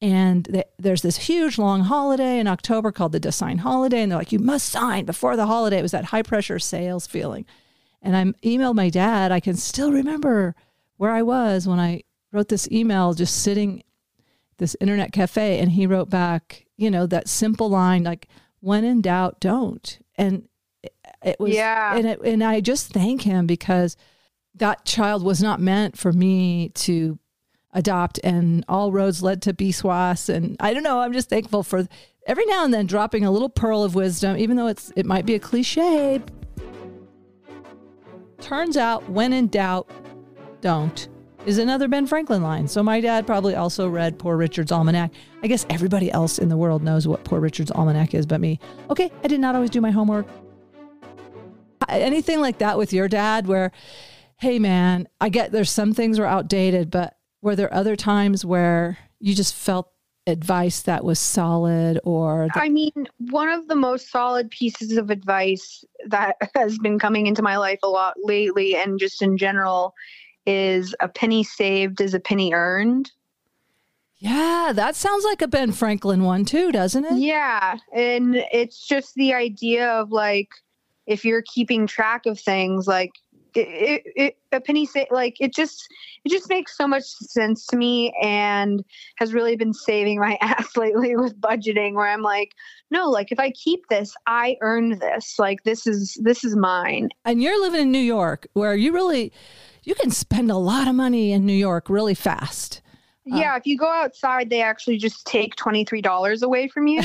And 0.00 0.44
th- 0.44 0.66
there's 0.78 1.02
this 1.02 1.16
huge 1.16 1.58
long 1.58 1.80
holiday 1.80 2.38
in 2.38 2.46
October 2.46 2.92
called 2.92 3.10
the 3.10 3.18
Dashain 3.18 3.58
Holiday, 3.58 4.02
and 4.02 4.12
they're 4.12 4.18
like, 4.18 4.30
you 4.30 4.38
must 4.38 4.68
sign 4.68 5.04
before 5.04 5.36
the 5.36 5.46
holiday. 5.46 5.78
It 5.78 5.82
was 5.82 5.90
that 5.90 6.06
high 6.06 6.22
pressure 6.22 6.60
sales 6.60 7.06
feeling. 7.08 7.44
And 8.00 8.16
I 8.16 8.24
emailed 8.46 8.76
my 8.76 8.90
dad. 8.90 9.32
I 9.32 9.40
can 9.40 9.56
still 9.56 9.90
remember 9.90 10.54
where 10.98 11.10
I 11.10 11.22
was 11.22 11.66
when 11.66 11.80
I 11.80 12.02
wrote 12.30 12.48
this 12.48 12.68
email, 12.70 13.12
just 13.14 13.42
sitting 13.42 13.82
this 14.58 14.76
internet 14.80 15.10
cafe, 15.10 15.58
and 15.58 15.72
he 15.72 15.86
wrote 15.88 16.10
back, 16.10 16.66
you 16.76 16.90
know, 16.92 17.06
that 17.06 17.28
simple 17.28 17.68
line 17.68 18.04
like, 18.04 18.28
"When 18.60 18.84
in 18.84 19.00
doubt, 19.00 19.40
don't." 19.40 19.98
And 20.16 20.48
it- 21.22 21.40
was, 21.40 21.54
Yeah. 21.54 21.96
and 21.96 22.06
it, 22.06 22.20
and 22.22 22.42
I 22.44 22.60
just 22.60 22.92
thank 22.92 23.22
him 23.22 23.46
because 23.46 23.96
that 24.54 24.84
child 24.84 25.22
was 25.22 25.42
not 25.42 25.60
meant 25.60 25.96
for 25.96 26.12
me 26.12 26.70
to 26.70 27.18
adopt, 27.72 28.18
and 28.24 28.64
all 28.68 28.92
roads 28.92 29.22
led 29.22 29.42
to 29.42 29.52
Biswas. 29.54 30.28
And 30.28 30.56
I 30.58 30.72
don't 30.72 30.82
know. 30.82 31.00
I'm 31.00 31.12
just 31.12 31.28
thankful 31.28 31.62
for 31.62 31.86
every 32.26 32.46
now 32.46 32.64
and 32.64 32.72
then 32.72 32.86
dropping 32.86 33.24
a 33.24 33.30
little 33.30 33.48
pearl 33.48 33.82
of 33.84 33.94
wisdom, 33.94 34.36
even 34.36 34.56
though 34.56 34.66
it's 34.68 34.92
it 34.96 35.06
might 35.06 35.26
be 35.26 35.34
a 35.34 35.38
cliche, 35.38 36.20
Turns 38.40 38.76
out, 38.76 39.10
when 39.10 39.32
in 39.32 39.48
doubt, 39.48 39.90
don't 40.60 41.08
is 41.46 41.58
another 41.58 41.88
Ben 41.88 42.06
Franklin 42.06 42.42
line. 42.42 42.68
So 42.68 42.82
my 42.82 43.00
dad 43.00 43.26
probably 43.26 43.54
also 43.54 43.88
read 43.88 44.18
Poor 44.18 44.36
Richard's 44.36 44.70
Almanack. 44.70 45.10
I 45.42 45.46
guess 45.46 45.66
everybody 45.70 46.10
else 46.10 46.38
in 46.38 46.48
the 46.48 46.56
world 46.56 46.82
knows 46.82 47.06
what 47.06 47.24
Poor 47.24 47.40
Richard's 47.40 47.70
Almanack 47.70 48.14
is 48.14 48.26
but 48.26 48.40
me. 48.40 48.58
Okay, 48.90 49.10
I 49.24 49.28
did 49.28 49.40
not 49.40 49.54
always 49.54 49.70
do 49.70 49.80
my 49.80 49.90
homework. 49.90 50.26
Anything 51.88 52.40
like 52.40 52.58
that 52.58 52.76
with 52.76 52.92
your 52.92 53.08
dad 53.08 53.46
where, 53.46 53.72
hey 54.38 54.58
man, 54.58 55.08
I 55.20 55.30
get 55.30 55.52
there's 55.52 55.70
some 55.70 55.94
things 55.94 56.18
were 56.18 56.26
outdated, 56.26 56.90
but 56.90 57.16
were 57.40 57.56
there 57.56 57.72
other 57.72 57.96
times 57.96 58.44
where 58.44 58.98
you 59.20 59.34
just 59.34 59.54
felt 59.54 59.90
advice 60.26 60.82
that 60.82 61.04
was 61.04 61.18
solid 61.18 61.98
or 62.04 62.48
that, 62.52 62.62
I 62.62 62.68
mean, 62.68 63.08
one 63.30 63.48
of 63.48 63.66
the 63.66 63.74
most 63.74 64.10
solid 64.10 64.50
pieces 64.50 64.98
of 64.98 65.08
advice 65.08 65.82
that 66.08 66.36
has 66.54 66.78
been 66.78 66.98
coming 66.98 67.26
into 67.26 67.42
my 67.42 67.56
life 67.56 67.78
a 67.82 67.88
lot 67.88 68.14
lately 68.22 68.76
and 68.76 68.98
just 68.98 69.22
in 69.22 69.38
general 69.38 69.94
is 70.48 70.94
a 71.00 71.08
penny 71.08 71.44
saved 71.44 72.00
is 72.00 72.14
a 72.14 72.20
penny 72.20 72.52
earned. 72.54 73.12
yeah, 74.18 74.72
that 74.74 74.96
sounds 74.96 75.24
like 75.24 75.42
a 75.42 75.48
Ben 75.48 75.72
Franklin 75.72 76.24
one 76.24 76.44
too, 76.44 76.72
doesn't 76.72 77.04
it? 77.04 77.18
Yeah. 77.18 77.78
And 77.94 78.36
it's 78.52 78.86
just 78.86 79.14
the 79.14 79.34
idea 79.34 79.88
of 79.90 80.10
like, 80.10 80.48
if 81.06 81.24
you're 81.24 81.42
keeping 81.42 81.86
track 81.86 82.26
of 82.26 82.38
things, 82.40 82.86
like, 82.86 83.12
it, 83.66 84.02
it, 84.16 84.38
a 84.52 84.60
penny 84.60 84.86
sa- 84.86 85.04
like 85.10 85.36
it 85.40 85.54
just 85.54 85.86
it 86.24 86.30
just 86.30 86.48
makes 86.48 86.76
so 86.76 86.86
much 86.86 87.04
sense 87.04 87.66
to 87.66 87.76
me 87.76 88.14
and 88.22 88.84
has 89.16 89.34
really 89.34 89.56
been 89.56 89.72
saving 89.72 90.20
my 90.20 90.38
ass 90.42 90.76
lately 90.76 91.16
with 91.16 91.38
budgeting 91.40 91.94
where 91.94 92.08
i'm 92.08 92.22
like 92.22 92.52
no 92.90 93.10
like 93.10 93.32
if 93.32 93.38
i 93.38 93.50
keep 93.50 93.86
this 93.88 94.14
i 94.26 94.56
earned 94.60 95.00
this. 95.00 95.38
Like 95.38 95.62
this 95.64 95.86
is 95.86 96.18
this 96.22 96.44
is 96.44 96.56
mine. 96.56 97.10
And 97.24 97.42
you're 97.42 97.60
living 97.60 97.82
in 97.82 97.90
New 97.90 97.98
York 97.98 98.46
where 98.52 98.74
you 98.74 98.92
really 98.92 99.32
you 99.84 99.94
can 99.94 100.10
spend 100.10 100.50
a 100.50 100.56
lot 100.56 100.88
of 100.88 100.94
money 100.94 101.32
in 101.32 101.46
New 101.46 101.52
York 101.52 101.88
really 101.88 102.14
fast. 102.14 102.82
Uh, 103.30 103.36
yeah 103.36 103.56
if 103.56 103.66
you 103.66 103.76
go 103.76 103.86
outside 103.86 104.48
they 104.48 104.62
actually 104.62 104.96
just 104.96 105.26
take 105.26 105.54
$23 105.56 106.42
away 106.42 106.66
from 106.66 106.86
you 106.86 107.02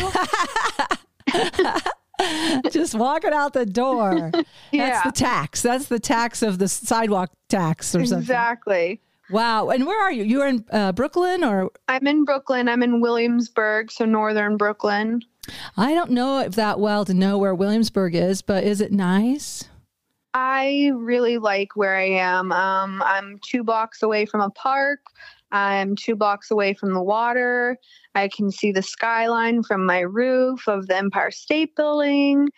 Just 2.71 2.95
walking 2.95 3.33
out 3.33 3.53
the 3.53 3.65
door. 3.65 4.31
yeah. 4.33 4.41
That's 4.71 5.03
the 5.05 5.11
tax. 5.11 5.61
That's 5.61 5.87
the 5.87 5.99
tax 5.99 6.41
of 6.41 6.59
the 6.59 6.67
sidewalk 6.67 7.31
tax 7.49 7.95
or 7.95 7.99
something. 8.05 8.19
exactly 8.19 9.01
Wow. 9.29 9.69
And 9.69 9.85
where 9.85 10.01
are 10.03 10.11
you? 10.11 10.23
You're 10.23 10.47
in 10.47 10.65
uh, 10.71 10.91
Brooklyn 10.91 11.43
or 11.43 11.71
i'm 11.87 12.05
in 12.07 12.25
brooklyn 12.25 12.67
i'm 12.67 12.83
in 12.83 12.99
williamsburg 12.99 13.91
so 13.91 14.05
northern 14.05 14.57
brooklyn 14.57 15.21
I 15.77 15.93
don't 15.93 16.11
know 16.11 16.39
if 16.39 16.55
that 16.55 16.79
well 16.79 17.05
to 17.05 17.13
know 17.13 17.37
where 17.37 17.53
Williamsburg 17.53 18.15
is, 18.15 18.41
but 18.41 18.63
is 18.63 18.81
it 18.81 18.91
nice? 18.91 19.65
I 20.33 20.91
really 20.95 21.37
like 21.37 21.75
where 21.75 21.95
I 21.95 22.09
am. 22.09 22.51
Um, 22.51 23.03
I'm 23.05 23.39
two 23.43 23.63
blocks 23.63 24.01
away 24.01 24.25
from 24.25 24.41
a 24.41 24.49
park. 24.49 24.99
I'm 25.53 25.95
two 25.95 26.15
blocks 26.15 26.51
away 26.51 26.73
from 26.73 26.93
the 26.93 27.01
water. 27.01 27.77
I 28.15 28.27
can 28.27 28.51
see 28.51 28.71
the 28.71 28.81
skyline 28.81 29.63
from 29.63 29.85
my 29.85 29.99
roof 29.99 30.67
of 30.67 30.87
the 30.87 30.97
Empire 30.97 31.31
State 31.31 31.75
Building. 31.75 32.49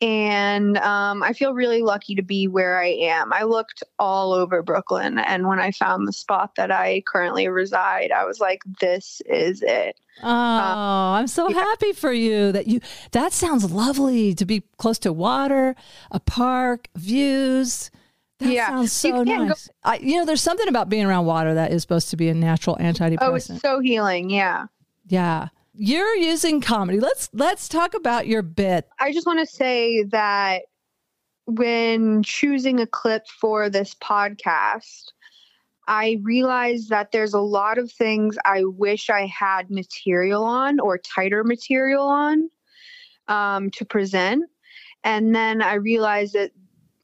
And 0.00 0.76
um, 0.78 1.22
I 1.22 1.32
feel 1.32 1.54
really 1.54 1.82
lucky 1.82 2.14
to 2.16 2.22
be 2.22 2.48
where 2.48 2.78
I 2.78 2.88
am. 2.88 3.32
I 3.32 3.44
looked 3.44 3.82
all 3.98 4.32
over 4.32 4.62
Brooklyn. 4.62 5.18
And 5.18 5.48
when 5.48 5.58
I 5.58 5.70
found 5.70 6.06
the 6.06 6.12
spot 6.12 6.52
that 6.56 6.70
I 6.70 7.02
currently 7.06 7.48
reside, 7.48 8.12
I 8.12 8.24
was 8.26 8.38
like, 8.38 8.60
this 8.80 9.22
is 9.26 9.62
it. 9.62 9.98
Oh, 10.22 10.28
I'm 10.28 11.26
so 11.26 11.48
yeah. 11.48 11.56
happy 11.56 11.92
for 11.92 12.12
you 12.12 12.52
that 12.52 12.66
you 12.66 12.80
that 13.12 13.32
sounds 13.32 13.70
lovely 13.70 14.34
to 14.34 14.44
be 14.46 14.62
close 14.78 14.98
to 15.00 15.12
water, 15.12 15.74
a 16.10 16.20
park, 16.20 16.88
views. 16.94 17.90
That 18.38 18.52
Yeah. 18.52 18.68
sounds 18.68 18.92
so 18.92 19.24
go- 19.24 19.46
nice. 19.46 19.68
I, 19.82 19.96
you 19.96 20.16
know, 20.18 20.24
there's 20.26 20.42
something 20.42 20.68
about 20.68 20.88
being 20.88 21.06
around 21.06 21.26
water 21.26 21.54
that 21.54 21.72
is 21.72 21.82
supposed 21.82 22.10
to 22.10 22.16
be 22.16 22.28
a 22.28 22.34
natural 22.34 22.76
antidepressant. 22.76 23.18
Oh, 23.22 23.34
it's 23.34 23.60
so 23.60 23.80
healing. 23.80 24.28
Yeah. 24.30 24.66
yeah. 25.06 25.48
You're 25.78 26.14
using 26.16 26.60
comedy. 26.60 27.00
Let's 27.00 27.28
let's 27.34 27.68
talk 27.68 27.94
about 27.94 28.26
your 28.26 28.40
bit. 28.42 28.88
I 28.98 29.12
just 29.12 29.26
want 29.26 29.40
to 29.40 29.46
say 29.46 30.04
that 30.04 30.62
when 31.46 32.22
choosing 32.22 32.80
a 32.80 32.86
clip 32.86 33.26
for 33.28 33.68
this 33.70 33.94
podcast, 33.94 35.12
I 35.86 36.18
realized 36.22 36.88
that 36.88 37.12
there's 37.12 37.34
a 37.34 37.40
lot 37.40 37.78
of 37.78 37.92
things 37.92 38.36
I 38.44 38.64
wish 38.64 39.08
I 39.10 39.26
had 39.26 39.70
material 39.70 40.44
on 40.44 40.80
or 40.80 40.98
tighter 40.98 41.44
material 41.44 42.06
on 42.08 42.50
um, 43.28 43.70
to 43.72 43.84
present. 43.84 44.44
And 45.04 45.34
then 45.34 45.62
I 45.62 45.74
realized 45.74 46.32
that 46.32 46.50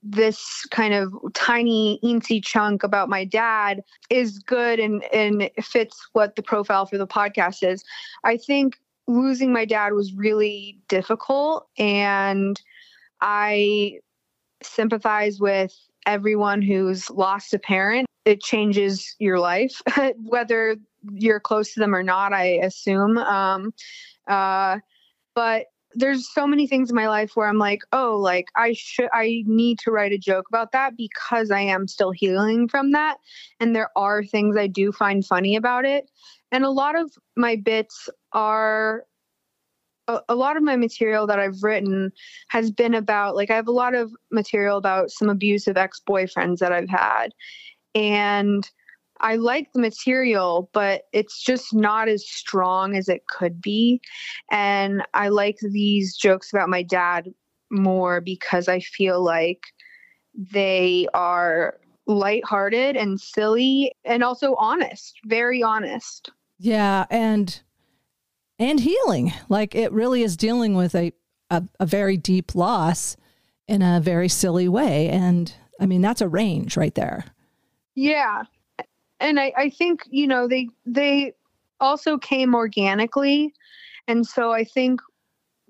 this 0.03 0.67
kind 0.71 0.95
of 0.95 1.13
tiny 1.35 2.01
eensy 2.05 2.43
chunk 2.45 2.83
about 2.83 3.09
my 3.09 3.25
dad 3.25 3.83
is 4.11 4.39
good 4.41 4.81
and, 4.81 5.05
and 5.13 5.51
fits 5.63 6.09
what 6.13 6.35
the 6.37 6.43
profile 6.43 6.87
for 6.87 6.99
the 6.99 7.07
podcast 7.07 7.67
is. 7.67 7.85
I 8.25 8.37
think 8.37 8.79
losing 9.07 9.53
my 9.53 9.65
dad 9.65 9.93
was 9.93 10.13
really 10.15 10.79
difficult 10.89 11.69
and 11.79 12.61
I 13.21 13.99
sympathize 14.63 15.41
with 15.41 15.75
everyone 16.07 16.63
who's 16.63 17.09
lost 17.11 17.55
a 17.55 17.59
parent. 17.59 18.07
It 18.25 18.43
changes 18.43 19.15
your 19.19 19.39
life, 19.39 19.81
whether 20.17 20.77
you're 21.13 21.41
close 21.41 21.75
to 21.75 21.81
them 21.81 21.95
or 21.95 22.03
not, 22.03 22.33
I 22.33 22.59
assume. 22.63 23.19
Um, 23.19 23.73
uh, 24.29 24.79
but 25.35 25.67
there's 25.95 26.33
so 26.33 26.47
many 26.47 26.67
things 26.67 26.91
in 26.91 26.97
my 26.97 27.09
life 27.09 27.33
where 27.35 27.49
I'm 27.49 27.59
like, 27.59 27.83
oh, 27.93 28.17
like 28.17 28.49
I 28.57 28.73
should, 28.73 29.09
I 29.13 29.43
need 29.47 29.79
to 29.81 29.91
write 29.91 30.13
a 30.13 30.19
joke 30.19 30.47
about 30.49 30.73
that 30.73 30.97
because 30.97 31.51
I 31.51 31.61
am 31.61 31.89
still 31.89 32.11
healing 32.11 32.69
from 32.69 32.93
that. 32.93 33.19
And 33.61 33.75
there 33.75 33.91
are 33.97 34.25
things 34.25 34.57
I 34.57 34.67
do 34.67 34.93
find 34.93 35.25
funny 35.25 35.57
about 35.57 35.85
it. 35.85 36.11
And 36.51 36.65
a 36.65 36.71
lot 36.71 36.99
of 36.99 37.13
my 37.37 37.57
bits 37.57 38.09
are 38.33 39.05
a, 40.09 40.35
lot 40.35 40.57
of 40.57 40.63
my 40.63 40.77
material 40.77 41.27
that 41.27 41.39
I've 41.39 41.63
written 41.63 42.13
has 42.49 42.71
been 42.71 42.95
about 42.95 43.37
like 43.37 43.51
I 43.51 43.57
have 43.57 43.69
a 43.69 43.73
lot 43.73 43.95
of 43.95 44.13
material 44.31 44.77
about 44.77 45.11
some 45.11 45.29
abusive 45.29 45.77
ex-boyfriends 45.77 46.59
that 46.59 46.73
I've 46.73 46.89
had. 46.89 47.29
And 47.95 48.69
I 49.23 49.37
like 49.37 49.73
the 49.73 49.81
material, 49.81 50.69
but 50.73 51.05
it's 51.13 51.43
just 51.43 51.73
not 51.73 52.09
as 52.09 52.29
strong 52.29 52.97
as 52.97 53.09
it 53.09 53.27
could 53.29 53.63
be. 53.63 54.01
And 54.51 55.03
I 55.15 55.29
like 55.29 55.59
these 55.63 56.17
jokes 56.17 56.53
about 56.53 56.69
my 56.69 56.83
dad 56.83 57.33
more 57.71 58.21
because 58.21 58.69
I 58.69 58.81
feel 58.81 59.23
like 59.23 59.63
they 60.35 61.07
are 61.15 61.79
lighthearted 62.07 62.97
and 62.97 63.21
silly 63.21 63.93
and 64.05 64.23
also 64.25 64.55
honest, 64.57 65.19
very 65.25 65.63
honest. 65.63 66.31
Yeah, 66.59 67.07
and 67.11 67.61
and 68.59 68.81
healing. 68.81 69.33
Like 69.49 69.75
it 69.75 69.93
really 69.93 70.23
is 70.23 70.37
dealing 70.37 70.75
with 70.75 70.95
a, 70.95 71.13
a, 71.51 71.63
a 71.81 71.87
very 71.87 72.17
deep 72.17 72.55
loss 72.55 73.17
in 73.69 73.83
a 73.83 74.01
very 74.01 74.29
silly 74.29 74.69
way. 74.69 75.09
And 75.09 75.53
I 75.81 75.87
mean, 75.87 76.01
that's 76.01 76.21
a 76.21 76.29
range 76.29 76.77
right 76.77 76.95
there. 76.95 77.25
Yeah. 77.95 78.45
And 79.23 79.41
I, 79.41 79.53
I 79.57 79.71
think, 79.71 80.03
you 80.11 80.27
know, 80.27 80.47
they 80.47 80.69
they 80.85 81.33
also 81.81 82.19
came 82.19 82.55
organically. 82.55 83.55
And 84.09 84.27
so 84.27 84.53
I 84.53 84.65
think 84.65 85.01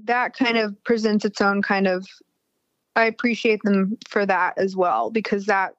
that 0.04 0.34
kind 0.34 0.56
of 0.56 0.82
presents 0.84 1.24
its 1.24 1.40
own 1.40 1.62
kind 1.62 1.86
of 1.86 2.06
I 2.96 3.04
appreciate 3.04 3.62
them 3.62 3.96
for 4.08 4.26
that 4.26 4.54
as 4.58 4.74
well 4.76 5.10
because 5.10 5.46
that 5.46 5.74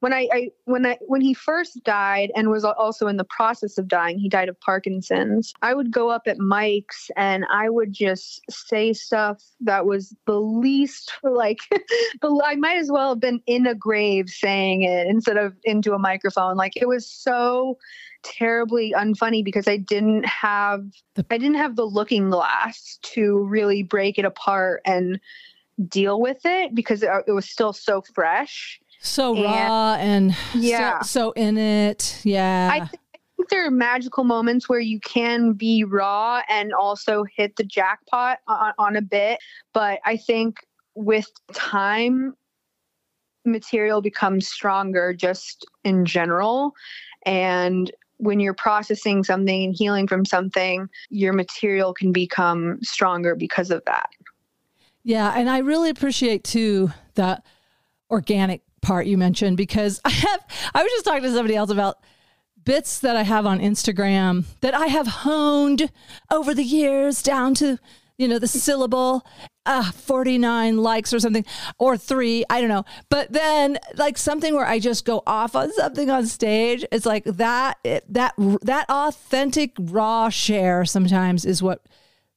when 0.00 0.12
I, 0.12 0.28
I, 0.32 0.50
when 0.64 0.84
I 0.84 0.98
when 1.06 1.20
he 1.20 1.32
first 1.32 1.82
died 1.82 2.30
and 2.36 2.50
was 2.50 2.64
also 2.64 3.06
in 3.06 3.16
the 3.16 3.24
process 3.24 3.78
of 3.78 3.88
dying, 3.88 4.18
he 4.18 4.28
died 4.28 4.48
of 4.48 4.60
Parkinson's. 4.60 5.54
I 5.62 5.74
would 5.74 5.90
go 5.90 6.10
up 6.10 6.22
at 6.26 6.38
Mike's 6.38 7.10
and 7.16 7.46
I 7.50 7.70
would 7.70 7.92
just 7.92 8.40
say 8.50 8.92
stuff 8.92 9.42
that 9.60 9.86
was 9.86 10.14
the 10.26 10.40
least 10.40 11.12
like 11.22 11.60
I 12.22 12.56
might 12.56 12.76
as 12.76 12.90
well 12.90 13.10
have 13.10 13.20
been 13.20 13.40
in 13.46 13.66
a 13.66 13.74
grave 13.74 14.28
saying 14.28 14.82
it 14.82 15.06
instead 15.06 15.38
of 15.38 15.54
into 15.64 15.94
a 15.94 15.98
microphone. 15.98 16.56
Like 16.56 16.76
it 16.76 16.88
was 16.88 17.10
so 17.10 17.78
terribly 18.22 18.92
unfunny 18.96 19.44
because 19.44 19.68
I 19.68 19.78
didn't 19.78 20.26
have 20.26 20.84
I 21.30 21.38
didn't 21.38 21.54
have 21.54 21.76
the 21.76 21.84
looking 21.84 22.28
glass 22.28 22.98
to 23.02 23.44
really 23.44 23.82
break 23.82 24.18
it 24.18 24.24
apart 24.24 24.82
and 24.84 25.18
deal 25.88 26.20
with 26.20 26.40
it 26.44 26.74
because 26.74 27.02
it, 27.02 27.10
it 27.26 27.32
was 27.32 27.48
still 27.48 27.72
so 27.72 28.02
fresh 28.14 28.80
so 29.00 29.34
and, 29.34 29.44
raw 29.44 29.94
and 29.94 30.36
yeah. 30.54 31.00
so, 31.00 31.06
so, 31.06 31.30
in 31.32 31.58
it. 31.58 32.20
Yeah. 32.24 32.68
I, 32.72 32.78
th- 32.80 32.90
I 33.14 33.18
think 33.36 33.48
there 33.50 33.66
are 33.66 33.70
magical 33.70 34.24
moments 34.24 34.68
where 34.68 34.80
you 34.80 35.00
can 35.00 35.52
be 35.52 35.84
raw 35.84 36.42
and 36.48 36.72
also 36.72 37.24
hit 37.36 37.56
the 37.56 37.64
jackpot 37.64 38.38
on, 38.48 38.72
on 38.78 38.96
a 38.96 39.02
bit. 39.02 39.38
But 39.72 40.00
i 40.04 40.16
think 40.16 40.58
with 40.94 41.30
time 41.52 42.34
material 43.44 44.02
becomes 44.02 44.48
stronger 44.48 45.14
just 45.14 45.64
in 45.84 46.04
general. 46.04 46.74
And 47.24 47.90
when 48.18 48.40
you're 48.40 48.54
processing 48.54 49.22
something 49.22 49.64
and 49.64 49.74
healing 49.76 50.08
from 50.08 50.24
something 50.24 50.88
your 51.10 51.32
material 51.32 51.92
can 51.92 52.12
become 52.12 52.78
stronger 52.82 53.36
because 53.36 53.70
of 53.70 53.84
that. 53.84 54.08
Yeah 55.04 55.32
and 55.36 55.48
i 55.48 55.58
really 55.58 55.90
appreciate 55.90 56.42
too 56.42 56.90
that 57.14 57.44
organic 58.10 58.62
part 58.86 59.06
you 59.06 59.18
mentioned 59.18 59.56
because 59.56 60.00
I 60.04 60.10
have 60.10 60.46
I 60.74 60.82
was 60.82 60.92
just 60.92 61.04
talking 61.04 61.24
to 61.24 61.32
somebody 61.32 61.56
else 61.56 61.70
about 61.70 61.98
bits 62.64 63.00
that 63.00 63.16
I 63.16 63.22
have 63.22 63.44
on 63.44 63.58
Instagram 63.58 64.44
that 64.60 64.74
I 64.74 64.86
have 64.86 65.08
honed 65.08 65.90
over 66.30 66.54
the 66.54 66.62
years 66.62 67.20
down 67.22 67.54
to 67.56 67.78
you 68.16 68.28
know 68.28 68.38
the 68.38 68.46
syllable 68.46 69.26
uh 69.66 69.90
49 69.90 70.78
likes 70.78 71.12
or 71.12 71.18
something 71.18 71.44
or 71.80 71.96
3 71.96 72.44
I 72.48 72.60
don't 72.60 72.70
know. 72.70 72.84
But 73.08 73.32
then 73.32 73.78
like 73.96 74.16
something 74.16 74.54
where 74.54 74.66
I 74.66 74.78
just 74.78 75.04
go 75.04 75.24
off 75.26 75.56
on 75.56 75.72
something 75.72 76.08
on 76.08 76.26
stage 76.26 76.84
it's 76.92 77.06
like 77.06 77.24
that 77.24 77.78
that 78.08 78.34
that 78.62 78.88
authentic 78.88 79.72
raw 79.80 80.28
share 80.28 80.84
sometimes 80.84 81.44
is 81.44 81.60
what 81.60 81.84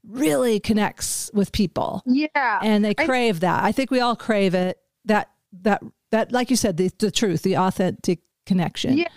really 0.07 0.59
connects 0.59 1.29
with 1.31 1.51
people. 1.51 2.01
Yeah. 2.07 2.59
And 2.63 2.83
they 2.83 2.95
crave 2.95 3.37
I, 3.37 3.39
that. 3.39 3.63
I 3.63 3.71
think 3.71 3.91
we 3.91 3.99
all 3.99 4.15
crave 4.15 4.55
it 4.55 4.79
that 5.05 5.29
that 5.61 5.81
that 6.11 6.31
like 6.31 6.49
you 6.49 6.55
said 6.55 6.77
the, 6.77 6.91
the 6.99 7.11
truth 7.11 7.43
the 7.43 7.57
authentic 7.57 8.19
connection. 8.45 8.97
Yeah. 8.97 9.07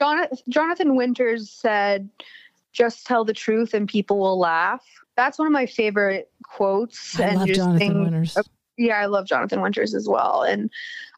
Jonathan, 0.00 0.38
jonathan 0.48 0.96
winters 0.96 1.50
said 1.50 2.08
just 2.72 3.06
tell 3.06 3.24
the 3.24 3.32
truth 3.32 3.72
and 3.72 3.88
people 3.88 4.18
will 4.18 4.38
laugh. 4.38 4.84
That's 5.16 5.38
one 5.38 5.46
of 5.46 5.52
my 5.52 5.66
favorite 5.66 6.30
quotes 6.42 7.18
I 7.18 7.24
and 7.24 7.38
love 7.38 7.46
just 7.46 7.60
jonathan 7.60 7.78
things, 7.78 7.94
winters. 7.94 8.38
yeah 8.76 8.96
i 8.96 9.06
love 9.06 9.26
jonathan 9.26 9.60
winters 9.60 9.94
as 9.94 10.08
well. 10.08 10.42
And 10.42 10.70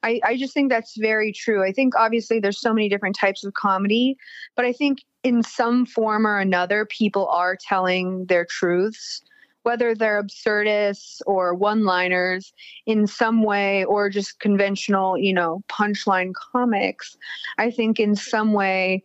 I, 0.03 0.21
I 0.25 0.37
just 0.37 0.53
think 0.55 0.71
that's 0.71 0.97
very 0.97 1.33
true. 1.33 1.65
I 1.65 1.73
think 1.73 1.97
obviously 1.97 2.39
there's 2.39 2.61
so 2.61 2.73
many 2.73 2.89
different 2.89 3.17
types 3.17 3.45
of 3.45 3.55
comedy 3.55 4.17
but 4.55 4.65
i 4.65 4.73
think 4.73 4.99
in 5.23 5.43
some 5.43 5.85
form 5.87 6.25
or 6.27 6.39
another 6.39 6.85
people 6.87 7.27
are 7.29 7.57
telling 7.57 8.27
their 8.27 8.45
truths 8.45 9.23
whether 9.67 9.97
they're 9.97 10.23
absurdists 10.23 11.21
or 11.27 11.53
one 11.53 11.85
liners 11.85 12.53
in 12.87 13.05
some 13.07 13.43
way 13.43 13.85
or 13.85 14.09
just 14.09 14.39
conventional, 14.39 15.19
you 15.19 15.35
know, 15.35 15.65
punchline 15.69 16.33
comics, 16.53 17.17
I 17.59 17.73
think 17.73 17.99
in 17.99 18.15
some 18.15 18.53
way 18.53 19.03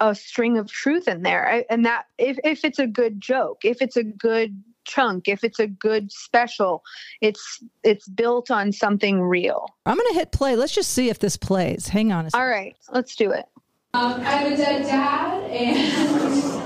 a 0.00 0.14
string 0.14 0.56
of 0.56 0.70
truth 0.70 1.08
in 1.08 1.22
there. 1.22 1.46
I, 1.46 1.64
and 1.68 1.84
that 1.84 2.04
if, 2.16 2.38
if 2.42 2.64
it's 2.64 2.78
a 2.78 2.86
good 2.86 3.20
joke, 3.20 3.58
if 3.64 3.82
it's 3.82 3.98
a 3.98 4.02
good 4.02 4.62
chunk, 4.84 5.28
if 5.28 5.44
it's 5.44 5.58
a 5.58 5.66
good 5.66 6.10
special, 6.10 6.82
it's 7.20 7.62
it's 7.84 8.08
built 8.08 8.50
on 8.50 8.72
something 8.72 9.20
real. 9.20 9.68
I'm 9.84 9.98
gonna 9.98 10.14
hit 10.14 10.32
play. 10.32 10.56
Let's 10.56 10.74
just 10.74 10.90
see 10.90 11.10
if 11.10 11.18
this 11.18 11.36
plays. 11.36 11.88
Hang 11.88 12.12
on. 12.12 12.28
All 12.32 12.46
right, 12.46 12.74
let's 12.92 13.14
do 13.14 13.30
it. 13.32 13.44
Um, 13.92 14.20
I 14.20 14.24
have 14.24 14.52
a 14.52 14.56
dead 14.56 14.82
dad, 14.84 15.50
and 15.50 16.62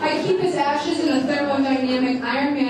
I 0.02 0.22
keep 0.22 0.40
his 0.40 0.54
ashes 0.54 1.00
in 1.00 1.08
a 1.08 1.20
thermodynamic 1.20 2.20
Ironman 2.22 2.69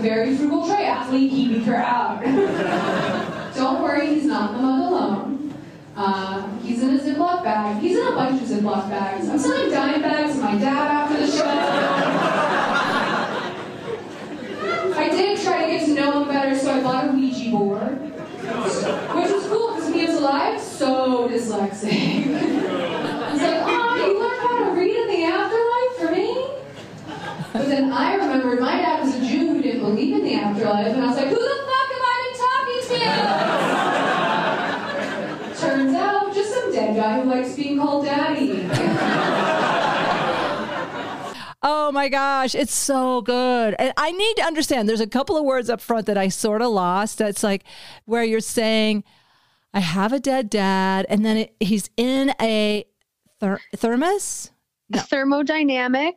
because 0.00 0.36
he 0.36 0.36
was 0.36 0.36
a 0.36 0.36
very 0.36 0.36
frugal 0.36 0.62
triathlete 0.64 1.30
keeping 1.30 1.64
her 1.64 1.76
out. 1.76 2.22
Don't 3.54 3.82
worry, 3.82 4.14
he's 4.14 4.24
not 4.24 4.50
in 4.50 4.56
the 4.56 4.62
mug 4.62 4.92
alone. 4.92 5.54
Uh, 5.96 6.58
he's 6.58 6.82
in 6.82 6.96
a 6.96 6.98
Ziploc 6.98 7.44
bag. 7.44 7.80
He's 7.82 7.98
in 7.98 8.06
a 8.06 8.12
bunch 8.12 8.40
of 8.40 8.48
Ziploc 8.48 8.88
bags. 8.88 9.28
I'm 9.28 9.38
selling 9.38 9.70
dime 9.70 10.00
bags 10.00 10.34
to 10.34 10.40
my 10.40 10.56
dad 10.56 10.90
after 10.90 11.26
the 11.26 11.30
show. 11.30 11.44
I 14.96 15.08
did 15.08 15.40
try 15.40 15.64
to 15.64 15.70
get 15.70 15.86
to 15.86 15.94
know 15.94 16.22
him 16.22 16.28
better, 16.28 16.58
so 16.58 16.72
I 16.72 16.82
bought 16.82 17.08
a 17.08 17.12
Ouija 17.12 17.50
board. 17.50 17.98
Which 18.00 19.30
was 19.30 19.46
cool 19.46 19.74
because 19.74 19.92
he 19.92 20.06
was 20.06 20.16
alive, 20.16 20.60
so 20.60 21.28
dyslexic. 21.28 22.70
But 27.52 27.66
then 27.66 27.92
I 27.92 28.14
remembered 28.14 28.60
my 28.60 28.76
dad 28.76 29.04
was 29.04 29.14
a 29.16 29.26
Jew 29.26 29.54
who 29.54 29.62
didn't 29.62 29.80
believe 29.80 30.20
in 30.86 30.92
the 30.92 30.96
afterlife, 30.96 30.96
and 30.96 31.04
I 31.04 31.08
was 31.08 31.16
like, 31.16 31.28
who 31.28 31.34
the 31.34 31.58
fuck 31.66 31.88
have 31.92 32.04
I 32.04 32.16
been 32.26 32.36
talking 32.46 32.80
to? 35.54 35.66
Turns 35.66 35.94
out, 35.94 36.34
just 36.34 36.54
some 36.54 36.72
dead 36.72 36.96
guy 36.96 37.20
who 37.20 37.28
likes 37.30 37.54
being 37.54 37.78
called 37.78 38.04
daddy. 38.04 38.68
Oh 41.62 41.92
my 41.92 42.08
gosh, 42.08 42.54
it's 42.54 42.74
so 42.74 43.20
good. 43.20 43.74
And 43.78 43.92
I 43.98 44.12
need 44.12 44.36
to 44.36 44.42
understand 44.42 44.88
there's 44.88 45.00
a 45.00 45.06
couple 45.06 45.36
of 45.36 45.44
words 45.44 45.68
up 45.68 45.82
front 45.82 46.06
that 46.06 46.16
I 46.16 46.28
sort 46.28 46.62
of 46.62 46.70
lost. 46.70 47.18
That's 47.18 47.42
like 47.42 47.64
where 48.06 48.24
you're 48.24 48.40
saying, 48.40 49.04
I 49.74 49.80
have 49.80 50.14
a 50.14 50.20
dead 50.20 50.48
dad, 50.48 51.04
and 51.10 51.24
then 51.24 51.36
it, 51.36 51.54
he's 51.60 51.90
in 51.98 52.32
a 52.40 52.86
ther- 53.40 53.60
thermos? 53.76 54.50
No. 54.88 55.00
Thermodynamic 55.00 56.14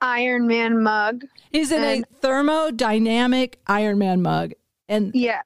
Iron 0.00 0.46
Man 0.46 0.82
mug. 0.82 1.24
He's 1.50 1.72
in 1.72 1.82
and, 1.82 2.04
a 2.04 2.26
thermodynamic 2.26 3.54
Iron 3.66 3.98
Man 3.98 4.22
mug. 4.22 4.52
And 4.88 5.14
yeah. 5.14 5.42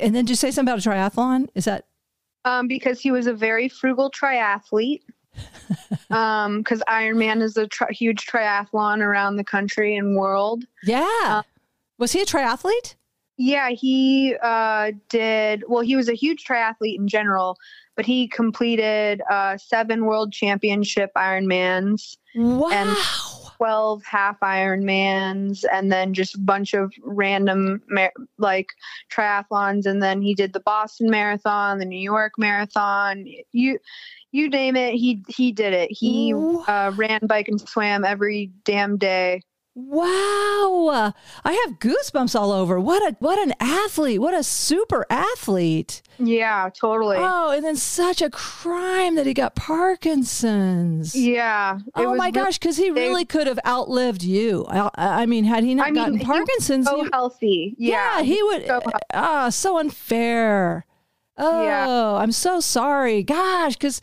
And 0.00 0.14
then 0.14 0.26
just 0.26 0.40
say 0.40 0.50
something 0.50 0.72
about 0.72 0.84
a 0.84 0.88
triathlon? 0.88 1.48
Is 1.54 1.64
that 1.64 1.86
um, 2.44 2.68
because 2.68 3.00
he 3.00 3.10
was 3.10 3.26
a 3.26 3.34
very 3.34 3.68
frugal 3.68 4.10
triathlete. 4.10 5.02
um, 6.10 6.58
because 6.58 6.82
Iron 6.88 7.18
Man 7.18 7.40
is 7.40 7.56
a 7.56 7.66
tri- 7.66 7.90
huge 7.90 8.26
triathlon 8.26 8.98
around 8.98 9.36
the 9.36 9.44
country 9.44 9.96
and 9.96 10.16
world. 10.16 10.64
Yeah. 10.82 11.08
Uh, 11.24 11.42
was 11.98 12.12
he 12.12 12.20
a 12.20 12.26
triathlete? 12.26 12.96
Yeah, 13.38 13.70
he 13.70 14.36
uh, 14.42 14.92
did. 15.08 15.64
Well, 15.66 15.82
he 15.82 15.96
was 15.96 16.08
a 16.08 16.14
huge 16.14 16.44
triathlete 16.44 16.98
in 16.98 17.08
general, 17.08 17.56
but 17.96 18.04
he 18.04 18.28
completed 18.28 19.22
uh, 19.30 19.56
seven 19.56 20.04
world 20.04 20.32
championship 20.32 21.10
Ironmans. 21.16 22.18
Wow. 22.34 22.68
And 22.70 22.96
12 23.62 24.02
half 24.04 24.40
Ironmans 24.40 25.64
and 25.72 25.92
then 25.92 26.14
just 26.14 26.34
a 26.34 26.40
bunch 26.40 26.74
of 26.74 26.92
random 27.04 27.80
like 28.36 28.70
triathlons. 29.08 29.86
And 29.86 30.02
then 30.02 30.20
he 30.20 30.34
did 30.34 30.52
the 30.52 30.58
Boston 30.58 31.08
Marathon, 31.08 31.78
the 31.78 31.84
New 31.84 32.00
York 32.00 32.32
Marathon. 32.38 33.24
You, 33.52 33.78
you 34.32 34.48
name 34.48 34.74
it, 34.74 34.94
he 34.94 35.22
he 35.28 35.52
did 35.52 35.74
it. 35.74 35.92
He 35.92 36.34
uh, 36.34 36.90
ran, 36.96 37.20
bike, 37.28 37.46
and 37.46 37.60
swam 37.60 38.04
every 38.04 38.50
damn 38.64 38.98
day. 38.98 39.42
Wow. 39.74 41.14
I 41.44 41.52
have 41.52 41.78
goosebumps 41.78 42.38
all 42.38 42.52
over. 42.52 42.78
What 42.78 43.02
a 43.02 43.16
what 43.20 43.38
an 43.38 43.54
athlete. 43.58 44.20
What 44.20 44.34
a 44.34 44.42
super 44.42 45.06
athlete. 45.08 46.02
Yeah, 46.18 46.68
totally. 46.78 47.16
Oh, 47.18 47.52
and 47.52 47.64
then 47.64 47.76
such 47.76 48.20
a 48.20 48.28
crime 48.28 49.14
that 49.14 49.24
he 49.24 49.32
got 49.32 49.54
Parkinson's. 49.54 51.16
Yeah. 51.16 51.78
Oh 51.94 52.14
my 52.14 52.30
gosh, 52.30 52.58
because 52.58 52.76
he 52.76 52.90
really 52.90 53.24
could 53.24 53.46
have 53.46 53.58
outlived 53.66 54.22
you. 54.22 54.66
I, 54.68 54.90
I, 54.96 55.26
mean, 55.26 55.44
had 55.44 55.64
he 55.64 55.74
not 55.74 55.88
I 55.88 55.90
gotten 55.90 56.16
mean, 56.16 56.26
Parkinson's, 56.26 56.86
so 56.86 57.04
he, 57.04 57.10
healthy. 57.10 57.74
Yeah, 57.78 58.18
yeah 58.18 58.22
he 58.22 58.42
would. 58.42 58.70
Ah, 59.14 59.48
so, 59.48 59.70
so 59.70 59.78
unfair. 59.78 60.84
Oh, 61.38 61.62
yeah. 61.62 62.22
I'm 62.22 62.32
so 62.32 62.60
sorry. 62.60 63.22
Gosh, 63.22 63.74
because 63.74 64.02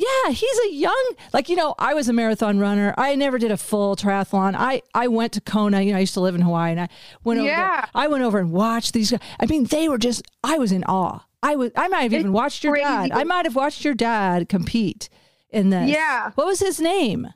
Yeah, 0.00 0.30
he's 0.30 0.58
a 0.70 0.72
young, 0.74 1.12
like, 1.32 1.48
you 1.48 1.56
know, 1.56 1.74
I 1.76 1.92
was 1.92 2.08
a 2.08 2.12
marathon 2.12 2.60
runner. 2.60 2.94
I 2.96 3.16
never 3.16 3.36
did 3.36 3.50
a 3.50 3.56
full 3.56 3.96
triathlon. 3.96 4.54
I, 4.56 4.80
I 4.94 5.08
went 5.08 5.32
to 5.32 5.40
Kona, 5.40 5.82
you 5.82 5.90
know, 5.90 5.96
I 5.98 6.00
used 6.02 6.14
to 6.14 6.20
live 6.20 6.36
in 6.36 6.40
Hawaii 6.40 6.70
and 6.70 6.80
I 6.82 6.88
went 7.24 7.40
over, 7.40 7.48
Yeah. 7.48 7.80
there. 7.80 7.88
I 7.96 8.06
went 8.06 8.22
over 8.22 8.38
and 8.38 8.52
watched 8.52 8.92
these 8.92 9.10
guys. 9.10 9.18
I 9.40 9.46
mean, 9.46 9.64
they 9.64 9.88
were 9.88 9.98
just, 9.98 10.22
I 10.44 10.56
was 10.56 10.70
in 10.70 10.84
awe. 10.84 11.24
I 11.42 11.56
was, 11.56 11.72
I 11.74 11.88
might 11.88 12.02
have 12.02 12.14
even 12.14 12.32
watched 12.32 12.62
your 12.62 12.76
dad. 12.76 13.10
I 13.12 13.24
might 13.24 13.44
have 13.44 13.56
watched 13.56 13.84
your 13.84 13.94
dad 13.94 14.48
compete 14.48 15.08
in 15.50 15.70
this. 15.70 15.90
Yeah. 15.90 16.30
What 16.36 16.46
was 16.46 16.60
his 16.60 16.80
name? 16.80 17.26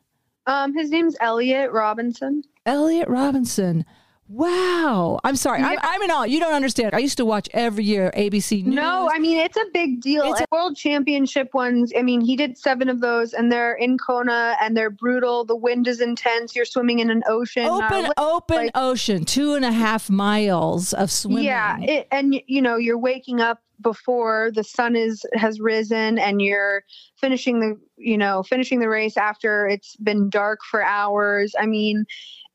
Um, 0.47 0.73
his 0.73 0.91
name's 0.91 1.17
Elliot 1.21 1.73
Robinson. 1.73 2.45
Elliot 2.65 3.09
Robinson. 3.09 3.85
Wow. 4.33 5.21
I'm 5.25 5.37
sorry. 5.37 5.61
I'm, 5.63 5.79
I'm 5.83 6.03
in 6.03 6.11
awe. 6.11 6.23
You 6.25 6.41
don't 6.41 6.55
understand. 6.55 6.95
I 6.95 6.99
used 6.99 7.19
to 7.19 7.25
watch 7.25 7.49
every 7.53 7.85
year 7.85 8.11
ABC 8.17 8.65
News. 8.65 8.75
No, 8.75 9.11
I 9.13 9.19
mean 9.19 9.37
it's 9.39 9.57
a 9.59 9.65
big 9.75 10.01
deal. 10.01 10.23
It's 10.25 10.41
a- 10.41 10.47
World 10.51 10.77
Championship 10.77 11.53
ones. 11.55 11.93
I 11.97 12.03
mean, 12.03 12.21
he 12.23 12.35
did 12.37 12.57
seven 12.57 12.89
of 12.89 13.01
those, 13.01 13.35
and 13.35 13.53
they're 13.53 13.75
in 13.75 13.99
Kona, 13.99 14.57
and 14.61 14.77
they're 14.77 14.91
brutal. 14.91 15.45
The 15.45 15.57
wind 15.57 15.87
is 15.87 16.01
intense. 16.01 16.57
You're 16.57 16.65
swimming 16.65 16.99
in 17.01 17.11
an 17.11 17.23
ocean. 17.29 17.67
uh, 17.67 17.77
open, 17.85 18.03
with- 18.05 18.13
open 18.19 18.57
like- 18.57 18.71
ocean, 18.75 19.25
two 19.25 19.55
and 19.55 19.65
a 19.65 19.73
half 19.73 20.09
miles 20.09 20.93
of 20.95 21.11
swimming. 21.11 21.45
Yeah, 21.45 21.79
it, 21.81 22.09
and 22.11 22.41
you 22.47 22.63
know 22.63 22.77
you're 22.77 22.99
waking 22.99 23.41
up 23.41 23.63
before 23.81 24.51
the 24.55 24.65
sun 24.65 24.97
is 24.97 25.25
has 25.35 25.61
risen, 25.61 26.19
and 26.19 26.41
you're 26.41 26.85
finishing 27.21 27.61
the 27.61 27.79
you 27.97 28.17
know 28.17 28.43
finishing 28.43 28.81
the 28.81 28.89
race 28.89 29.17
after 29.17 29.67
it's 29.69 29.97
been 29.97 30.31
dark 30.31 30.61
for 30.71 30.83
hours. 30.83 31.55
I 31.59 31.67
mean, 31.67 32.05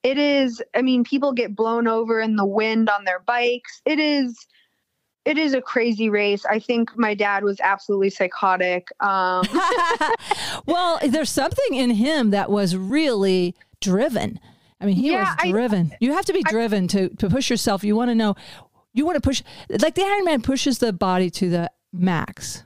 it 0.04 0.18
is. 0.18 0.62
I 0.76 0.82
mean, 0.82 1.04
people 1.04 1.34
get 1.34 1.56
blown 1.56 1.88
over 1.88 2.20
in 2.22 2.36
the 2.36 2.45
wind 2.45 2.89
on 2.89 3.04
their 3.06 3.20
bikes. 3.20 3.82
It 3.86 4.00
is. 4.00 4.48
It 5.26 5.38
is 5.38 5.54
a 5.54 5.62
crazy 5.62 6.10
race. 6.10 6.45
I 6.45 6.58
think 6.60 6.98
my 6.98 7.14
dad 7.14 7.43
was 7.43 7.60
absolutely 7.60 8.10
psychotic. 8.12 8.88
Um, 9.02 9.43
well, 10.66 11.00
there's 11.06 11.30
something 11.30 11.74
in 11.76 11.89
him 11.91 12.30
that 12.32 12.50
was 12.50 12.78
really 12.78 13.54
driven. 13.82 14.39
I 14.80 14.86
mean, 14.86 14.95
he 14.95 15.12
Yeah, 15.12 15.24
was 15.32 15.36
I- 15.39 15.52
driven. 15.52 15.93
you 16.00 16.14
have 16.14 16.26
to 16.26 16.34
be 16.34 16.43
driven 16.43 16.88
to 16.89 17.10
to 17.10 17.30
push 17.30 17.50
yourself. 17.50 17.84
You 17.84 17.95
want 17.95 18.10
to 18.10 18.16
know. 18.16 18.36
You 18.93 19.06
want 19.06 19.16
to 19.16 19.22
push 19.22 19.43
like 19.82 19.95
the 19.95 20.04
Iron 20.04 20.24
Man 20.26 20.41
pushes 20.41 20.80
the 20.80 20.93
body 20.93 21.30
to 21.32 21.50
the 21.50 21.72
max. 21.91 22.64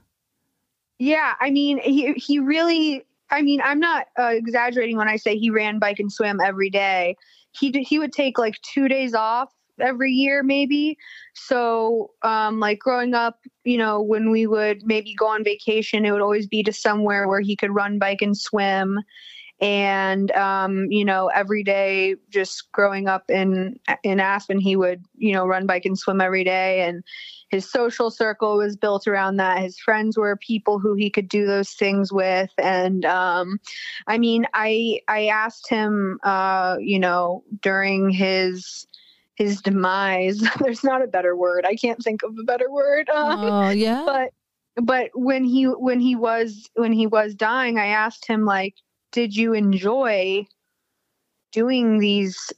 Yeah, 1.00 1.34
I 1.40 1.50
mean, 1.50 1.80
he 1.80 2.14
he 2.14 2.38
really. 2.40 3.06
I 3.32 3.42
mean, 3.42 3.62
I'm 3.64 3.80
not 3.80 4.08
uh, 4.20 4.32
exaggerating 4.34 4.98
when 4.98 5.08
I 5.08 5.16
say 5.16 5.38
he 5.38 5.50
ran, 5.50 5.80
bike, 5.80 6.00
and 6.00 6.12
swim 6.12 6.40
every 6.40 6.70
day. 6.70 7.16
He 7.52 7.72
he 7.72 8.00
would 8.00 8.14
take 8.14 8.38
like 8.38 8.56
two 8.62 8.88
days 8.88 9.14
off 9.14 9.50
every 9.80 10.12
year, 10.12 10.44
maybe. 10.44 10.98
So, 11.34 12.12
um, 12.24 12.60
like 12.60 12.80
growing 12.80 13.14
up, 13.14 13.40
you 13.64 13.78
know, 13.78 14.02
when 14.02 14.32
we 14.32 14.48
would 14.48 14.86
maybe 14.86 15.16
go 15.16 15.28
on 15.28 15.44
vacation, 15.44 16.06
it 16.06 16.12
would 16.12 16.22
always 16.22 16.48
be 16.48 16.64
to 16.64 16.74
somewhere 16.74 17.28
where 17.28 17.42
he 17.42 17.56
could 17.56 17.74
run, 17.74 18.00
bike, 18.00 18.22
and 18.22 18.38
swim. 18.38 19.00
And 19.60 20.32
um, 20.32 20.88
you 20.90 21.06
know, 21.06 21.28
every 21.28 21.64
day, 21.64 22.16
just 22.30 22.72
growing 22.72 23.08
up 23.08 23.30
in 23.30 23.80
in 24.04 24.20
Aspen, 24.20 24.60
he 24.60 24.76
would 24.76 25.06
you 25.18 25.34
know 25.34 25.46
run, 25.46 25.68
bike, 25.68 25.86
and 25.86 25.98
swim 25.98 26.20
every 26.20 26.44
day, 26.44 26.82
and 26.82 27.04
his 27.52 27.70
social 27.70 28.10
circle 28.10 28.58
was 28.58 28.78
built 28.78 29.08
around 29.08 29.36
that. 29.38 29.60
His 29.60 29.78
friends 29.78 30.18
were 30.18 30.38
people 30.38 30.80
who 30.80 30.96
he 30.96 31.10
could 31.10 31.28
do 31.28 31.46
those 31.46 31.72
things 31.72 32.12
with, 32.12 32.50
and 32.58 33.04
um, 33.06 33.60
I 34.08 34.18
mean, 34.18 34.48
I 34.54 35.02
I 35.10 35.28
asked 35.28 35.70
him, 35.70 36.18
uh, 36.24 36.78
you 36.80 36.98
know, 36.98 37.44
during 37.62 38.10
his 38.10 38.88
his 39.36 39.62
demise. 39.62 40.42
There's 40.60 40.84
not 40.84 41.04
a 41.04 41.08
better 41.08 41.36
word. 41.36 41.66
I 41.66 41.76
can't 41.76 42.02
think 42.02 42.24
of 42.24 42.38
a 42.40 42.44
better 42.44 42.72
word. 42.72 43.10
Uh, 43.14 43.38
Oh 43.42 43.70
yeah. 43.70 44.04
but 44.06 44.32
but 44.82 45.10
when 45.14 45.44
he 45.44 45.66
when 45.66 46.00
he 46.00 46.16
was 46.16 46.70
when 46.76 46.94
he 46.94 47.06
was 47.06 47.36
dying, 47.36 47.78
I 47.78 47.88
asked 47.88 48.26
him 48.26 48.46
like, 48.46 48.76
did 49.12 49.36
you 49.36 49.54
enjoy 49.54 50.48
doing 51.52 52.00
these 52.00 52.54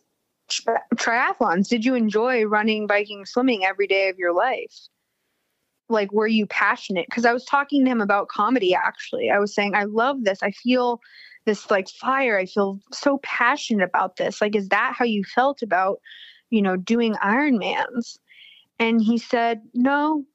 tri- 0.61 0.81
triathlons? 0.95 1.67
Did 1.67 1.85
you 1.85 1.95
enjoy 1.95 2.43
running, 2.45 2.87
biking, 2.87 3.25
swimming 3.25 3.65
every 3.65 3.87
day 3.87 4.09
of 4.09 4.17
your 4.17 4.33
life? 4.33 4.73
Like, 5.89 6.11
were 6.11 6.27
you 6.27 6.45
passionate? 6.47 7.05
Because 7.09 7.25
I 7.25 7.33
was 7.33 7.45
talking 7.45 7.83
to 7.83 7.91
him 7.91 8.01
about 8.01 8.29
comedy. 8.29 8.73
Actually, 8.73 9.29
I 9.29 9.39
was 9.39 9.53
saying, 9.53 9.75
I 9.75 9.83
love 9.83 10.23
this. 10.23 10.41
I 10.41 10.51
feel 10.51 11.01
this 11.45 11.69
like 11.69 11.89
fire. 11.89 12.37
I 12.37 12.45
feel 12.45 12.79
so 12.91 13.19
passionate 13.19 13.83
about 13.83 14.15
this. 14.15 14.41
Like, 14.41 14.55
is 14.55 14.69
that 14.69 14.93
how 14.97 15.05
you 15.05 15.23
felt 15.23 15.61
about, 15.61 15.99
you 16.49 16.61
know, 16.61 16.77
doing 16.77 17.13
Ironmans? 17.15 18.17
And 18.79 19.01
he 19.01 19.17
said, 19.17 19.61
no, 19.73 20.25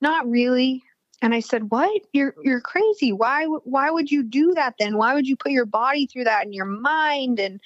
not 0.00 0.28
really. 0.28 0.82
And 1.22 1.34
I 1.34 1.40
said, 1.40 1.70
"What? 1.70 2.02
You're 2.12 2.34
you're 2.42 2.60
crazy. 2.60 3.12
Why 3.12 3.44
why 3.44 3.90
would 3.90 4.10
you 4.10 4.22
do 4.22 4.54
that 4.54 4.74
then? 4.78 4.96
Why 4.96 5.14
would 5.14 5.26
you 5.26 5.36
put 5.36 5.52
your 5.52 5.66
body 5.66 6.06
through 6.06 6.24
that 6.24 6.44
and 6.44 6.54
your 6.54 6.64
mind 6.64 7.38
and 7.38 7.60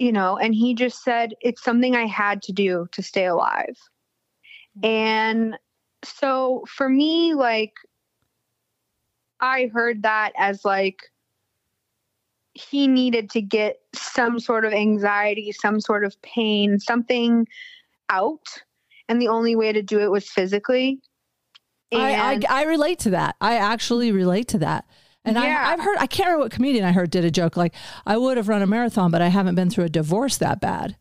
you 0.00 0.12
know?" 0.12 0.36
And 0.36 0.54
he 0.54 0.74
just 0.74 1.04
said, 1.04 1.34
"It's 1.40 1.62
something 1.62 1.94
I 1.94 2.06
had 2.06 2.42
to 2.42 2.52
do 2.52 2.88
to 2.92 3.02
stay 3.02 3.26
alive." 3.26 3.76
Mm-hmm. 4.78 4.86
And 4.86 5.58
so 6.04 6.64
for 6.66 6.88
me 6.88 7.34
like 7.34 7.74
I 9.40 9.70
heard 9.72 10.02
that 10.02 10.32
as 10.36 10.64
like 10.64 11.02
he 12.54 12.86
needed 12.86 13.30
to 13.30 13.40
get 13.40 13.80
some 13.94 14.38
sort 14.38 14.64
of 14.64 14.72
anxiety, 14.72 15.52
some 15.52 15.80
sort 15.80 16.04
of 16.04 16.20
pain, 16.22 16.78
something 16.78 17.46
out. 18.08 18.46
And 19.08 19.20
the 19.20 19.28
only 19.28 19.56
way 19.56 19.72
to 19.72 19.82
do 19.82 20.00
it 20.00 20.10
was 20.10 20.28
physically. 20.28 21.00
I, 21.92 22.40
I 22.48 22.60
I 22.60 22.64
relate 22.64 23.00
to 23.00 23.10
that. 23.10 23.36
I 23.40 23.56
actually 23.56 24.12
relate 24.12 24.46
to 24.48 24.58
that. 24.58 24.86
And 25.24 25.36
Yeah. 25.36 25.64
I, 25.66 25.72
I've 25.72 25.80
heard, 25.80 25.96
I 25.98 26.06
can't 26.06 26.28
remember 26.28 26.44
what 26.44 26.52
comedian 26.52 26.84
I 26.84 26.92
heard 26.92 27.10
did 27.10 27.24
a 27.24 27.30
joke 27.30 27.56
like, 27.56 27.74
I 28.06 28.16
would 28.16 28.36
have 28.36 28.48
run 28.48 28.62
a 28.62 28.66
marathon, 28.66 29.10
but 29.10 29.20
I 29.22 29.28
haven't 29.28 29.54
been 29.54 29.70
through 29.70 29.84
a 29.84 29.88
divorce 29.88 30.38
that 30.38 30.60
bad. 30.60 30.96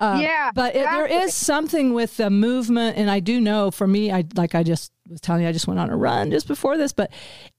Uh, 0.00 0.18
Yeah, 0.22 0.50
But 0.54 0.74
it, 0.74 0.84
there 0.84 1.06
is 1.06 1.34
something 1.34 1.92
with 1.92 2.16
the 2.16 2.30
movement. 2.30 2.96
And 2.96 3.10
I 3.10 3.20
do 3.20 3.38
know 3.38 3.70
for 3.70 3.86
me, 3.86 4.10
I 4.10 4.24
like 4.34 4.54
I 4.54 4.62
just 4.62 4.92
was 5.08 5.20
telling 5.20 5.42
you, 5.42 5.48
I 5.48 5.52
just 5.52 5.66
went 5.68 5.78
on 5.78 5.90
a 5.90 5.96
run 5.96 6.30
just 6.30 6.48
before 6.48 6.78
this, 6.78 6.92
but 6.94 7.10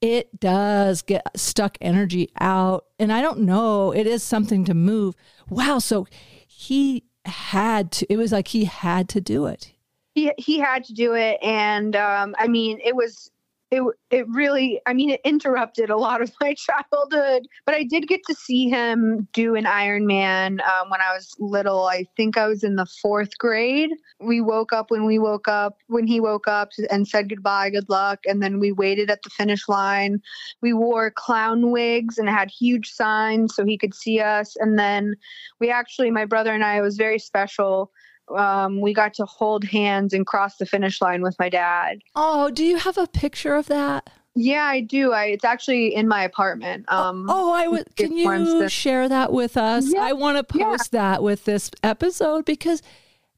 it 0.02 0.40
does 0.40 1.04
get 1.04 1.22
stuck 1.36 1.78
energy 1.82 2.30
out. 2.40 2.86
And 2.98 3.14
I 3.14 3.22
don't 3.22 3.42
know, 3.42 3.92
it 3.92 4.08
is 4.08 4.24
something 4.24 4.66
to 4.66 4.74
move. 4.74 5.14
Wow. 5.50 5.78
So 5.78 6.08
he 6.48 7.04
had 7.26 7.92
to, 7.92 8.12
it 8.12 8.18
was 8.18 8.32
like 8.32 8.48
he 8.48 8.66
had 8.66 9.08
to 9.10 9.22
do 9.22 9.46
it. 9.46 9.72
he 10.16 10.32
he 10.40 10.58
had 10.58 10.84
to 10.86 10.94
do 10.94 11.14
it 11.14 11.38
and 11.44 11.96
um 11.96 12.36
i 12.40 12.48
mean 12.48 12.80
it 12.84 12.96
was 12.96 13.30
it 13.72 13.82
it 14.10 14.28
really 14.30 14.82
i 14.86 14.94
mean 14.94 15.10
it 15.10 15.22
interrupted 15.24 15.90
a 15.90 15.96
lot 15.98 16.22
of 16.22 16.32
my 16.42 16.54
childhood 16.54 17.48
but 17.66 17.74
i 17.74 17.84
did 17.84 18.08
get 18.08 18.20
to 18.28 18.36
see 18.36 18.70
him 18.70 19.28
do 19.34 19.56
an 19.56 19.64
ironman 19.64 20.60
um, 20.62 20.90
when 20.90 21.02
i 21.02 21.14
was 21.14 21.34
little. 21.40 21.86
I 21.86 22.06
think 22.18 22.38
i 22.38 22.48
was 22.48 22.64
in 22.64 22.76
the 22.76 22.86
fourth 23.02 23.38
grade. 23.38 23.92
We 24.20 24.42
woke 24.42 24.74
up 24.74 24.92
when 24.92 25.06
we 25.06 25.18
woke 25.18 25.48
up 25.48 25.78
when 25.88 26.06
he 26.06 26.20
woke 26.20 26.48
up 26.48 26.70
and 26.90 27.08
said 27.08 27.30
goodbye 27.30 27.70
good 27.70 27.90
luck 27.90 28.20
and 28.26 28.44
then 28.44 28.60
we 28.60 28.72
waited 28.72 29.10
at 29.10 29.24
the 29.24 29.30
finish 29.30 29.68
line. 29.68 30.22
We 30.62 30.74
wore 30.74 31.12
clown 31.12 31.72
wigs 31.72 32.18
and 32.18 32.30
had 32.30 32.52
huge 32.52 32.92
signs 32.92 33.56
so 33.56 33.66
he 33.66 33.78
could 33.78 33.94
see 33.94 34.20
us 34.20 34.56
and 34.58 34.78
then 34.78 35.16
we 35.60 35.70
actually 35.70 36.12
my 36.12 36.26
brother 36.26 36.54
and 36.54 36.64
i 36.64 36.82
was 36.82 36.98
very 36.98 37.20
special 37.20 37.92
um, 38.38 38.82
we 38.82 38.94
got 38.94 39.14
to 39.16 39.26
hold 39.26 39.64
hands 39.64 40.14
and 40.14 40.26
cross 40.26 40.58
the 40.58 40.66
finish 40.66 41.02
line 41.02 41.22
with 41.22 41.38
my 41.40 41.50
dad. 41.50 42.02
Oh, 42.16 42.50
do 42.52 42.64
you 42.64 42.78
have 42.78 42.98
a 42.98 43.08
picture 43.08 43.56
of 43.56 43.68
that? 43.68 44.10
Yeah, 44.34 44.64
I 44.64 44.80
do. 44.82 45.12
I 45.12 45.26
it's 45.26 45.44
actually 45.44 45.94
in 45.94 46.08
my 46.08 46.24
apartment. 46.24 46.86
Um, 46.92 47.26
Oh, 47.30 47.52
I 47.52 47.68
would. 47.68 47.94
Can 47.98 48.16
you 48.16 48.70
share 48.70 49.10
that 49.10 49.34
with 49.34 49.58
us? 49.58 49.92
Yeah, 49.94 50.02
I 50.04 50.14
want 50.14 50.38
to 50.48 50.58
yeah. 50.58 50.64
post 50.66 50.92
that 50.94 51.22
with 51.22 51.44
this 51.46 51.70
episode 51.84 52.46
because 52.46 52.82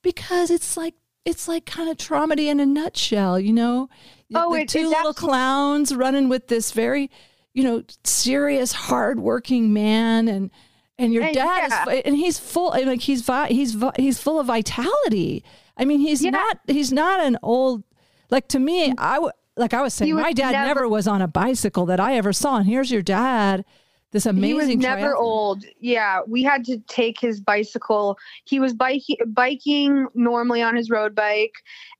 because 0.04 0.52
it's 0.52 0.78
like 0.78 0.94
it's 1.26 1.48
like 1.48 1.66
kind 1.66 1.90
of 1.90 1.98
tromedy 1.98 2.48
in 2.48 2.60
a 2.60 2.66
nutshell. 2.66 3.40
You 3.40 3.54
know, 3.54 3.90
Oh, 4.36 4.54
the 4.54 4.62
it- 4.62 4.70
two 4.70 4.88
little 4.88 5.14
clowns 5.16 5.96
running 5.96 6.30
with 6.30 6.48
this 6.48 6.72
very 6.72 7.10
you 7.56 7.64
know 7.64 7.84
serious, 8.04 8.72
hardworking 8.74 9.74
man 9.74 10.28
and. 10.28 10.52
And 11.00 11.12
your 11.14 11.24
And 11.24 11.34
dad 11.36 11.68
yeah. 11.70 11.94
is, 11.96 12.02
and 12.06 12.16
he's 12.16 12.38
full, 12.38 12.72
and 12.72 12.86
like 12.86 13.02
he's 13.02 13.22
vi- 13.22 13.48
he's 13.48 13.74
vi- 13.74 13.94
he's 13.98 14.20
full 14.20 14.40
of 14.40 14.46
vitality. 14.48 15.44
I 15.76 15.86
mean, 15.86 16.00
he's 16.00 16.24
Yeah. 16.24 16.30
not 16.32 16.60
he's 16.68 16.92
not 16.92 17.20
an 17.20 17.38
old 17.42 17.84
like 18.30 18.48
to 18.50 18.60
me. 18.60 18.94
I 18.98 19.18
would 19.20 19.34
like 19.58 19.74
I 19.74 19.82
was 19.82 19.94
saying, 19.94 20.14
my 20.16 20.34
dad 20.34 20.52
never, 20.52 20.82
never- 20.82 20.90
was 20.90 21.08
on 21.08 21.22
a 21.22 21.28
bicycle 21.28 21.86
that 21.88 22.00
I 22.00 22.16
ever 22.16 22.32
saw, 22.34 22.58
and 22.58 22.68
here's 22.68 22.92
your 22.92 23.02
dad, 23.02 23.66
this 24.12 24.28
amazing. 24.28 24.70
he 24.70 24.76
was 24.76 24.86
never 24.86 25.14
triathlete. 25.14 25.20
old. 25.20 25.66
Yeah, 25.80 26.22
we 26.28 26.44
had 26.44 26.64
to 26.66 26.78
take 26.88 27.20
his 27.20 27.40
bicycle. 27.42 28.18
He 28.46 28.60
was 28.60 28.74
biking 28.76 29.18
biking 29.28 30.08
normally 30.14 30.62
on 30.62 30.76
his 30.76 30.92
road 30.92 31.16
bike, 31.16 31.54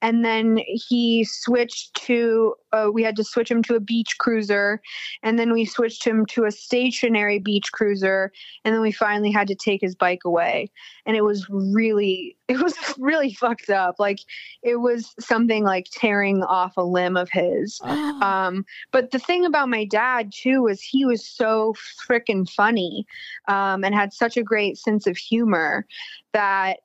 and 0.04 0.24
then 0.26 0.60
he 0.68 1.24
switched 1.24 1.94
to 1.96 2.54
uh, 2.74 2.90
we 2.92 3.04
had 3.04 3.16
to 3.16 3.24
switch 3.24 3.50
him 3.50 3.64
to 3.64 3.76
a 3.76 3.80
beach 3.80 4.18
cruiser, 4.20 4.82
and 5.24 5.40
then 5.40 5.54
we 5.54 5.64
switched 5.64 6.04
him 6.04 6.26
to 6.26 6.44
a 6.44 6.52
stationary 6.52 7.40
beach 7.40 7.72
cruiser, 7.72 8.32
and 8.66 8.76
then 8.76 8.82
we 8.82 8.92
finally 8.92 9.32
had 9.32 9.48
to 9.48 9.56
take 9.56 9.80
his 9.80 9.96
bike 9.96 10.26
away, 10.26 10.70
and 11.06 11.16
it 11.16 11.24
was 11.24 11.48
really 11.50 12.36
it 12.50 12.60
was 12.60 12.76
really 13.00 13.34
fucked 13.34 13.70
up. 13.70 13.96
Like 13.98 14.20
it 14.62 14.76
was 14.76 15.16
something 15.20 15.64
like 15.64 15.88
tearing 15.92 16.44
off 16.44 16.76
a 16.76 16.84
limb 16.84 17.16
of 17.16 17.30
his. 17.32 17.80
Oh. 17.84 18.22
Um, 18.22 18.66
but 18.92 19.12
the 19.12 19.20
thing 19.20 19.46
about 19.46 19.70
my 19.70 19.86
dad 19.86 20.34
too 20.36 20.64
was 20.64 20.82
he 20.82 21.06
was 21.06 21.26
so 21.26 21.76
freaking 22.06 22.50
funny 22.50 23.08
um, 23.48 23.86
and 23.86 23.96
had 23.96 24.12
such 24.12 24.36
a 24.36 24.44
great 24.44 24.78
sense 24.78 25.08
of 25.08 25.16
humor 25.16 25.88
that 26.34 26.80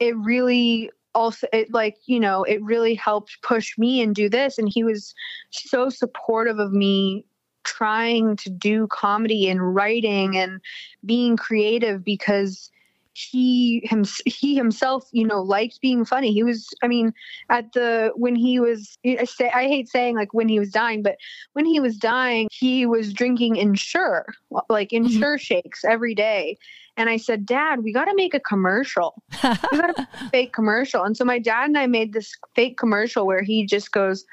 it 0.00 0.16
really 0.16 0.90
also 1.14 1.46
it 1.52 1.72
like 1.72 1.96
you 2.06 2.18
know 2.20 2.44
it 2.44 2.62
really 2.62 2.94
helped 2.94 3.38
push 3.42 3.78
me 3.78 4.02
and 4.02 4.14
do 4.14 4.28
this 4.28 4.58
and 4.58 4.68
he 4.68 4.84
was 4.84 5.14
so 5.50 5.88
supportive 5.88 6.58
of 6.58 6.72
me 6.72 7.24
trying 7.62 8.36
to 8.36 8.50
do 8.50 8.86
comedy 8.88 9.48
and 9.48 9.74
writing 9.74 10.36
and 10.36 10.60
being 11.04 11.36
creative 11.36 12.04
because 12.04 12.70
he 13.14 13.80
him, 13.84 14.04
he 14.26 14.54
himself 14.54 15.08
you 15.12 15.26
know 15.26 15.40
liked 15.40 15.80
being 15.80 16.04
funny. 16.04 16.32
He 16.32 16.42
was 16.42 16.68
i 16.82 16.88
mean 16.88 17.14
at 17.48 17.72
the 17.72 18.12
when 18.16 18.34
he 18.34 18.60
was 18.60 18.98
i 19.06 19.24
say 19.24 19.50
i 19.54 19.66
hate 19.68 19.88
saying 19.88 20.16
like 20.16 20.34
when 20.34 20.48
he 20.48 20.58
was 20.58 20.70
dying 20.70 21.02
but 21.02 21.16
when 21.52 21.64
he 21.64 21.80
was 21.80 21.96
dying 21.96 22.48
he 22.50 22.84
was 22.86 23.12
drinking 23.12 23.56
ensure 23.56 24.26
like 24.68 24.90
mm-hmm. 24.90 25.06
ensure 25.06 25.38
shakes 25.38 25.84
every 25.84 26.14
day. 26.14 26.58
And 26.96 27.08
i 27.08 27.16
said 27.16 27.46
dad 27.46 27.82
we 27.82 27.92
got 27.92 28.04
to 28.06 28.14
make 28.14 28.34
a 28.34 28.40
commercial. 28.40 29.22
We 29.32 29.78
got 29.78 29.96
to 29.96 30.08
fake 30.32 30.52
commercial. 30.52 31.02
And 31.02 31.16
so 31.16 31.24
my 31.24 31.38
dad 31.38 31.66
and 31.66 31.78
i 31.78 31.86
made 31.86 32.12
this 32.12 32.32
fake 32.54 32.76
commercial 32.76 33.26
where 33.26 33.42
he 33.42 33.64
just 33.64 33.92
goes 33.92 34.24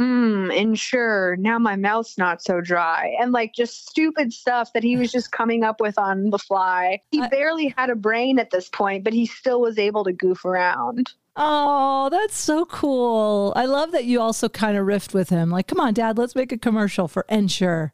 mm, 0.00 0.56
ensure 0.56 1.36
now 1.36 1.58
my 1.58 1.76
mouth's 1.76 2.16
not 2.16 2.42
so 2.42 2.60
dry 2.60 3.14
and 3.20 3.32
like 3.32 3.52
just 3.54 3.86
stupid 3.88 4.32
stuff 4.32 4.72
that 4.72 4.82
he 4.82 4.96
was 4.96 5.12
just 5.12 5.30
coming 5.30 5.62
up 5.62 5.80
with 5.80 5.98
on 5.98 6.30
the 6.30 6.38
fly 6.38 7.00
he 7.10 7.20
I- 7.20 7.28
barely 7.28 7.74
had 7.76 7.90
a 7.90 7.94
brain 7.94 8.38
at 8.38 8.50
this 8.50 8.68
point 8.68 9.04
but 9.04 9.12
he 9.12 9.26
still 9.26 9.60
was 9.60 9.78
able 9.78 10.04
to 10.04 10.12
goof 10.12 10.44
around 10.44 11.12
Oh, 11.36 12.08
that's 12.10 12.36
so 12.36 12.66
cool. 12.66 13.52
I 13.56 13.64
love 13.64 13.92
that 13.92 14.04
you 14.04 14.20
also 14.20 14.48
kind 14.48 14.76
of 14.76 14.84
riffed 14.84 15.14
with 15.14 15.30
him. 15.30 15.48
Like, 15.48 15.68
come 15.68 15.78
on, 15.80 15.94
dad, 15.94 16.18
let's 16.18 16.34
make 16.34 16.50
a 16.50 16.58
commercial 16.58 17.06
for 17.06 17.24
Ensure. 17.30 17.92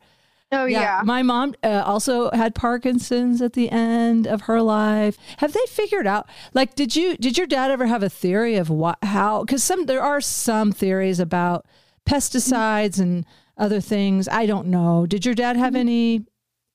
oh 0.51 0.65
yeah, 0.65 1.03
My 1.05 1.23
mom 1.23 1.55
uh, 1.63 1.83
also 1.85 2.31
had 2.31 2.55
Parkinson's 2.55 3.43
at 3.43 3.53
the 3.53 3.71
end 3.71 4.27
of 4.27 4.43
her 4.43 4.63
life. 4.63 5.19
Have 5.37 5.53
they 5.53 5.65
figured 5.69 6.07
out 6.07 6.27
like 6.55 6.75
did 6.75 6.97
you 6.97 7.17
did 7.19 7.37
your 7.37 7.47
dad 7.47 7.71
ever 7.71 7.87
have 7.87 8.03
a 8.03 8.09
theory 8.09 8.57
of 8.57 8.71
what 8.71 8.99
how 9.05 9.45
cuz 9.45 9.63
some 9.63 9.85
there 9.85 10.03
are 10.03 10.21
some 10.23 10.73
theories 10.73 11.21
about 11.21 11.67
pesticides 12.07 12.99
and 12.99 13.27
other 13.59 13.81
things. 13.81 14.29
I 14.29 14.47
don't 14.47 14.69
know. 14.69 15.07
Did 15.07 15.25
your 15.25 15.35
dad 15.35 15.57
have 15.57 15.75
any 15.75 16.25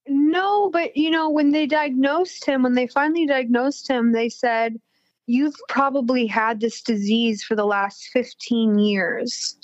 No, 0.08 0.70
but 0.70 0.96
you 0.96 1.10
know, 1.10 1.30
when 1.30 1.52
they 1.52 1.66
diagnosed 1.66 2.46
him, 2.46 2.64
when 2.64 2.74
they 2.74 2.88
finally 2.88 3.26
diagnosed 3.26 3.90
him, 3.90 4.12
they 4.12 4.30
said, 4.30 4.80
You've 5.28 5.56
probably 5.70 6.28
had 6.28 6.60
this 6.60 6.82
disease 6.82 7.44
for 7.44 7.56
the 7.56 7.66
last 7.66 8.10
15 8.12 8.80
years. 8.80 9.58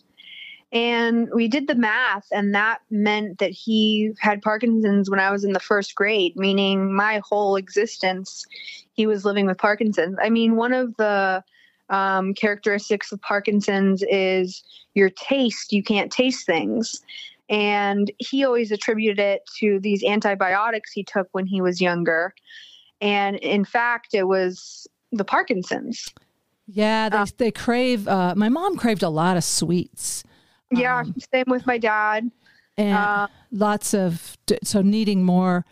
And 0.72 1.30
we 1.34 1.48
did 1.48 1.68
the 1.68 1.76
math, 1.76 2.28
and 2.32 2.54
that 2.54 2.80
meant 2.90 3.40
that 3.40 3.52
he 3.52 4.12
had 4.20 4.42
Parkinson's 4.42 5.10
when 5.10 5.20
I 5.20 5.32
was 5.32 5.46
in 5.46 5.54
the 5.54 5.62
first 5.62 5.96
grade, 5.96 6.36
meaning 6.36 6.94
my 6.94 7.22
whole 7.24 7.56
existence, 7.56 8.46
he 8.92 9.08
was 9.08 9.24
living 9.24 9.46
with 9.46 9.58
Parkinson's. 9.58 10.18
I 10.22 10.30
mean, 10.30 10.58
one 10.58 10.74
of 10.74 10.96
the 10.98 11.44
um, 11.90 12.34
characteristics 12.34 13.12
of 13.12 13.22
Parkinson's 13.22 14.04
is 14.10 14.64
your 14.94 15.10
taste. 15.10 15.72
You 15.72 15.84
can't 15.84 16.12
taste 16.12 16.46
things. 16.46 17.02
And 17.50 18.12
he 18.18 18.44
always 18.44 18.72
attributed 18.72 19.20
it 19.20 19.42
to 19.60 19.80
these 19.80 20.04
antibiotics 20.04 20.92
he 20.92 21.04
took 21.04 21.30
when 21.32 21.46
he 21.46 21.62
was 21.62 21.80
younger. 21.80 22.34
And 23.00 23.38
in 23.38 23.64
fact, 23.64 24.14
it 24.14 24.28
was 24.28 24.86
the 25.12 25.24
Parkinson's. 25.24 26.14
Yeah, 26.68 27.08
they 27.08 27.18
Uh, 27.18 27.26
they 27.38 27.52
crave 27.52 28.08
uh 28.10 28.34
my 28.36 28.50
mom 28.50 28.76
craved 28.76 29.04
a 29.04 29.10
lot 29.10 29.38
of 29.38 29.44
sweets. 29.46 30.24
Yeah, 30.72 31.00
Um, 31.00 31.16
same 31.34 31.46
with 31.48 31.66
my 31.66 31.78
dad. 31.78 32.30
and 32.78 32.98
Uh, 32.98 33.28
lots 33.52 33.94
of 33.94 34.38
so 34.64 34.82
needing 34.82 35.24
more 35.24 35.64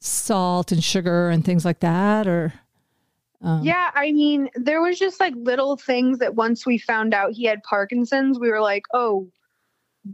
salt 0.00 0.70
and 0.72 0.84
sugar 0.84 1.30
and 1.30 1.44
things 1.44 1.64
like 1.64 1.80
that 1.80 2.26
or 2.26 2.52
um, 3.42 3.62
Yeah, 3.62 3.90
I 3.94 4.12
mean, 4.12 4.48
there 4.54 4.82
was 4.82 4.98
just 4.98 5.20
like 5.20 5.34
little 5.36 5.76
things 5.76 6.18
that 6.18 6.34
once 6.34 6.66
we 6.66 6.78
found 6.78 7.14
out 7.14 7.32
he 7.32 7.44
had 7.44 7.62
Parkinson's, 7.62 8.38
we 8.38 8.50
were 8.50 8.60
like, 8.60 8.84
oh, 8.94 9.28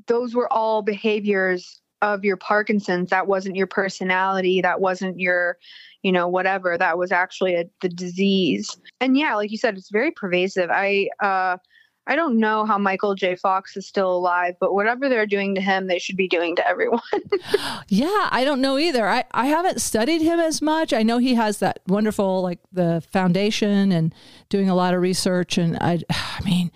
those 0.06 0.34
were 0.34 0.52
all 0.52 0.82
behaviors 0.82 1.80
of 2.02 2.24
your 2.24 2.36
Parkinson's. 2.36 3.10
That 3.10 3.26
wasn't 3.26 3.56
your 3.56 3.66
personality. 3.66 4.60
That 4.60 4.80
wasn't 4.80 5.18
your, 5.18 5.58
you 6.02 6.12
know, 6.12 6.28
whatever. 6.28 6.78
That 6.78 6.98
was 6.98 7.12
actually 7.12 7.54
a, 7.54 7.64
the 7.80 7.88
disease. 7.88 8.78
And 9.00 9.16
yeah, 9.16 9.34
like 9.34 9.50
you 9.50 9.58
said, 9.58 9.76
it's 9.76 9.90
very 9.90 10.10
pervasive. 10.10 10.70
I, 10.70 11.08
uh, 11.20 11.56
I 12.08 12.16
don't 12.16 12.38
know 12.38 12.64
how 12.64 12.78
Michael 12.78 13.14
J. 13.14 13.36
Fox 13.36 13.76
is 13.76 13.86
still 13.86 14.10
alive, 14.10 14.56
but 14.58 14.72
whatever 14.72 15.10
they're 15.10 15.26
doing 15.26 15.54
to 15.54 15.60
him, 15.60 15.86
they 15.86 15.98
should 15.98 16.16
be 16.16 16.26
doing 16.26 16.56
to 16.56 16.66
everyone. 16.66 17.00
Yeah, 17.90 18.28
I 18.30 18.44
don't 18.44 18.60
know 18.60 18.78
either. 18.78 19.08
I, 19.08 19.24
I 19.32 19.46
haven't 19.46 19.80
studied 19.80 20.20
him 20.20 20.38
as 20.38 20.60
much. 20.60 20.92
I 20.92 21.02
know 21.02 21.18
he 21.18 21.34
has 21.34 21.58
that 21.58 21.80
wonderful 21.86 22.42
like 22.42 22.58
the 22.70 23.02
foundation 23.10 23.92
and 23.92 24.14
doing 24.48 24.68
a 24.68 24.74
lot 24.74 24.94
of 24.94 25.00
research 25.00 25.56
and 25.58 25.76
I 25.80 26.00
I 26.10 26.40
mean 26.44 26.70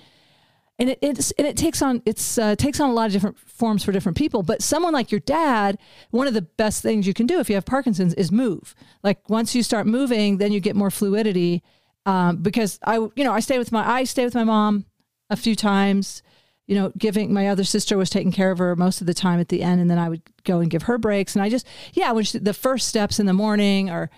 and 0.78 0.90
it 0.90 0.98
it's 1.00 1.30
and 1.32 1.46
it 1.46 1.56
takes 1.56 1.82
on 1.82 2.02
it's 2.06 2.38
uh, 2.38 2.56
takes 2.56 2.80
on 2.80 2.90
a 2.90 2.92
lot 2.92 3.06
of 3.06 3.12
different 3.12 3.38
forms 3.38 3.84
for 3.84 3.92
different 3.92 4.16
people. 4.18 4.42
But 4.42 4.62
someone 4.62 4.92
like 4.92 5.10
your 5.10 5.20
dad, 5.20 5.78
one 6.10 6.26
of 6.26 6.34
the 6.34 6.42
best 6.42 6.82
things 6.82 7.06
you 7.06 7.14
can 7.14 7.26
do 7.26 7.38
if 7.38 7.48
you 7.48 7.54
have 7.54 7.64
Parkinson's 7.64 8.14
is 8.14 8.32
move. 8.32 8.74
Like 9.02 9.28
once 9.28 9.54
you 9.54 9.62
start 9.62 9.86
moving, 9.86 10.38
then 10.38 10.50
you 10.50 10.60
get 10.60 10.74
more 10.76 10.90
fluidity. 10.90 11.62
Um, 12.04 12.38
because 12.38 12.80
I 12.84 12.96
you 12.96 13.24
know 13.24 13.32
I 13.32 13.40
stay 13.40 13.58
with 13.58 13.70
my 13.70 13.88
I 13.88 14.04
stay 14.04 14.24
with 14.24 14.34
my 14.34 14.44
mom 14.44 14.86
a 15.30 15.36
few 15.36 15.54
times 15.56 16.22
you 16.68 16.76
know, 16.76 16.92
giving 16.96 17.32
my 17.34 17.48
other 17.48 17.64
sister 17.64 17.98
was 17.98 18.08
taking 18.08 18.30
care 18.30 18.52
of 18.52 18.58
her 18.58 18.76
most 18.76 19.00
of 19.00 19.06
the 19.08 19.12
time 19.12 19.40
at 19.40 19.48
the 19.48 19.62
end, 19.64 19.80
and 19.80 19.90
then 19.90 19.98
I 19.98 20.08
would 20.08 20.22
go 20.44 20.60
and 20.60 20.70
give 20.70 20.84
her 20.84 20.96
breaks. 20.96 21.34
And 21.34 21.42
I 21.42 21.48
just, 21.50 21.66
yeah, 21.92 22.12
when 22.12 22.22
she, 22.24 22.38
the 22.38 22.54
first 22.54 22.86
steps 22.86 23.18
in 23.18 23.26
the 23.26 23.32
morning 23.32 23.90
are 23.90 24.08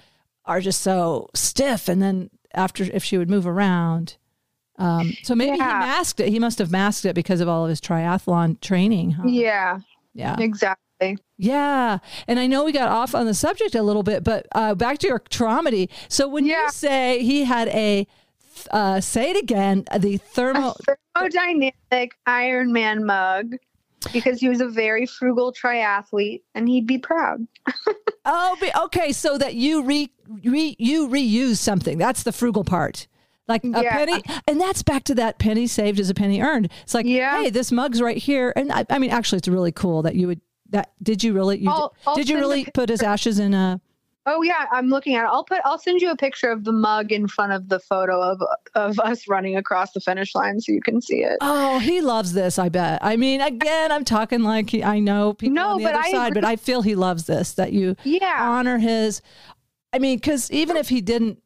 are 0.45 0.61
just 0.61 0.83
so 0.83 1.31
stiff, 1.35 1.89
and 1.89 2.03
then 2.03 2.29
after 2.53 2.85
if 2.93 3.03
she 3.03 3.17
would 3.17 3.31
move 3.31 3.47
around, 3.47 4.19
um, 4.79 5.15
so 5.23 5.35
maybe 5.35 5.57
Yeah. 5.57 5.81
he 5.81 5.87
masked 5.87 6.21
it. 6.21 6.29
He 6.29 6.39
must 6.39 6.59
have 6.59 6.71
masked 6.71 7.07
it 7.07 7.15
because 7.15 7.41
of 7.41 7.49
all 7.49 7.65
of 7.65 7.71
his 7.71 7.81
triathlon 7.81 8.61
training. 8.61 9.13
Huh? 9.13 9.27
yeah, 9.27 9.79
Yeah, 10.13 10.37
exactly. 10.39 11.17
yeah. 11.39 11.99
And 12.29 12.39
I 12.39 12.47
know 12.47 12.63
we 12.65 12.73
got 12.73 12.91
off 12.91 13.15
on 13.15 13.25
the 13.25 13.35
subject 13.35 13.75
a 13.75 13.83
little 13.83 14.03
bit, 14.03 14.23
but 14.23 14.47
uh, 14.55 14.75
back 14.75 14.99
to 14.99 15.09
your 15.09 15.19
tromedy. 15.31 15.89
So 16.09 16.29
when 16.29 16.45
Yeah. 16.45 16.65
you 16.65 16.71
say 16.71 17.23
he 17.25 17.45
had 17.45 17.69
a, 17.69 18.07
uh, 18.71 19.01
say 19.01 19.31
it 19.31 19.37
again, 19.43 19.85
the 19.99 20.17
thermal. 20.19 20.77
a 21.17 21.21
thermodynamic 21.21 22.11
Ironman 22.27 23.05
mug 23.05 23.55
because 24.13 24.41
he 24.41 24.49
was 24.49 24.61
a 24.61 24.69
very 24.69 25.07
frugal 25.07 25.53
triathlete 25.53 26.43
and 26.55 26.69
he'd 26.69 26.87
be 26.87 26.99
proud. 26.99 27.47
Oh, 28.27 28.57
be, 28.59 28.71
okay. 28.85 29.13
So 29.13 29.37
that 29.37 29.53
you 29.55 29.83
re, 29.85 30.11
re 30.43 30.75
you 30.79 31.09
reuse 31.11 31.59
something. 31.59 31.99
That's 31.99 32.23
the 32.23 32.33
frugal 32.33 32.65
part. 32.65 33.07
Like 33.49 33.63
a 33.65 33.83
Yeah. 33.83 33.93
penny, 33.95 34.23
and 34.49 34.59
that's 34.59 34.83
back 34.83 35.05
to 35.05 35.15
that 35.17 35.39
penny 35.39 35.67
saved 35.67 36.01
is 36.01 36.09
a 36.09 36.15
penny 36.15 36.41
earned. 36.41 36.71
It's 36.85 36.95
like, 36.95 37.05
Yeah. 37.05 37.43
hey, 37.43 37.51
this 37.51 37.71
mug's 37.71 38.01
right 38.01 38.17
here, 38.17 38.55
and 38.57 38.73
I, 38.73 38.87
I 38.89 38.99
mean, 38.99 39.11
actually, 39.11 39.37
it's 39.41 39.49
really 39.49 39.73
cool 39.73 40.01
that 40.05 40.15
you 40.15 40.29
would. 40.29 40.41
That 40.71 40.93
did 41.03 41.23
you 41.23 41.35
really? 41.35 41.59
You 41.59 41.69
I'll- 41.71 41.89
did, 41.91 42.09
I'll 42.09 42.17
did 42.17 42.29
you 42.31 42.39
really 42.39 42.65
put 42.73 42.89
his 42.89 43.03
ashes 43.03 43.39
in 43.39 43.53
a? 43.53 43.79
Oh 44.27 44.43
yeah, 44.43 44.67
I'm 44.73 44.89
looking 44.89 45.15
at 45.17 45.25
it. 45.25 45.29
I'll 45.31 45.45
put 45.45 45.61
I'll 45.65 45.79
send 45.79 46.01
you 46.01 46.11
a 46.11 46.17
picture 46.17 46.51
of 46.51 46.65
the 46.65 46.73
mug 46.73 47.13
in 47.13 47.29
front 47.29 47.53
of 47.53 47.69
the 47.69 47.79
photo 47.79 48.21
of 48.23 48.41
of 48.75 48.99
us 49.01 49.29
running 49.29 49.57
across 49.57 49.93
the 49.93 50.01
finish 50.01 50.35
line 50.35 50.61
so 50.61 50.73
you 50.73 50.81
can 50.81 51.01
see 51.03 51.23
it. 51.23 51.37
Oh, 51.43 51.79
he 51.79 52.01
loves 52.01 52.33
this. 52.33 52.59
I 52.59 52.69
bet. 52.71 53.01
I 53.05 53.17
mean, 53.17 53.41
again, 53.43 53.93
I'm 53.93 54.05
talking 54.05 54.43
like 54.43 54.71
he, 54.71 54.83
I 54.83 54.99
know 54.99 55.35
people 55.35 55.55
No, 55.57 55.73
on 55.73 55.79
the 55.79 55.85
but 55.85 55.95
other 55.95 56.03
I 56.05 56.11
side, 56.11 56.35
but 56.35 56.45
I 56.45 56.57
feel 56.57 56.81
he 56.83 56.95
loves 56.95 57.25
this. 57.27 57.53
That 57.55 57.73
you 57.75 57.97
Yeah. 58.05 58.39
honor 58.41 58.79
his. 58.79 59.21
I 59.93 59.99
mean, 59.99 60.17
because 60.17 60.51
even 60.51 60.77
if 60.77 60.89
he 60.89 61.01
didn't, 61.03 61.41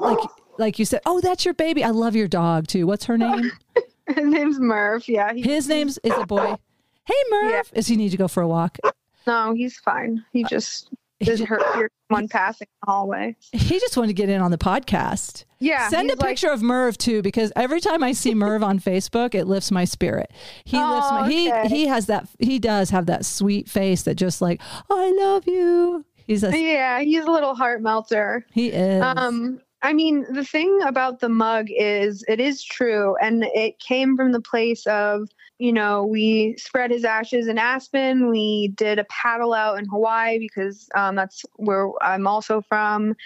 like, 0.00 0.18
like 0.56 0.78
you 0.78 0.84
said, 0.84 1.00
oh, 1.06 1.20
that's 1.20 1.44
your 1.44 1.54
baby. 1.54 1.84
I 1.84 1.90
love 1.90 2.16
your 2.16 2.26
dog 2.26 2.66
too. 2.66 2.86
What's 2.86 3.04
her 3.04 3.18
name? 3.18 3.52
His 4.08 4.24
name's 4.24 4.58
Murph. 4.58 5.08
Yeah. 5.08 5.32
He, 5.34 5.42
His 5.42 5.68
name's 5.68 5.98
is 5.98 6.16
a 6.16 6.24
boy. 6.24 6.56
Hey, 7.04 7.14
Murph. 7.30 7.70
Does 7.72 7.86
he 7.86 7.96
need 7.96 8.08
to 8.10 8.16
go 8.16 8.26
for 8.28 8.42
a 8.42 8.48
walk? 8.48 8.78
no, 9.26 9.52
he's 9.54 9.78
fine. 9.78 10.24
He 10.32 10.44
just 10.44 10.90
did 11.20 11.40
hurt 11.48 11.62
hear 11.74 11.90
one 12.08 12.28
passing 12.28 12.68
the 12.82 12.90
hallway. 12.90 13.36
he 13.52 13.78
just 13.78 13.96
wanted 13.96 14.08
to 14.08 14.14
get 14.14 14.28
in 14.28 14.40
on 14.40 14.50
the 14.50 14.58
podcast. 14.58 15.44
Yeah. 15.60 15.88
Send 15.88 16.10
a 16.10 16.14
like- 16.16 16.20
picture 16.28 16.50
of 16.50 16.62
Merv 16.62 16.96
too, 16.98 17.20
because 17.22 17.52
every 17.56 17.80
time 17.80 18.02
I 18.02 18.12
see 18.12 18.34
Merv 18.34 18.62
on 18.62 18.78
Facebook, 18.78 19.34
it 19.34 19.46
lifts 19.46 19.70
my 19.70 19.84
spirit. 19.84 20.30
He 20.64 20.76
lifts 20.82 21.10
my 21.10 21.20
Oh, 21.20 21.28
he 21.28 21.50
he 21.68 21.86
has 21.86 22.06
that 22.06 22.28
he 22.38 22.58
does 22.58 22.90
have 22.90 23.06
that 23.06 23.24
sweet 23.24 23.68
face 23.68 24.02
that 24.02 24.14
just 24.14 24.40
like 24.40 24.60
I 24.90 25.12
love 25.18 25.46
you. 25.46 26.04
He's 26.26 26.44
a 26.44 26.56
yeah, 26.58 27.00
he's 27.00 27.24
a 27.24 27.30
little 27.30 27.54
heart 27.54 27.80
melter. 27.82 28.44
he 28.52 28.68
is. 28.68 29.02
Um, 29.02 29.60
I 29.80 29.92
mean, 29.92 30.26
the 30.32 30.44
thing 30.44 30.80
about 30.86 31.20
the 31.20 31.28
mug 31.28 31.68
is 31.70 32.24
it 32.28 32.40
is 32.40 32.62
true. 32.64 33.16
And 33.22 33.44
it 33.54 33.78
came 33.78 34.16
from 34.16 34.32
the 34.32 34.40
place 34.40 34.84
of, 34.88 35.28
you 35.58 35.72
know, 35.72 36.04
we 36.04 36.54
spread 36.56 36.92
his 36.92 37.04
ashes 37.04 37.48
in 37.48 37.58
Aspen. 37.58 38.30
We 38.30 38.68
did 38.76 38.98
a 39.00 39.04
paddle 39.04 39.52
out 39.52 39.78
in 39.78 39.86
Hawaii 39.86 40.38
because 40.38 40.88
um, 40.94 41.16
that's 41.16 41.44
where 41.56 41.90
I'm 42.00 42.28
also 42.28 42.62
from. 42.62 43.16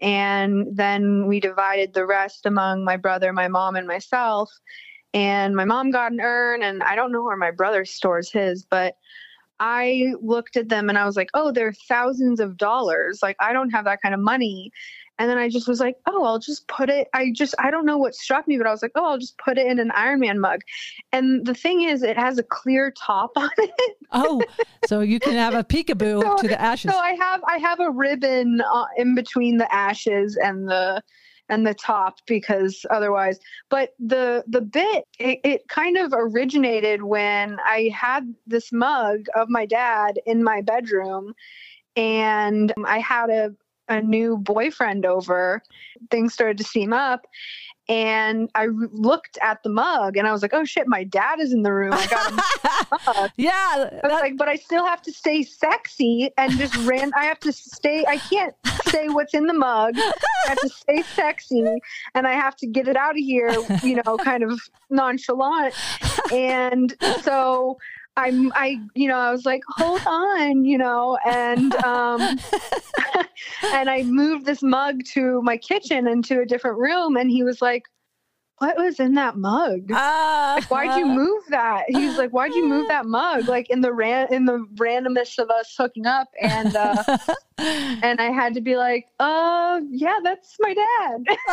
And 0.00 0.66
then 0.70 1.26
we 1.26 1.40
divided 1.40 1.94
the 1.94 2.06
rest 2.06 2.44
among 2.44 2.84
my 2.84 2.98
brother, 2.98 3.32
my 3.32 3.48
mom, 3.48 3.74
and 3.74 3.86
myself. 3.86 4.50
And 5.14 5.56
my 5.56 5.64
mom 5.64 5.90
got 5.90 6.12
an 6.12 6.20
urn, 6.20 6.62
and 6.62 6.82
I 6.82 6.94
don't 6.94 7.10
know 7.10 7.22
where 7.22 7.36
my 7.36 7.50
brother 7.50 7.86
stores 7.86 8.30
his, 8.30 8.64
but 8.64 8.96
I 9.58 10.12
looked 10.20 10.56
at 10.56 10.68
them 10.68 10.88
and 10.88 10.98
I 10.98 11.06
was 11.06 11.16
like, 11.16 11.30
oh, 11.34 11.50
they're 11.50 11.72
thousands 11.72 12.38
of 12.38 12.56
dollars. 12.56 13.20
Like, 13.22 13.36
I 13.40 13.52
don't 13.52 13.70
have 13.70 13.86
that 13.86 14.02
kind 14.02 14.14
of 14.14 14.20
money. 14.20 14.70
And 15.18 15.28
then 15.28 15.36
I 15.36 15.48
just 15.48 15.66
was 15.66 15.80
like, 15.80 15.96
oh, 16.06 16.24
I'll 16.24 16.38
just 16.38 16.68
put 16.68 16.88
it. 16.88 17.08
I 17.12 17.32
just, 17.32 17.54
I 17.58 17.70
don't 17.70 17.84
know 17.84 17.98
what 17.98 18.14
struck 18.14 18.46
me, 18.46 18.56
but 18.56 18.66
I 18.66 18.70
was 18.70 18.82
like, 18.82 18.92
oh, 18.94 19.04
I'll 19.04 19.18
just 19.18 19.36
put 19.38 19.58
it 19.58 19.66
in 19.66 19.80
an 19.80 19.90
Iron 19.92 20.20
Man 20.20 20.38
mug. 20.38 20.60
And 21.12 21.44
the 21.44 21.54
thing 21.54 21.82
is, 21.82 22.02
it 22.02 22.16
has 22.16 22.38
a 22.38 22.44
clear 22.44 22.92
top 22.92 23.32
on 23.36 23.50
it. 23.58 23.96
oh, 24.12 24.42
so 24.86 25.00
you 25.00 25.18
can 25.18 25.34
have 25.34 25.54
a 25.54 25.64
peekaboo 25.64 26.22
so, 26.22 26.36
to 26.36 26.48
the 26.48 26.60
ashes. 26.60 26.92
So 26.92 26.98
I 26.98 27.16
have, 27.20 27.42
I 27.46 27.58
have 27.58 27.80
a 27.80 27.90
ribbon 27.90 28.60
uh, 28.60 28.84
in 28.96 29.14
between 29.14 29.58
the 29.58 29.72
ashes 29.74 30.36
and 30.36 30.68
the, 30.68 31.02
and 31.48 31.66
the 31.66 31.72
top 31.72 32.18
because 32.26 32.84
otherwise 32.90 33.38
but 33.70 33.94
the 33.98 34.44
the 34.48 34.60
bit 34.60 35.06
it, 35.18 35.40
it, 35.44 35.68
kind 35.68 35.96
of 35.96 36.12
originated 36.14 37.02
when 37.02 37.58
i 37.64 37.90
had 37.94 38.34
this 38.46 38.70
mug 38.70 39.24
of 39.34 39.48
my 39.48 39.64
dad 39.64 40.20
in 40.26 40.44
my 40.44 40.60
bedroom 40.60 41.32
and 41.96 42.74
i 42.84 42.98
had 42.98 43.30
a 43.30 43.54
a 43.88 44.00
new 44.00 44.36
boyfriend 44.36 45.06
over, 45.06 45.62
things 46.10 46.34
started 46.34 46.58
to 46.58 46.64
steam 46.64 46.92
up. 46.92 47.26
And 47.90 48.50
I 48.54 48.66
looked 48.66 49.38
at 49.40 49.62
the 49.62 49.70
mug 49.70 50.18
and 50.18 50.28
I 50.28 50.32
was 50.32 50.42
like, 50.42 50.52
oh 50.52 50.64
shit, 50.64 50.86
my 50.86 51.04
dad 51.04 51.40
is 51.40 51.54
in 51.54 51.62
the 51.62 51.72
room. 51.72 51.94
I 51.94 52.06
got 52.06 52.32
a 53.08 53.32
yeah. 53.36 53.88
I 54.04 54.06
was 54.06 54.20
like, 54.20 54.36
but 54.36 54.46
I 54.46 54.56
still 54.56 54.84
have 54.84 55.00
to 55.02 55.12
stay 55.12 55.42
sexy 55.42 56.30
and 56.36 56.52
just 56.58 56.76
ran. 56.86 57.12
I 57.16 57.24
have 57.24 57.40
to 57.40 57.52
stay, 57.52 58.04
I 58.06 58.18
can't 58.18 58.54
say 58.88 59.08
what's 59.08 59.32
in 59.32 59.46
the 59.46 59.54
mug. 59.54 59.94
I 59.96 60.12
have 60.48 60.58
to 60.58 60.68
stay 60.68 61.00
sexy 61.00 61.64
and 62.14 62.26
I 62.26 62.32
have 62.32 62.56
to 62.56 62.66
get 62.66 62.88
it 62.88 62.96
out 62.96 63.12
of 63.12 63.24
here, 63.24 63.56
you 63.82 64.02
know, 64.04 64.18
kind 64.18 64.42
of 64.42 64.60
nonchalant. 64.90 65.74
And 66.30 66.94
so 67.22 67.78
I'm 68.18 68.52
I 68.54 68.80
you 68.94 69.08
know 69.08 69.16
I 69.16 69.30
was 69.30 69.46
like 69.46 69.62
hold 69.68 70.02
on 70.04 70.64
you 70.64 70.76
know 70.76 71.16
and 71.24 71.74
um 71.76 72.20
and 73.72 73.88
I 73.88 74.02
moved 74.02 74.44
this 74.44 74.62
mug 74.62 75.04
to 75.12 75.40
my 75.42 75.56
kitchen 75.56 76.08
into 76.08 76.40
a 76.40 76.44
different 76.44 76.78
room 76.78 77.16
and 77.16 77.30
he 77.30 77.44
was 77.44 77.62
like 77.62 77.84
what 78.58 78.76
was 78.76 78.98
in 79.00 79.14
that 79.14 79.36
mug? 79.36 79.90
Uh, 79.90 80.54
like, 80.56 80.70
why'd 80.70 80.98
you 80.98 81.06
move 81.06 81.44
that? 81.48 81.84
He's 81.88 82.18
like, 82.18 82.30
why'd 82.30 82.52
you 82.52 82.66
move 82.66 82.88
that 82.88 83.06
mug? 83.06 83.48
Like 83.48 83.70
in 83.70 83.80
the 83.80 83.92
ran 83.92 84.32
in 84.32 84.44
the 84.44 84.66
randomness 84.74 85.38
of 85.38 85.50
us 85.50 85.74
hooking 85.76 86.06
up, 86.06 86.28
and 86.40 86.74
uh, 86.74 87.02
and 87.58 88.20
I 88.20 88.30
had 88.30 88.54
to 88.54 88.60
be 88.60 88.76
like, 88.76 89.06
uh, 89.20 89.80
yeah, 89.90 90.18
that's 90.22 90.56
my 90.60 90.74
dad. 90.74 91.24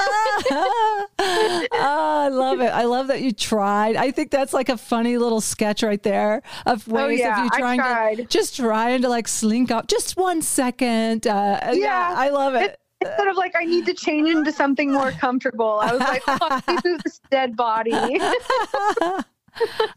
oh, 1.19 1.67
I 1.71 2.29
love 2.29 2.61
it. 2.61 2.69
I 2.69 2.83
love 2.85 3.07
that 3.07 3.21
you 3.21 3.31
tried. 3.31 3.95
I 3.95 4.11
think 4.11 4.31
that's 4.31 4.53
like 4.53 4.69
a 4.69 4.77
funny 4.77 5.17
little 5.17 5.41
sketch 5.41 5.83
right 5.83 6.01
there 6.01 6.41
of 6.65 6.87
oh, 6.89 6.93
ways 6.93 7.21
oh, 7.21 7.23
yeah, 7.23 7.37
of 7.39 7.43
you 7.45 7.49
trying 7.51 8.17
to 8.17 8.23
just 8.25 8.55
trying 8.55 9.01
to 9.03 9.09
like 9.09 9.27
slink 9.27 9.71
up 9.71 9.87
just 9.87 10.17
one 10.17 10.41
second. 10.41 11.27
Uh, 11.27 11.59
yeah, 11.63 11.73
yeah, 11.73 12.13
I 12.17 12.29
love 12.29 12.55
it 12.55 12.79
instead 13.01 13.27
of 13.27 13.37
like 13.37 13.53
I 13.55 13.63
need 13.63 13.85
to 13.85 13.93
change 13.93 14.29
into 14.29 14.51
something 14.51 14.91
more 14.91 15.11
comfortable, 15.11 15.79
I 15.81 15.91
was 15.91 16.01
like, 16.01 16.23
fuck 16.23 16.65
this 16.83 17.21
dead 17.29 17.55
body. 17.55 17.93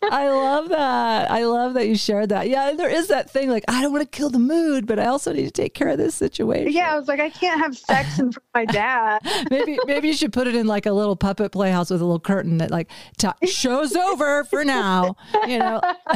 I 0.03 0.28
love 0.30 0.68
that. 0.68 1.30
I 1.30 1.44
love 1.44 1.74
that 1.74 1.88
you 1.88 1.96
shared 1.96 2.28
that. 2.28 2.49
Yeah, 2.49 2.72
there 2.74 2.88
is 2.88 3.09
that 3.09 3.30
thing 3.30 3.51
like 3.51 3.64
I 3.68 3.82
don't 3.82 3.92
want 3.92 4.11
to 4.11 4.16
kill 4.16 4.30
the 4.30 4.38
mood, 4.38 4.86
but 4.86 4.99
I 4.99 5.07
also 5.07 5.32
need 5.32 5.46
to 5.46 5.51
take 5.51 5.74
care 5.74 5.88
of 5.88 5.99
this 5.99 6.14
situation. 6.14 6.72
Yeah, 6.72 6.92
I 6.92 6.99
was 6.99 7.09
like, 7.09 7.20
I 7.20 7.30
can't 7.30 7.61
have 7.61 7.76
sex 7.76 8.18
in 8.18 8.32
front 8.32 8.36
of 8.36 8.55
my 8.55 8.64
dad. 8.66 9.20
maybe 9.51 9.78
maybe 9.86 10.09
you 10.09 10.14
should 10.14 10.32
put 10.32 10.46
it 10.46 10.55
in 10.55 10.66
like 10.66 10.86
a 10.86 10.92
little 10.92 11.16
puppet 11.16 11.53
playhouse 11.53 11.90
with 11.90 12.01
a 12.01 12.05
little 12.05 12.20
curtain 12.20 12.59
that 12.59 12.70
like 12.70 12.88
t- 13.18 13.28
show's 13.46 13.94
over 13.96 14.44
for 14.44 14.64
now. 14.64 15.16
You 15.46 15.59
know. 15.59 15.80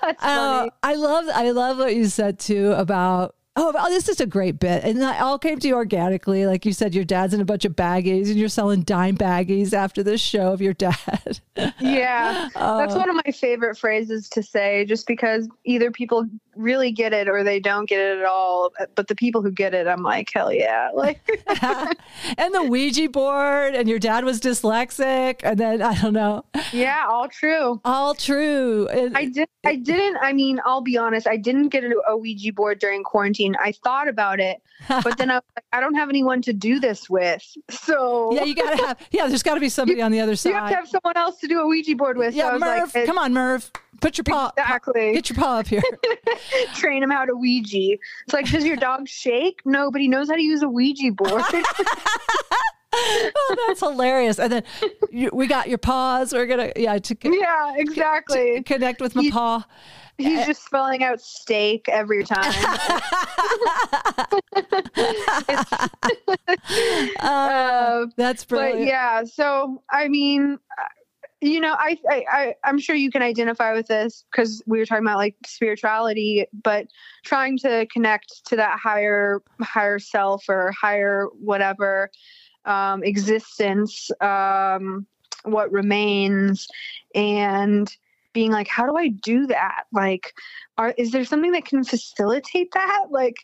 That's 0.00 0.22
funny. 0.22 0.70
Uh, 0.70 0.70
I 0.82 0.94
love 0.94 1.24
I 1.32 1.50
love 1.50 1.78
what 1.78 1.94
you 1.94 2.06
said 2.06 2.38
too 2.38 2.72
about 2.72 3.34
Oh, 3.54 3.90
this 3.90 4.08
is 4.08 4.20
a 4.20 4.26
great 4.26 4.58
bit. 4.58 4.82
And 4.82 5.00
that 5.02 5.20
all 5.20 5.38
came 5.38 5.58
to 5.58 5.68
you 5.68 5.74
organically. 5.74 6.46
Like 6.46 6.64
you 6.64 6.72
said, 6.72 6.94
your 6.94 7.04
dad's 7.04 7.34
in 7.34 7.40
a 7.40 7.44
bunch 7.44 7.66
of 7.66 7.76
baggies 7.76 8.28
and 8.28 8.36
you're 8.36 8.48
selling 8.48 8.82
dime 8.82 9.16
baggies 9.16 9.74
after 9.74 10.02
this 10.02 10.22
show 10.22 10.54
of 10.54 10.62
your 10.62 10.72
dad. 10.72 11.40
yeah. 11.80 12.48
Uh, 12.62 12.78
that's 12.78 12.94
one 12.94 13.08
of 13.08 13.16
my 13.16 13.32
favorite 13.32 13.76
phrases 13.76 14.28
to 14.28 14.42
say, 14.42 14.84
just 14.84 15.06
because 15.06 15.48
either 15.64 15.90
people 15.90 16.26
really 16.56 16.92
get 16.92 17.12
it 17.12 17.28
or 17.28 17.42
they 17.44 17.60
don't 17.60 17.88
get 17.88 18.00
it 18.00 18.18
at 18.18 18.24
all. 18.24 18.72
But 18.94 19.08
the 19.08 19.14
people 19.14 19.42
who 19.42 19.50
get 19.50 19.74
it, 19.74 19.86
I'm 19.86 20.02
like, 20.02 20.30
hell 20.32 20.52
yeah. 20.52 20.90
Like, 21.02 21.20
and 22.38 22.54
the 22.54 22.62
Ouija 22.62 23.08
board, 23.08 23.74
and 23.74 23.88
your 23.88 23.98
dad 23.98 24.24
was 24.24 24.40
dyslexic. 24.40 25.40
And 25.42 25.58
then 25.58 25.82
I 25.82 26.00
don't 26.00 26.12
know. 26.12 26.44
Yeah, 26.72 27.06
all 27.08 27.28
true. 27.28 27.80
All 27.84 28.14
true. 28.14 28.88
I 29.14 29.24
did. 29.26 29.48
I 29.64 29.76
didn't. 29.76 30.18
I 30.22 30.32
mean, 30.32 30.60
I'll 30.64 30.80
be 30.80 30.96
honest. 30.96 31.26
I 31.26 31.36
didn't 31.36 31.70
get 31.70 31.82
a 31.84 32.16
Ouija 32.16 32.52
board 32.52 32.78
during 32.78 33.02
quarantine 33.02 33.56
I 33.58 33.72
thought 33.72 34.08
about 34.08 34.40
it, 34.40 34.62
but 34.88 35.18
then 35.18 35.30
I 35.30 35.36
was 35.36 35.42
like, 35.56 35.64
I 35.72 35.80
don't 35.80 35.94
have 35.94 36.08
anyone 36.08 36.42
to 36.42 36.52
do 36.52 36.80
this 36.80 37.08
with. 37.08 37.44
So 37.70 38.32
yeah, 38.34 38.44
you 38.44 38.54
gotta 38.54 38.76
have 38.86 38.98
yeah. 39.10 39.26
There's 39.26 39.42
got 39.42 39.54
to 39.54 39.60
be 39.60 39.68
somebody 39.68 39.98
you, 39.98 40.04
on 40.04 40.12
the 40.12 40.20
other 40.20 40.36
side. 40.36 40.50
You 40.50 40.56
have 40.56 40.68
to 40.70 40.76
have 40.76 40.88
someone 40.88 41.16
else 41.16 41.38
to 41.40 41.48
do 41.48 41.60
a 41.60 41.66
Ouija 41.66 41.96
board 41.96 42.16
with. 42.18 42.34
Yeah, 42.34 42.52
so 42.52 42.58
Merv, 42.58 42.94
like, 42.94 43.06
come 43.06 43.18
on, 43.18 43.32
Merv. 43.32 43.70
Put 44.00 44.18
your 44.18 44.24
paw 44.24 44.50
exactly. 44.56 45.12
Get 45.12 45.30
your 45.30 45.38
paw 45.38 45.58
up 45.58 45.68
here. 45.68 45.82
Train 46.74 47.02
him 47.02 47.10
how 47.10 47.24
to 47.24 47.34
Ouija. 47.34 47.98
It's 48.24 48.32
like, 48.32 48.50
does 48.50 48.64
your 48.64 48.76
dog 48.76 49.08
shake? 49.08 49.60
No, 49.64 49.90
but 49.90 50.00
he 50.00 50.08
knows 50.08 50.28
how 50.28 50.36
to 50.36 50.42
use 50.42 50.62
a 50.62 50.68
Ouija 50.68 51.12
board. 51.12 51.42
oh, 52.94 53.56
that's 53.66 53.80
hilarious! 53.80 54.38
And 54.38 54.52
then 54.52 54.64
you, 55.10 55.30
we 55.32 55.46
got 55.46 55.68
your 55.68 55.78
paws. 55.78 56.32
We're 56.32 56.46
gonna 56.46 56.72
yeah 56.76 56.98
to 56.98 57.16
yeah 57.22 57.74
exactly 57.76 58.56
to 58.56 58.62
connect 58.62 59.00
with 59.00 59.14
my 59.14 59.30
paw. 59.30 59.64
He's 60.18 60.40
eh. 60.40 60.46
just 60.46 60.64
spelling 60.64 61.02
out 61.02 61.20
steak 61.20 61.88
every 61.88 62.22
time. 62.24 62.52
uh, 67.18 67.26
uh, 67.26 68.06
that's 68.16 68.44
brilliant. 68.44 68.80
But 68.80 68.86
yeah, 68.86 69.24
so 69.24 69.82
I 69.90 70.08
mean, 70.08 70.58
you 71.42 71.60
know, 71.60 71.74
I, 71.76 71.98
I, 72.08 72.24
I 72.30 72.54
I'm 72.64 72.78
sure 72.78 72.94
you 72.94 73.10
can 73.10 73.20
identify 73.20 73.72
with 73.74 73.88
this 73.88 74.24
because 74.30 74.62
we 74.64 74.78
were 74.78 74.86
talking 74.86 75.04
about 75.04 75.18
like 75.18 75.34
spirituality, 75.44 76.46
but 76.62 76.86
trying 77.24 77.58
to 77.58 77.86
connect 77.92 78.46
to 78.46 78.56
that 78.56 78.78
higher 78.78 79.42
higher 79.60 79.98
self 79.98 80.44
or 80.48 80.72
higher 80.80 81.26
whatever 81.40 82.10
um, 82.64 83.02
existence, 83.02 84.08
um, 84.20 85.04
what 85.42 85.72
remains, 85.72 86.68
and 87.12 87.94
being 88.32 88.50
like 88.50 88.68
how 88.68 88.86
do 88.86 88.96
i 88.96 89.08
do 89.08 89.46
that 89.46 89.84
like 89.92 90.32
are 90.78 90.94
is 90.96 91.10
there 91.10 91.24
something 91.24 91.52
that 91.52 91.64
can 91.64 91.84
facilitate 91.84 92.72
that 92.72 93.06
like 93.10 93.36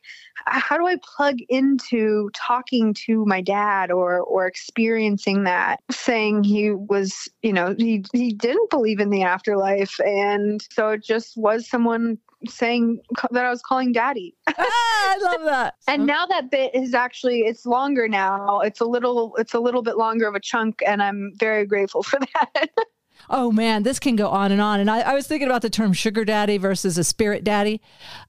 how 0.46 0.76
do 0.76 0.86
i 0.86 0.96
plug 1.16 1.36
into 1.48 2.30
talking 2.34 2.94
to 2.94 3.24
my 3.26 3.40
dad 3.40 3.90
or 3.90 4.20
or 4.20 4.46
experiencing 4.46 5.44
that 5.44 5.78
saying 5.90 6.42
he 6.44 6.70
was 6.70 7.28
you 7.42 7.52
know 7.52 7.74
he 7.78 8.04
he 8.12 8.32
didn't 8.32 8.70
believe 8.70 9.00
in 9.00 9.10
the 9.10 9.22
afterlife 9.22 9.98
and 10.00 10.66
so 10.70 10.90
it 10.90 11.02
just 11.02 11.36
was 11.36 11.68
someone 11.68 12.18
saying 12.46 13.00
that 13.30 13.44
I 13.44 13.50
was 13.50 13.62
calling 13.62 13.92
daddy. 13.92 14.34
ah, 14.48 14.54
I 14.58 15.18
love 15.20 15.44
that. 15.44 15.74
and 15.88 16.06
now 16.06 16.26
that 16.26 16.50
bit 16.50 16.74
is 16.74 16.94
actually 16.94 17.40
it's 17.40 17.66
longer 17.66 18.08
now. 18.08 18.60
It's 18.60 18.80
a 18.80 18.84
little 18.84 19.34
it's 19.36 19.54
a 19.54 19.60
little 19.60 19.82
bit 19.82 19.96
longer 19.96 20.26
of 20.26 20.34
a 20.34 20.40
chunk 20.40 20.82
and 20.86 21.02
I'm 21.02 21.32
very 21.36 21.66
grateful 21.66 22.02
for 22.02 22.18
that 22.20 22.68
oh 23.30 23.52
man, 23.52 23.82
this 23.82 23.98
can 23.98 24.16
go 24.16 24.28
on 24.28 24.52
and 24.52 24.60
on. 24.60 24.80
And 24.80 24.90
I, 24.90 25.00
I 25.00 25.14
was 25.14 25.26
thinking 25.26 25.48
about 25.48 25.62
the 25.62 25.70
term 25.70 25.92
sugar 25.92 26.24
daddy 26.24 26.58
versus 26.58 26.98
a 26.98 27.04
spirit 27.04 27.44
daddy. 27.44 27.80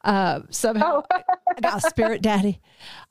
Uh, 0.03 0.41
somehow, 0.49 1.03
oh. 1.11 1.79
spirit 1.87 2.21
daddy. 2.21 2.59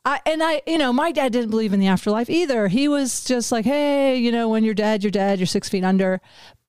I, 0.05 0.21
and 0.27 0.43
I, 0.43 0.63
you 0.67 0.79
know, 0.79 0.93
my 0.93 1.13
dad 1.13 1.33
didn't 1.33 1.51
believe 1.51 1.73
in 1.73 1.81
the 1.81 1.87
afterlife 1.87 2.31
either. 2.31 2.69
He 2.69 2.89
was 2.89 3.25
just 3.25 3.53
like, 3.53 3.65
hey, 3.65 4.17
you 4.17 4.33
know, 4.33 4.49
when 4.49 4.65
you're 4.65 4.75
dead, 4.75 5.03
you're 5.03 5.11
dead. 5.11 5.39
You're 5.39 5.47
six 5.47 5.69
feet 5.69 5.85
under. 5.85 6.21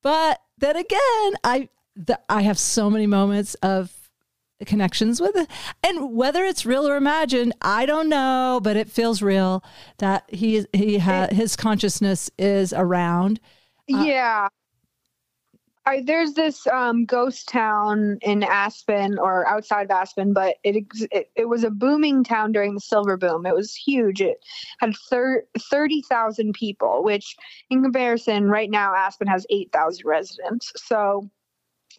But 0.02 0.42
then 0.58 0.76
again, 0.76 1.34
I, 1.44 1.70
the, 1.96 2.20
I 2.30 2.42
have 2.42 2.58
so 2.58 2.90
many 2.90 3.08
moments 3.08 3.56
of 3.56 3.94
connections 4.66 5.22
with 5.22 5.36
it. 5.36 5.50
And 5.84 6.16
whether 6.16 6.44
it's 6.44 6.66
real 6.66 6.88
or 6.88 6.98
imagined, 6.98 7.54
I 7.62 7.86
don't 7.86 8.10
know, 8.10 8.60
but 8.62 8.76
it 8.76 8.90
feels 8.90 9.22
real 9.22 9.64
that 9.98 10.26
he 10.28 10.66
he 10.74 10.98
ha- 10.98 11.30
his 11.32 11.56
consciousness 11.56 12.30
is 12.38 12.74
around. 12.74 13.40
Uh, 13.92 14.04
yeah. 14.04 14.48
I, 15.90 16.02
there's 16.02 16.34
this 16.34 16.68
um, 16.68 17.06
ghost 17.06 17.50
town 17.50 18.20
in 18.22 18.44
Aspen 18.44 19.18
or 19.18 19.48
outside 19.48 19.86
of 19.86 19.92
Aspen, 19.92 20.34
but 20.34 20.58
it, 20.64 20.86
it, 21.12 21.32
it 21.36 21.50
was 21.50 21.64
a 21.64 21.72
booming 21.72 22.24
town 22.24 22.52
during 22.52 22.76
the 22.76 22.80
silver 22.80 23.18
boom. 23.18 23.48
It 23.48 23.56
was 23.56 23.74
huge. 23.74 24.22
It 24.22 24.38
had 24.80 24.94
thir- 25.10 25.46
thirty 25.58 26.04
thousand 26.04 26.54
people, 26.54 27.04
which 27.04 27.36
in 27.72 27.82
comparison, 27.82 28.50
right 28.50 28.70
now 28.70 28.94
Aspen 28.94 29.28
has 29.28 29.48
eight 29.50 29.72
thousand 29.72 30.06
residents. 30.06 30.72
So 30.76 31.28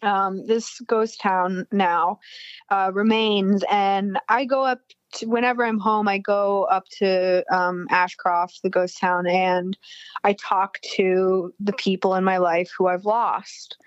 um, 0.01 0.47
this 0.47 0.79
ghost 0.87 1.19
town 1.19 1.67
now 1.73 2.19
uh, 2.69 2.91
remains, 2.93 3.61
and 3.69 4.17
I 4.29 4.45
go 4.45 4.63
up 4.63 4.79
to, 5.13 5.25
whenever 5.27 5.65
I'm 5.65 5.79
home. 5.79 6.07
I 6.07 6.17
go 6.17 6.63
up 6.65 6.85
to 6.99 7.43
um, 7.53 7.87
Ashcroft, 7.89 8.61
the 8.63 8.69
ghost 8.69 8.99
town, 8.99 9.27
and 9.27 9.77
I 10.23 10.33
talk 10.33 10.79
to 10.95 11.53
the 11.59 11.73
people 11.73 12.15
in 12.15 12.23
my 12.23 12.37
life 12.37 12.71
who 12.77 12.87
I've 12.87 13.05
lost 13.05 13.77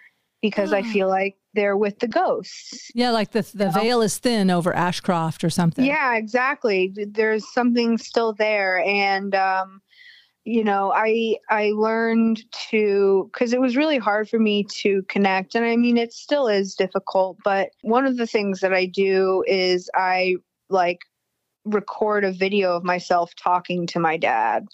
because 0.42 0.72
I 0.72 0.80
Ah. 0.80 0.92
feel 0.92 1.08
like 1.08 1.36
they're 1.54 1.76
with 1.76 2.00
the 2.00 2.08
ghosts. 2.08 2.90
Yeah, 2.94 3.10
like 3.10 3.30
the 3.30 3.42
the 3.54 3.70
veil 3.70 4.02
is 4.02 4.18
thin 4.18 4.50
over 4.50 4.74
Ashcroft 4.74 5.42
or 5.44 5.50
something. 5.50 5.84
Yeah, 5.84 6.16
exactly. 6.16 6.92
There's 6.94 7.50
something 7.52 7.96
still 7.98 8.32
there, 8.34 8.78
and 8.78 9.34
um, 9.34 9.80
you 10.44 10.62
know, 10.62 10.92
I 10.94 11.36
I 11.48 11.70
learned 11.70 12.42
to 12.70 13.30
because 13.32 13.54
it 13.54 13.60
was 13.60 13.76
really 13.76 13.98
hard 13.98 14.28
for 14.28 14.38
me 14.38 14.64
to 14.82 15.02
connect, 15.08 15.54
and 15.54 15.64
I 15.64 15.76
mean, 15.76 15.96
it 15.96 16.12
still 16.12 16.46
is 16.48 16.74
difficult. 16.74 17.38
But 17.44 17.70
one 17.82 18.04
of 18.04 18.16
the 18.18 18.26
things 18.26 18.60
that 18.60 18.74
I 18.74 18.84
do 18.86 19.44
is 19.46 19.88
I 19.94 20.36
like 20.68 21.00
record 21.64 22.24
a 22.24 22.32
video 22.32 22.76
of 22.76 22.84
myself 22.84 23.34
talking 23.36 23.86
to 23.88 24.00
my 24.00 24.16
dad, 24.16 24.66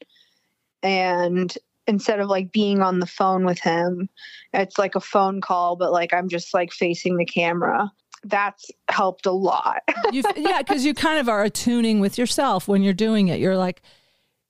and 0.82 1.57
instead 1.86 2.20
of 2.20 2.28
like 2.28 2.53
being 2.53 2.82
on 2.82 3.01
the 3.01 3.07
phone 3.07 3.45
with 3.45 3.59
him, 3.59 4.09
it's 4.53 4.78
like 4.78 4.95
a 4.95 5.01
phone 5.01 5.41
call, 5.41 5.76
but 5.76 5.93
like 5.93 6.12
I'm 6.14 6.28
just 6.28 6.55
like 6.55 6.72
facing 6.72 7.16
the 7.16 7.24
camera. 7.24 7.91
That's 8.22 8.70
helped 8.88 9.26
a 9.26 9.32
lot. 9.32 9.82
yeah, 10.12 10.59
because 10.59 10.84
you 10.84 10.93
kind 10.93 11.18
of 11.18 11.28
are 11.28 11.43
attuning 11.43 12.01
with 12.01 12.18
yourself 12.18 12.68
when 12.68 12.82
you're 12.82 12.93
doing 12.93 13.28
it. 13.28 13.41
You're 13.41 13.57
like 13.57 13.82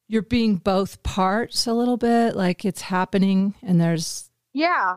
you're 0.08 0.22
being 0.22 0.56
both 0.56 1.02
parts 1.04 1.68
a 1.68 1.72
little 1.72 1.96
bit, 1.96 2.34
like 2.34 2.64
it's 2.64 2.80
happening, 2.80 3.54
and 3.62 3.80
there's 3.80 4.30
yeah 4.52 4.96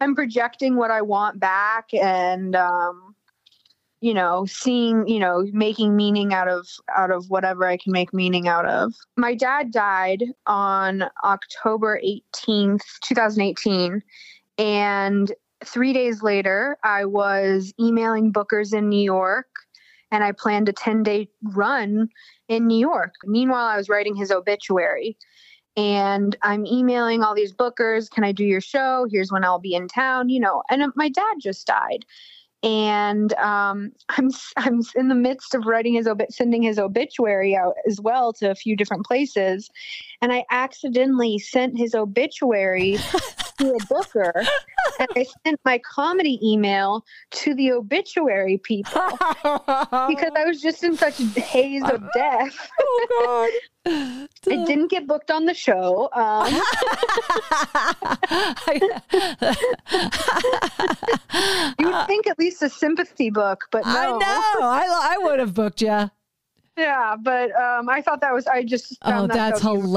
i'm 0.00 0.14
projecting 0.14 0.76
what 0.76 0.90
i 0.90 1.02
want 1.02 1.40
back 1.40 1.92
and 1.92 2.54
um 2.54 3.11
you 4.02 4.12
know 4.12 4.44
seeing 4.46 5.06
you 5.06 5.18
know 5.18 5.46
making 5.52 5.96
meaning 5.96 6.34
out 6.34 6.48
of 6.48 6.66
out 6.94 7.10
of 7.10 7.30
whatever 7.30 7.64
i 7.64 7.76
can 7.76 7.92
make 7.92 8.12
meaning 8.12 8.48
out 8.48 8.66
of 8.66 8.92
my 9.16 9.34
dad 9.34 9.70
died 9.70 10.24
on 10.46 11.04
october 11.24 11.98
18th 12.04 12.82
2018 13.04 14.02
and 14.58 15.32
three 15.64 15.92
days 15.92 16.22
later 16.22 16.76
i 16.84 17.04
was 17.04 17.72
emailing 17.80 18.32
bookers 18.32 18.74
in 18.74 18.88
new 18.88 19.02
york 19.02 19.46
and 20.10 20.24
i 20.24 20.32
planned 20.32 20.68
a 20.68 20.72
10 20.72 21.04
day 21.04 21.28
run 21.54 22.08
in 22.48 22.66
new 22.66 22.78
york 22.78 23.14
meanwhile 23.24 23.66
i 23.66 23.76
was 23.76 23.88
writing 23.88 24.16
his 24.16 24.30
obituary 24.30 25.16
and 25.74 26.36
I'm 26.42 26.66
emailing 26.66 27.22
all 27.22 27.34
these 27.34 27.54
bookers. 27.54 28.10
Can 28.10 28.24
I 28.24 28.32
do 28.32 28.44
your 28.44 28.60
show? 28.60 29.06
Here's 29.10 29.32
when 29.32 29.42
I'll 29.42 29.58
be 29.58 29.74
in 29.74 29.88
town. 29.88 30.28
You 30.28 30.38
know, 30.38 30.62
and 30.68 30.82
uh, 30.82 30.90
my 30.96 31.08
dad 31.08 31.36
just 31.40 31.66
died, 31.66 32.04
and 32.62 33.32
um, 33.34 33.92
I'm 34.08 34.30
I'm 34.56 34.80
in 34.94 35.08
the 35.08 35.14
midst 35.14 35.54
of 35.54 35.66
writing 35.66 35.94
his 35.94 36.06
obi- 36.06 36.26
sending 36.30 36.62
his 36.62 36.78
obituary 36.78 37.56
out 37.56 37.74
as 37.88 38.00
well 38.00 38.32
to 38.34 38.50
a 38.50 38.54
few 38.54 38.76
different 38.76 39.04
places, 39.06 39.70
and 40.20 40.32
I 40.32 40.44
accidentally 40.50 41.38
sent 41.38 41.78
his 41.78 41.94
obituary 41.94 42.98
to 43.62 43.74
a 43.74 43.86
booker, 43.86 44.44
and 44.98 45.08
I 45.16 45.24
sent 45.44 45.60
my 45.64 45.78
comedy 45.78 46.38
email 46.42 47.04
to 47.30 47.54
the 47.54 47.72
obituary 47.72 48.58
people 48.58 49.02
because 49.02 50.32
I 50.36 50.44
was 50.46 50.60
just 50.60 50.84
in 50.84 50.94
such 50.96 51.20
a 51.20 51.24
haze 51.40 51.84
of 51.84 52.02
death. 52.14 52.70
oh 52.80 53.06
god. 53.24 53.50
I 53.84 54.28
didn't 54.46 54.92
get 54.92 55.08
booked 55.08 55.32
on 55.32 55.46
the 55.46 55.54
show. 55.54 56.08
Um, 56.12 56.46
you 61.78 61.90
would 61.90 62.06
think 62.06 62.28
at 62.28 62.38
least 62.38 62.62
a 62.62 62.68
sympathy 62.68 63.30
book, 63.30 63.66
but 63.72 63.84
no. 63.84 63.90
I 63.90 64.06
know. 64.06 64.66
I, 64.66 65.14
I 65.14 65.18
would 65.22 65.40
have 65.40 65.54
booked 65.54 65.82
you. 65.82 66.08
Yeah, 66.76 67.16
but 67.20 67.50
um, 67.56 67.88
I 67.88 68.02
thought 68.02 68.20
that 68.20 68.32
was. 68.32 68.46
I 68.46 68.62
just. 68.62 68.98
Oh, 69.02 69.26
that 69.26 69.32
that's 69.32 69.62
so 69.62 69.74
cute. 69.74 69.90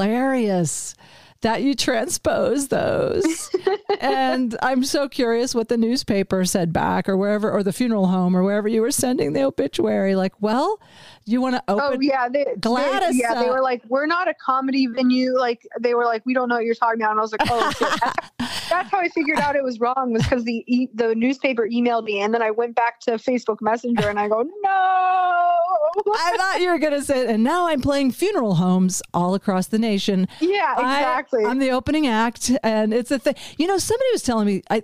That 1.42 1.62
you 1.62 1.74
transpose 1.74 2.68
those. 2.68 3.50
and 4.00 4.56
I'm 4.62 4.84
so 4.84 5.08
curious 5.08 5.54
what 5.54 5.68
the 5.68 5.76
newspaper 5.76 6.44
said 6.44 6.72
back 6.72 7.08
or 7.08 7.16
wherever, 7.16 7.50
or 7.50 7.62
the 7.62 7.72
funeral 7.72 8.06
home 8.06 8.36
or 8.36 8.42
wherever 8.42 8.68
you 8.68 8.82
were 8.82 8.90
sending 8.90 9.32
the 9.32 9.42
obituary. 9.42 10.14
Like, 10.14 10.34
well, 10.40 10.80
you 11.24 11.40
want 11.40 11.56
to 11.56 11.62
oh, 11.68 11.80
open. 11.80 11.98
Oh 11.98 12.00
yeah, 12.00 12.28
they, 12.28 12.46
Gladys, 12.60 13.16
They, 13.16 13.22
yeah, 13.22 13.34
they 13.42 13.50
were 13.50 13.62
like, 13.62 13.82
"We're 13.88 14.06
not 14.06 14.28
a 14.28 14.34
comedy 14.34 14.86
venue." 14.86 15.36
Like 15.36 15.66
they 15.80 15.94
were 15.94 16.04
like, 16.04 16.24
"We 16.24 16.34
don't 16.34 16.48
know 16.48 16.56
what 16.56 16.64
you're 16.64 16.74
talking 16.74 17.00
about." 17.00 17.12
And 17.12 17.20
I 17.20 17.22
was 17.22 17.32
like, 17.32 17.48
"Oh 17.50 17.70
shit." 17.72 18.60
That's, 18.68 18.90
how 18.90 18.98
I 18.98 19.08
figured 19.08 19.38
out 19.38 19.56
it 19.56 19.64
was 19.64 19.80
wrong 19.80 20.12
was 20.12 20.22
because 20.22 20.44
the 20.44 20.64
e- 20.66 20.88
the 20.94 21.14
newspaper 21.14 21.66
emailed 21.66 22.04
me, 22.04 22.20
and 22.20 22.32
then 22.32 22.42
I 22.42 22.50
went 22.50 22.74
back 22.74 23.00
to 23.00 23.12
Facebook 23.12 23.58
Messenger 23.60 24.08
and 24.08 24.18
I 24.18 24.28
go, 24.28 24.42
"No." 24.62 25.56
I 26.14 26.36
thought 26.36 26.60
you 26.60 26.70
were 26.70 26.78
going 26.78 26.92
to 26.92 27.02
say, 27.02 27.26
and 27.26 27.42
now 27.42 27.68
I'm 27.68 27.80
playing 27.80 28.12
funeral 28.12 28.56
homes 28.56 29.02
all 29.14 29.34
across 29.34 29.68
the 29.68 29.78
nation. 29.78 30.28
yeah, 30.40 30.72
exactly. 30.74 31.44
I, 31.44 31.50
am 31.50 31.58
the 31.58 31.70
opening 31.70 32.06
act, 32.06 32.50
and 32.62 32.92
it's 32.92 33.10
a 33.10 33.18
thing. 33.18 33.34
You 33.56 33.66
know, 33.66 33.78
somebody 33.78 34.08
was 34.12 34.22
telling 34.22 34.46
me 34.46 34.62
I, 34.70 34.82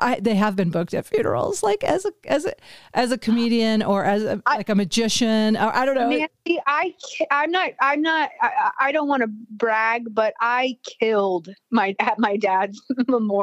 I, 0.00 0.20
they 0.20 0.34
have 0.34 0.56
been 0.56 0.70
booked 0.70 0.94
at 0.94 1.06
funerals, 1.06 1.62
like 1.62 1.84
as 1.84 2.04
a 2.04 2.12
as 2.26 2.46
a 2.46 2.54
as 2.94 3.12
a 3.12 3.18
comedian 3.18 3.82
or 3.82 4.04
as 4.04 4.22
a, 4.22 4.42
I- 4.46 4.56
like 4.56 4.68
a 4.68 4.74
magician. 4.74 5.56
Or, 5.56 5.74
I 5.74 5.84
don't 5.84 5.96
know. 5.96 6.08
Nancy, 6.08 6.60
I 6.66 6.94
I'm 7.30 7.50
not 7.50 7.70
I'm 7.80 8.00
not 8.00 8.30
I, 8.40 8.70
I 8.80 8.92
don't 8.92 9.08
want 9.08 9.22
to 9.22 9.28
brag, 9.50 10.14
but 10.14 10.34
I 10.40 10.78
killed 11.00 11.48
my 11.70 11.94
at 11.98 12.18
my 12.18 12.36
dad's 12.36 12.80
memorial. 13.08 13.33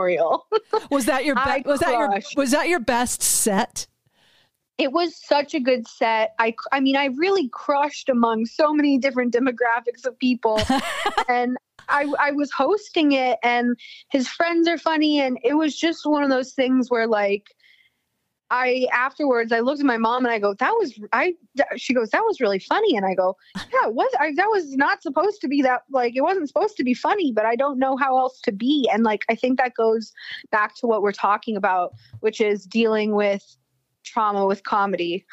Was 0.92 1.06
that 1.06 1.26
your 1.26 1.36
be- 1.36 1.64
was 1.66 1.80
that 1.82 1.92
your 1.92 2.20
was 2.36 2.52
that 2.52 2.68
your 2.70 2.80
best 2.80 3.22
set? 3.22 3.88
it 4.82 4.92
was 4.92 5.16
such 5.16 5.54
a 5.54 5.60
good 5.60 5.88
set. 5.88 6.34
I 6.40 6.56
I 6.72 6.80
mean 6.80 6.98
I 6.98 7.06
really 7.16 7.50
crushed 7.50 8.10
among 8.10 8.48
so 8.48 8.74
many 8.74 8.98
different 8.98 9.32
demographics 9.32 10.06
of 10.06 10.18
people, 10.18 10.60
and 11.30 11.56
I 11.88 12.12
I 12.20 12.32
was 12.32 12.52
hosting 12.52 13.12
it, 13.12 13.38
and 13.44 13.78
his 14.10 14.28
friends 14.28 14.68
are 14.68 14.80
funny, 14.80 15.20
and 15.20 15.38
it 15.44 15.54
was 15.54 15.76
just 15.76 16.06
one 16.06 16.24
of 16.24 16.30
those 16.30 16.54
things 16.54 16.90
where 16.90 17.08
like. 17.08 17.56
I 18.52 18.86
afterwards 18.94 19.52
I 19.52 19.62
looked 19.62 19.80
at 19.80 19.86
my 19.86 19.98
mom 19.98 20.26
and 20.26 20.34
I 20.34 20.38
go 20.38 20.54
that 20.56 20.72
was 20.72 21.00
I 21.14 21.34
she 21.78 21.94
goes 21.94 22.10
that 22.10 22.24
was 22.26 22.40
really 22.40 22.60
funny. 22.60 22.96
And 22.96 23.06
I 23.06 23.16
go 23.16 23.38
yeah 23.56 23.88
it 23.88 23.96
was 23.96 24.12
I, 24.20 24.34
that 24.36 24.50
was 24.50 24.76
not 24.76 25.02
supposed 25.02 25.42
to 25.42 25.48
be 25.48 25.62
that 25.62 25.84
like 25.90 26.16
it 26.16 26.22
wasn't 26.22 26.48
supposed 26.48 26.78
to 26.78 26.84
be 26.84 26.94
funny 26.94 27.32
but 27.32 27.46
I 27.46 27.56
don't 27.56 27.80
know 27.80 27.98
how 27.98 28.18
else 28.20 28.42
to 28.42 28.52
be. 28.52 28.88
And 28.94 29.04
like 29.04 29.24
I 29.30 29.36
think 29.36 29.58
that 29.58 29.74
goes 29.74 30.12
back 30.52 30.76
to 30.76 30.88
what 30.88 31.02
we're 31.02 31.14
talking 31.14 31.56
about 31.56 31.94
which 32.20 32.42
is 32.42 32.66
dealing 32.66 33.16
with 33.16 33.58
trauma 34.04 34.46
with 34.46 34.64
comedy. 34.64 35.26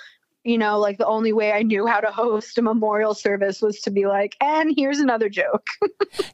You 0.45 0.57
know 0.57 0.79
like 0.79 0.99
the 0.99 1.07
only 1.07 1.33
way 1.33 1.53
I 1.53 1.63
knew 1.63 1.87
how 1.87 2.01
to 2.01 2.13
host 2.13 2.57
a 2.57 2.63
memorial 2.63 3.13
service 3.13 3.61
was 3.61 3.81
to 3.81 3.91
be 3.91 4.07
like 4.07 4.37
and 4.41 4.73
here's 4.77 5.01
another 5.01 5.29
joke. 5.29 5.67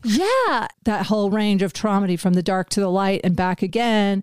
Yeah, 0.06 0.68
that 0.84 1.06
whole 1.06 1.30
range 1.30 1.62
of 1.62 1.72
tromedy 1.72 2.16
from 2.16 2.34
the 2.34 2.42
dark 2.42 2.68
to 2.70 2.80
the 2.80 2.90
light 2.90 3.22
and 3.24 3.34
back 3.34 3.62
again, 3.62 4.22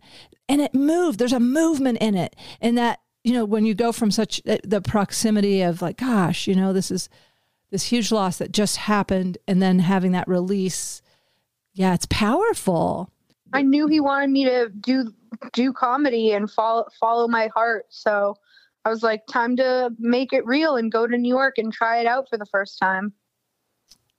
and 0.51 0.59
it 0.59 0.75
moved. 0.75 1.17
There's 1.17 1.31
a 1.31 1.39
movement 1.39 1.99
in 1.99 2.13
it, 2.13 2.35
and 2.59 2.77
that 2.77 2.99
you 3.23 3.31
know 3.31 3.45
when 3.45 3.65
you 3.65 3.73
go 3.73 3.93
from 3.93 4.11
such 4.11 4.41
uh, 4.45 4.57
the 4.65 4.81
proximity 4.81 5.61
of 5.61 5.81
like, 5.81 5.97
gosh, 5.97 6.45
you 6.45 6.55
know, 6.55 6.73
this 6.73 6.91
is 6.91 7.07
this 7.71 7.83
huge 7.83 8.11
loss 8.11 8.37
that 8.37 8.51
just 8.51 8.75
happened, 8.75 9.37
and 9.47 9.61
then 9.61 9.79
having 9.79 10.11
that 10.11 10.27
release. 10.27 11.01
Yeah, 11.73 11.93
it's 11.93 12.07
powerful. 12.09 13.09
I 13.53 13.61
knew 13.61 13.87
he 13.87 14.01
wanted 14.01 14.29
me 14.29 14.43
to 14.43 14.69
do 14.69 15.13
do 15.53 15.71
comedy 15.71 16.33
and 16.33 16.51
follow 16.51 16.85
follow 16.99 17.29
my 17.29 17.47
heart. 17.55 17.85
So 17.89 18.35
I 18.83 18.89
was 18.89 19.03
like, 19.03 19.25
time 19.27 19.55
to 19.55 19.91
make 19.99 20.33
it 20.33 20.45
real 20.45 20.75
and 20.75 20.91
go 20.91 21.07
to 21.07 21.17
New 21.17 21.29
York 21.29 21.59
and 21.59 21.71
try 21.71 21.99
it 22.01 22.07
out 22.07 22.27
for 22.29 22.37
the 22.37 22.45
first 22.47 22.77
time. 22.77 23.13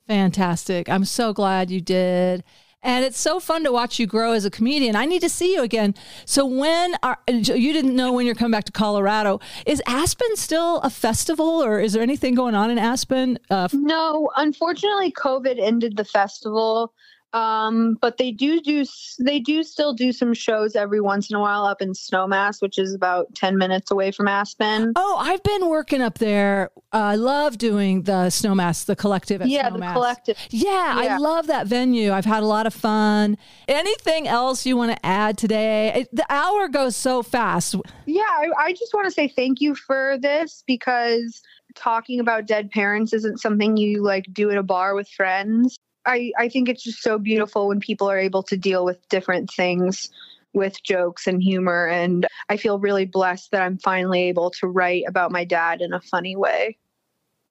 Fantastic. 0.06 0.88
I'm 0.88 1.04
so 1.04 1.34
glad 1.34 1.70
you 1.70 1.82
did. 1.82 2.42
And 2.82 3.04
it's 3.04 3.18
so 3.18 3.38
fun 3.38 3.62
to 3.64 3.72
watch 3.72 3.98
you 3.98 4.06
grow 4.06 4.32
as 4.32 4.44
a 4.44 4.50
comedian. 4.50 4.96
I 4.96 5.06
need 5.06 5.20
to 5.20 5.28
see 5.28 5.54
you 5.54 5.62
again. 5.62 5.94
So 6.24 6.44
when 6.44 6.96
are, 7.02 7.18
you 7.28 7.72
didn't 7.72 7.94
know 7.94 8.12
when 8.12 8.26
you're 8.26 8.34
coming 8.34 8.52
back 8.52 8.64
to 8.64 8.72
Colorado, 8.72 9.40
is 9.66 9.80
Aspen 9.86 10.36
still 10.36 10.78
a 10.80 10.90
festival 10.90 11.62
or 11.62 11.80
is 11.80 11.92
there 11.92 12.02
anything 12.02 12.34
going 12.34 12.54
on 12.54 12.70
in 12.70 12.78
Aspen? 12.78 13.38
Uh, 13.50 13.68
No, 13.72 14.30
unfortunately, 14.36 15.12
COVID 15.12 15.60
ended 15.60 15.96
the 15.96 16.04
festival. 16.04 16.92
Um, 17.32 17.96
but 18.00 18.18
they 18.18 18.30
do 18.30 18.60
do 18.60 18.84
they 19.18 19.40
do 19.40 19.62
still 19.62 19.94
do 19.94 20.12
some 20.12 20.34
shows 20.34 20.76
every 20.76 21.00
once 21.00 21.30
in 21.30 21.36
a 21.36 21.40
while 21.40 21.64
up 21.64 21.80
in 21.80 21.92
Snowmass, 21.92 22.60
which 22.60 22.78
is 22.78 22.94
about 22.94 23.34
ten 23.34 23.56
minutes 23.56 23.90
away 23.90 24.10
from 24.10 24.28
Aspen. 24.28 24.92
Oh, 24.96 25.16
I've 25.18 25.42
been 25.42 25.68
working 25.68 26.02
up 26.02 26.18
there. 26.18 26.70
Uh, 26.92 26.98
I 26.98 27.14
love 27.16 27.58
doing 27.58 28.02
the 28.02 28.28
Snowmass, 28.28 28.84
the 28.84 28.96
collective. 28.96 29.40
At 29.40 29.48
yeah, 29.48 29.70
Snowmass. 29.70 29.78
the 29.88 29.92
collective. 29.92 30.38
Yeah, 30.50 30.94
I 30.96 31.16
love 31.16 31.46
that 31.46 31.66
venue. 31.66 32.12
I've 32.12 32.26
had 32.26 32.42
a 32.42 32.46
lot 32.46 32.66
of 32.66 32.74
fun. 32.74 33.38
Anything 33.66 34.28
else 34.28 34.66
you 34.66 34.76
want 34.76 34.92
to 34.92 35.06
add 35.06 35.38
today? 35.38 35.92
It- 35.94 36.08
the 36.12 36.26
hour 36.28 36.68
goes 36.68 36.94
so 36.94 37.22
fast. 37.22 37.74
Yeah, 38.06 38.22
I, 38.22 38.48
I 38.58 38.72
just 38.72 38.92
want 38.92 39.06
to 39.06 39.10
say 39.10 39.28
thank 39.28 39.60
you 39.60 39.74
for 39.74 40.18
this 40.20 40.62
because 40.66 41.40
talking 41.74 42.20
about 42.20 42.46
dead 42.46 42.70
parents 42.70 43.12
isn't 43.12 43.40
something 43.40 43.76
you 43.76 44.02
like 44.02 44.26
do 44.32 44.50
at 44.50 44.58
a 44.58 44.62
bar 44.62 44.94
with 44.94 45.08
friends. 45.08 45.78
I, 46.06 46.32
I 46.38 46.48
think 46.48 46.68
it's 46.68 46.82
just 46.82 47.02
so 47.02 47.18
beautiful 47.18 47.68
when 47.68 47.80
people 47.80 48.10
are 48.10 48.18
able 48.18 48.42
to 48.44 48.56
deal 48.56 48.84
with 48.84 49.08
different 49.08 49.50
things 49.50 50.10
with 50.52 50.82
jokes 50.82 51.26
and 51.26 51.42
humor. 51.42 51.86
And 51.86 52.26
I 52.48 52.56
feel 52.56 52.78
really 52.78 53.06
blessed 53.06 53.50
that 53.52 53.62
I'm 53.62 53.78
finally 53.78 54.24
able 54.24 54.50
to 54.60 54.66
write 54.66 55.04
about 55.06 55.32
my 55.32 55.44
dad 55.44 55.80
in 55.80 55.92
a 55.92 56.00
funny 56.00 56.36
way. 56.36 56.76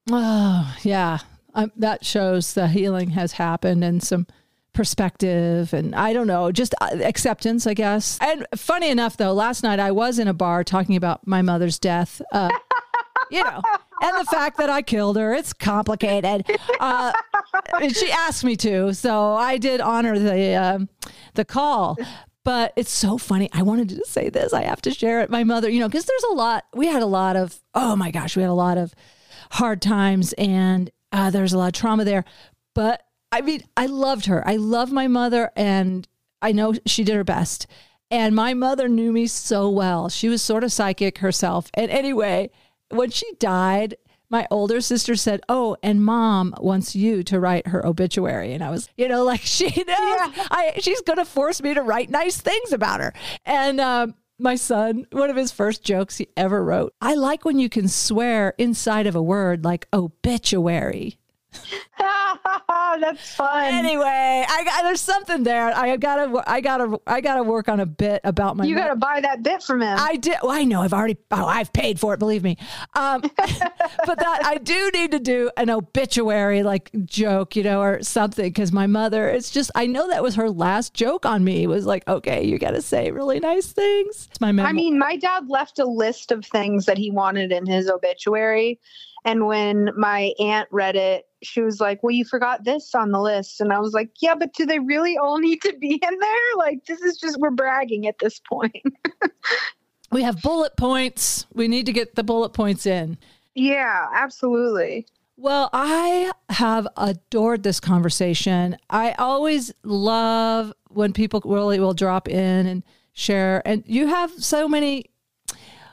Oh, 0.10 0.76
yeah. 0.84 1.20
Um, 1.54 1.72
that 1.78 2.06
shows 2.06 2.54
the 2.54 2.68
healing 2.68 3.10
has 3.12 3.34
happened 3.34 3.84
and 3.84 4.02
some 4.02 4.28
perspective 4.74 5.74
and 5.74 5.94
I 5.94 6.14
don't 6.14 6.28
know, 6.28 6.52
just 6.52 6.74
uh, 6.80 6.98
acceptance, 7.04 7.68
I 7.68 7.74
guess. 7.74 8.18
And 8.22 8.48
funny 8.56 8.90
enough, 8.90 9.18
though, 9.18 9.34
last 9.34 9.64
night 9.64 9.80
I 9.80 9.92
was 9.92 10.20
in 10.20 10.28
a 10.28 10.34
bar 10.34 10.64
talking 10.64 10.96
about 10.96 11.28
my 11.28 11.42
mother's 11.42 11.78
death. 11.80 12.22
Uh, 12.32 12.50
you 13.32 13.44
know, 13.44 13.62
and 14.02 14.20
the 14.20 14.26
fact 14.26 14.58
that 14.58 14.70
I 14.70 14.82
killed 14.82 15.18
her, 15.18 15.34
it's 15.34 15.54
complicated. 15.54 16.46
Uh, 16.80 17.12
she 17.90 18.12
asked 18.12 18.44
me 18.44 18.56
to, 18.58 18.94
so 18.94 19.34
I 19.34 19.58
did 19.58 19.82
honor 19.82 20.18
the 20.18 20.56
um, 20.56 20.90
the 21.36 21.46
call. 21.46 21.98
But 22.44 22.74
it's 22.76 22.92
so 22.92 23.20
funny. 23.20 23.50
I 23.54 23.62
wanted 23.62 23.90
to 23.90 24.04
say 24.06 24.30
this. 24.30 24.52
I 24.52 24.64
have 24.64 24.82
to 24.82 24.92
share 24.92 25.22
it. 25.22 25.30
My 25.30 25.44
mother, 25.44 25.70
you 25.70 25.80
know, 25.80 25.88
because 25.88 26.06
there's 26.06 26.24
a 26.32 26.34
lot. 26.34 26.66
We 26.74 26.88
had 26.88 27.04
a 27.04 27.08
lot 27.08 27.36
of. 27.36 27.60
Oh 27.76 27.96
my 27.96 28.10
gosh, 28.10 28.36
we 28.36 28.42
had 28.42 28.50
a 28.50 28.54
lot 28.54 28.78
of 28.80 28.96
hard 29.52 29.82
times, 29.82 30.34
and 30.34 30.90
uh, 31.12 31.30
there's 31.30 31.54
a 31.54 31.58
lot 31.58 31.68
of 31.68 31.74
trauma 31.74 32.04
there. 32.04 32.26
But 32.74 33.06
I 33.32 33.42
mean, 33.42 33.64
I 33.78 33.86
loved 33.86 34.26
her. 34.26 34.48
I 34.48 34.56
love 34.56 34.92
my 34.92 35.08
mother, 35.08 35.52
and 35.56 36.08
I 36.42 36.52
know 36.52 36.74
she 36.86 37.04
did 37.04 37.16
her 37.16 37.24
best. 37.24 37.68
And 38.10 38.36
my 38.36 38.54
mother 38.54 38.90
knew 38.90 39.14
me 39.14 39.28
so 39.28 39.70
well. 39.70 40.10
She 40.10 40.28
was 40.28 40.42
sort 40.42 40.66
of 40.66 40.74
psychic 40.74 41.20
herself. 41.20 41.70
And 41.76 41.90
anyway, 41.90 42.50
when 42.92 43.10
she 43.10 43.32
died, 43.40 43.96
my 44.30 44.48
older 44.50 44.80
sister 44.80 45.16
said, 45.16 45.42
"Oh, 45.50 45.76
and 45.84 46.04
mom 46.04 46.56
wants 46.60 46.96
you 46.96 47.22
to 47.24 47.40
write 47.40 47.68
her 47.68 47.86
obituary." 47.86 48.54
And 48.54 48.64
I 48.64 48.70
was, 48.70 48.90
you 48.98 49.08
know, 49.08 49.24
like 49.32 49.42
she 49.42 49.66
knows 49.66 49.86
I 50.50 50.74
she's 50.80 51.02
going 51.02 51.18
to 51.18 51.26
force 51.26 51.62
me 51.62 51.74
to 51.74 51.82
write 51.82 52.10
nice 52.10 52.38
things 52.38 52.72
about 52.72 53.02
her. 53.02 53.14
And 53.46 53.80
um 53.82 54.16
my 54.40 54.56
son, 54.56 55.06
one 55.12 55.30
of 55.30 55.36
his 55.36 55.52
first 55.52 55.84
jokes 55.84 56.18
he 56.18 56.28
ever 56.36 56.64
wrote, 56.64 56.94
I 57.00 57.14
like 57.14 57.46
when 57.46 57.60
you 57.60 57.70
can 57.70 57.88
swear 57.88 58.56
inside 58.58 59.06
of 59.06 59.16
a 59.16 59.22
word 59.22 59.64
like 59.64 59.88
obituary. 59.94 61.20
That's 62.00 63.36
fun. 63.36 63.74
Anyway, 63.74 64.46
I 64.48 64.64
got 64.64 64.84
there's 64.84 65.02
something 65.02 65.44
there. 65.44 65.76
I 65.76 65.98
gotta 65.98 66.44
I 66.50 66.62
gotta 66.62 67.00
I 67.06 67.22
gotta 67.22 67.44
work 67.44 67.68
on 67.70 67.80
a 67.80 67.86
bit 67.86 68.22
about 68.24 68.58
my 68.58 68.66
you 68.66 68.76
got 68.76 68.88
to 68.88 68.96
buy 68.96 69.20
that 69.22 69.44
bit 69.44 69.62
from 69.62 69.82
him. 69.82 69.98
I 70.00 70.16
did. 70.16 70.38
Well, 70.42 70.52
I 70.52 70.64
know. 70.64 70.82
I've 70.82 70.94
already. 70.94 71.18
Oh, 71.32 71.46
I've 71.46 71.74
paid 71.74 72.00
for 72.00 72.14
it. 72.14 72.20
Believe 72.20 72.44
me. 72.44 72.58
Um, 72.96 73.22
but 73.38 74.20
that 74.20 74.42
I 74.46 74.58
do 74.58 74.92
need 74.94 75.12
to 75.12 75.20
do 75.20 75.52
an 75.58 75.70
obituary 75.70 76.64
like 76.64 76.90
joke, 77.06 77.56
you 77.56 77.64
know, 77.64 77.82
or 77.82 78.02
something 78.02 78.46
because 78.46 78.72
my 78.72 78.88
mother. 78.88 79.30
It's 79.30 79.52
just 79.52 79.72
I 79.76 79.88
know 79.88 80.10
that 80.10 80.24
was 80.24 80.36
her 80.36 80.50
last 80.50 80.94
joke 80.94 81.26
on 81.26 81.44
me. 81.44 81.68
Was 81.68 81.86
like, 81.86 82.08
okay, 82.08 82.44
you 82.46 82.58
got 82.58 82.72
to 82.72 82.82
say 82.82 83.12
really 83.12 83.40
nice 83.40 83.68
things. 83.68 84.28
It's 84.32 84.42
my 84.42 84.52
memoir. 84.52 84.70
I 84.70 84.74
mean, 84.74 84.98
my 84.98 85.18
dad 85.18 85.50
left 85.50 85.80
a 85.80 85.86
list 85.86 86.32
of 86.32 86.46
things 86.46 86.86
that 86.86 86.98
he 86.98 87.12
wanted 87.12 87.52
in 87.52 87.66
his 87.66 87.90
obituary. 87.90 88.80
And 89.24 89.46
when 89.46 89.92
my 89.96 90.34
aunt 90.40 90.68
read 90.72 90.96
it, 90.96 91.28
she 91.44 91.62
was 91.62 91.80
like, 91.80 92.04
Well, 92.04 92.12
you 92.12 92.26
forgot 92.26 92.64
this 92.64 92.94
on 92.96 93.12
the 93.12 93.20
list. 93.20 93.62
And 93.62 93.72
I 93.74 93.80
was 93.80 93.94
like, 93.94 94.12
Yeah, 94.22 94.36
but 94.36 94.54
do 94.54 94.66
they 94.66 94.80
really 94.80 95.18
all 95.18 95.38
need 95.38 95.62
to 95.62 95.74
be 95.78 95.94
in 95.94 96.20
there? 96.20 96.56
Like, 96.58 96.86
this 96.86 97.02
is 97.02 97.18
just, 97.18 97.38
we're 97.40 97.52
bragging 97.52 98.08
at 98.08 98.20
this 98.20 98.40
point. 98.40 98.84
we 100.12 100.24
have 100.24 100.42
bullet 100.42 100.76
points. 100.78 101.46
We 101.54 101.68
need 101.68 101.86
to 101.88 101.94
get 101.94 102.16
the 102.16 102.24
bullet 102.24 102.50
points 102.54 102.86
in. 102.86 103.18
yeah, 103.56 104.08
absolutely. 104.14 105.06
Well, 105.38 105.72
I 105.74 106.32
have 106.50 106.88
adored 106.98 107.64
this 107.64 107.80
conversation. 107.80 108.78
I 108.92 109.14
always 109.14 109.74
love 109.84 110.72
when 110.90 111.14
people 111.14 111.42
really 111.44 111.80
will 111.80 111.96
drop 111.96 112.28
in 112.28 112.68
and 112.68 112.84
share. 113.14 113.64
And 113.66 113.84
you 113.88 114.06
have 114.06 114.32
so 114.32 114.68
many 114.68 115.06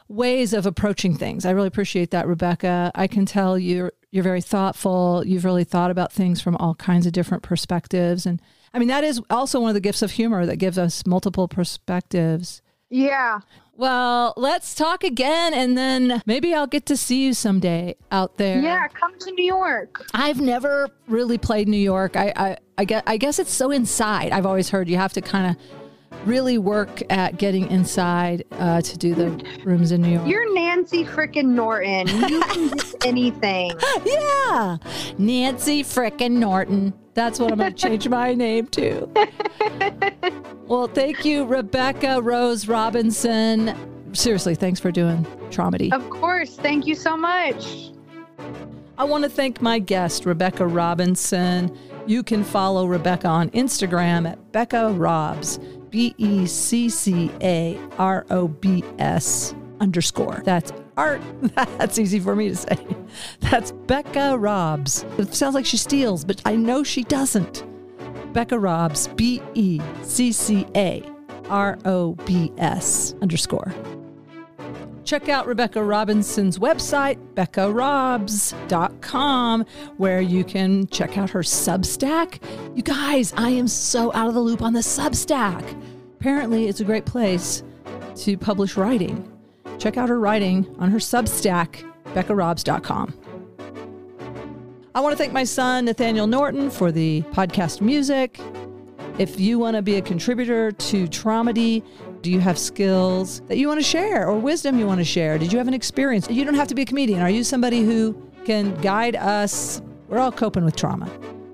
ways 0.09 0.53
of 0.53 0.67
approaching 0.67 1.17
things. 1.17 1.47
I 1.47 1.53
really 1.53 1.69
appreciate 1.69 2.11
that, 2.11 2.27
Rebecca. 2.27 2.91
I 2.95 3.07
can 3.07 3.25
tell 3.25 3.59
you're 3.59 3.93
you're 4.11 4.25
very 4.25 4.41
thoughtful. 4.41 5.23
You've 5.27 5.45
really 5.45 5.65
thought 5.65 5.91
about 5.91 6.13
things 6.13 6.41
from 6.41 6.57
all 6.57 6.75
kinds 6.75 7.07
of 7.07 7.13
different 7.13 7.43
perspectives. 7.43 8.27
And 8.27 8.41
I 8.73 8.79
mean, 8.79 8.89
that 8.89 9.05
is 9.05 9.21
also 9.31 9.61
one 9.61 9.71
of 9.71 9.75
the 9.75 9.81
gifts 9.81 10.03
of 10.03 10.13
humor 10.13 10.47
that 10.47 10.57
gives 10.57 10.79
us 10.79 11.07
multiple 11.07 11.49
perspectives. 11.49 12.63
Yeah. 12.91 13.41
Well, 13.77 14.35
let's 14.37 14.75
talk 14.75 15.05
again 15.05 15.55
and 15.55 15.79
then 15.79 16.23
maybe 16.27 16.53
I'll 16.53 16.67
get 16.67 16.87
to 16.87 16.97
see 16.97 17.25
you 17.25 17.35
someday 17.35 17.95
out 18.11 18.37
there. 18.37 18.61
Yeah. 18.61 18.89
Come 18.89 19.17
to 19.21 19.31
New 19.33 19.45
York. 19.45 20.05
I've 20.15 20.41
never 20.41 20.89
really 21.07 21.39
played 21.39 21.69
New 21.69 21.77
York. 21.77 22.17
I, 22.17 22.33
I, 22.35 22.57
I 22.79 22.85
guess, 22.85 23.03
I 23.07 23.17
guess 23.19 23.39
it's 23.39 23.53
so 23.53 23.71
inside. 23.71 24.33
I've 24.33 24.47
always 24.47 24.71
heard 24.71 24.89
you 24.89 24.97
have 24.97 25.13
to 25.13 25.21
kind 25.21 25.51
of 25.51 25.63
really 26.25 26.59
work 26.59 27.03
at 27.11 27.39
getting 27.39 27.71
inside 27.71 28.45
uh, 28.53 28.81
to 28.81 28.99
do 28.99 29.15
the 29.15 29.31
rooms 29.65 29.93
in 29.93 30.03
New 30.03 30.11
York. 30.11 30.27
You're 30.27 30.53
Nancy 30.55 31.05
frickin' 31.05 31.47
Norton. 31.47 32.09
You 32.09 32.41
can 32.43 32.69
do 32.69 32.95
anything. 33.05 33.73
yeah, 34.05 34.77
Nancy 35.19 35.83
frickin' 35.83 36.33
Norton. 36.33 36.93
That's 37.15 37.41
what 37.41 37.51
I'm 37.51 37.59
going 37.59 37.75
to 37.75 37.79
change 37.79 38.09
my 38.09 38.35
name 38.35 38.69
to. 38.69 39.09
well, 40.67 40.87
thank 40.87 41.25
you, 41.25 41.45
Rebecca 41.45 42.23
Rose 42.23 42.69
Robinson. 42.69 43.75
Seriously, 44.13 44.55
thanks 44.55 44.79
for 44.81 44.91
doing 44.93 45.27
Tromedy. 45.51 45.93
Of 45.93 46.09
course. 46.11 46.57
Thank 46.57 46.87
you 46.87 46.95
so 46.95 47.17
much. 47.17 47.91
I 48.97 49.05
want 49.05 49.25
to 49.25 49.31
thank 49.31 49.61
my 49.63 49.79
guest, 49.79 50.27
Rebecca 50.27 50.67
Robinson. 50.67 51.77
You 52.07 52.23
can 52.23 52.43
follow 52.43 52.87
Rebecca 52.87 53.29
on 53.29 53.51
Instagram 53.51 54.29
at 54.29 54.51
Becca 54.53 54.93
Robs, 54.93 55.59
B 55.91 56.14
E 56.18 56.47
C 56.47 56.89
C 56.89 57.30
A 57.41 57.78
R 57.99 58.26
O 58.30 58.49
B 58.49 58.84
S 58.99 59.55
underscore. 59.80 60.43
That's 60.45 60.72
art. 60.97 61.20
That's 61.55 61.99
easy 61.99 62.20
for 62.20 62.34
me 62.34 62.49
to 62.49 62.57
say. 62.57 62.78
That's 63.41 63.72
Becca 63.72 64.36
Robs. 64.39 65.05
It 65.18 65.34
sounds 65.34 65.55
like 65.55 65.66
she 65.66 65.76
steals, 65.76 66.24
but 66.24 66.43
I 66.45 66.57
know 66.57 66.82
she 66.82 67.05
doesn't. 67.05 67.64
Becca 68.32 68.59
Robs, 68.59 69.09
B 69.09 69.43
E 69.55 69.80
C 70.03 70.32
C 70.32 70.66
A 70.76 71.03
R 71.49 71.78
O 71.84 72.14
B 72.26 72.53
S 72.59 73.14
underscore. 73.22 73.74
Check 75.09 75.29
out 75.31 75.47
Rebecca 75.47 75.83
Robinson's 75.83 76.59
website, 76.59 77.17
beccarobs.com, 77.33 79.65
where 79.97 80.21
you 80.21 80.45
can 80.45 80.87
check 80.89 81.17
out 81.17 81.31
her 81.31 81.41
Substack. 81.41 82.43
You 82.77 82.83
guys, 82.83 83.33
I 83.35 83.49
am 83.49 83.69
so 83.69 84.13
out 84.13 84.29
of 84.29 84.35
the 84.35 84.41
loop 84.41 84.61
on 84.61 84.75
the 84.75 84.81
Substack. 84.81 85.65
Apparently, 86.21 86.69
it's 86.69 86.81
a 86.81 86.85
great 86.85 87.07
place 87.07 87.63
to 88.17 88.37
publish 88.37 88.77
writing. 88.77 89.33
Check 89.79 89.97
out 89.97 90.11
her 90.11 90.21
writing 90.21 90.67
on 90.79 90.91
her 90.91 90.99
Substack, 90.99 91.91
beccarobs.com. 92.09 93.15
I 94.95 95.01
want 95.01 95.15
to 95.15 95.17
thank 95.17 95.33
my 95.33 95.45
son, 95.45 95.87
Nathaniel 95.87 96.27
Norton, 96.27 96.69
for 96.69 96.93
the 96.93 97.23
podcast 97.33 97.81
music. 97.81 98.39
If 99.19 99.41
you 99.41 99.59
want 99.59 99.75
to 99.75 99.83
be 99.83 99.97
a 99.97 100.03
contributor 100.03 100.71
to 100.71 101.09
Tromedy, 101.09 101.83
do 102.23 102.31
you 102.31 102.41
have 102.41 102.59
skills 102.59 103.41
that 103.43 103.59
you 103.59 103.69
want 103.69 103.81
to 103.81 103.85
share 103.85 104.27
or 104.27 104.39
wisdom 104.39 104.79
you 104.79 104.87
want 104.87 104.99
to 104.99 105.05
share? 105.05 105.39
Did 105.39 105.53
you 105.53 105.59
have 105.59 105.69
an 105.69 105.75
experience? 105.75 106.29
You 106.29 106.45
don't 106.45 106.55
have 106.55 106.69
to 106.69 106.75
be 106.75 106.83
a 106.83 106.87
comedian. 106.87 107.21
Are 107.21 107.31
you 107.31 107.45
somebody 107.45 107.83
who 107.83 108.21
can 108.45 108.75
guide 108.81 109.16
us? 109.16 109.81
We're 110.09 110.19
all 110.19 110.33
coping 110.33 110.64
with 110.64 110.77
trauma. 110.77 111.11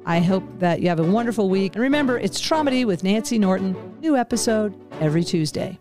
I 0.06 0.20
hope 0.20 0.44
that 0.58 0.80
you 0.80 0.88
have 0.88 1.00
a 1.00 1.04
wonderful 1.04 1.48
week. 1.48 1.74
And 1.74 1.82
remember, 1.82 2.18
it's 2.18 2.40
Tromedy 2.40 2.84
with 2.84 3.04
Nancy 3.04 3.38
Norton. 3.38 3.76
New 4.00 4.16
episode 4.16 4.74
every 5.00 5.24
Tuesday. 5.24 5.78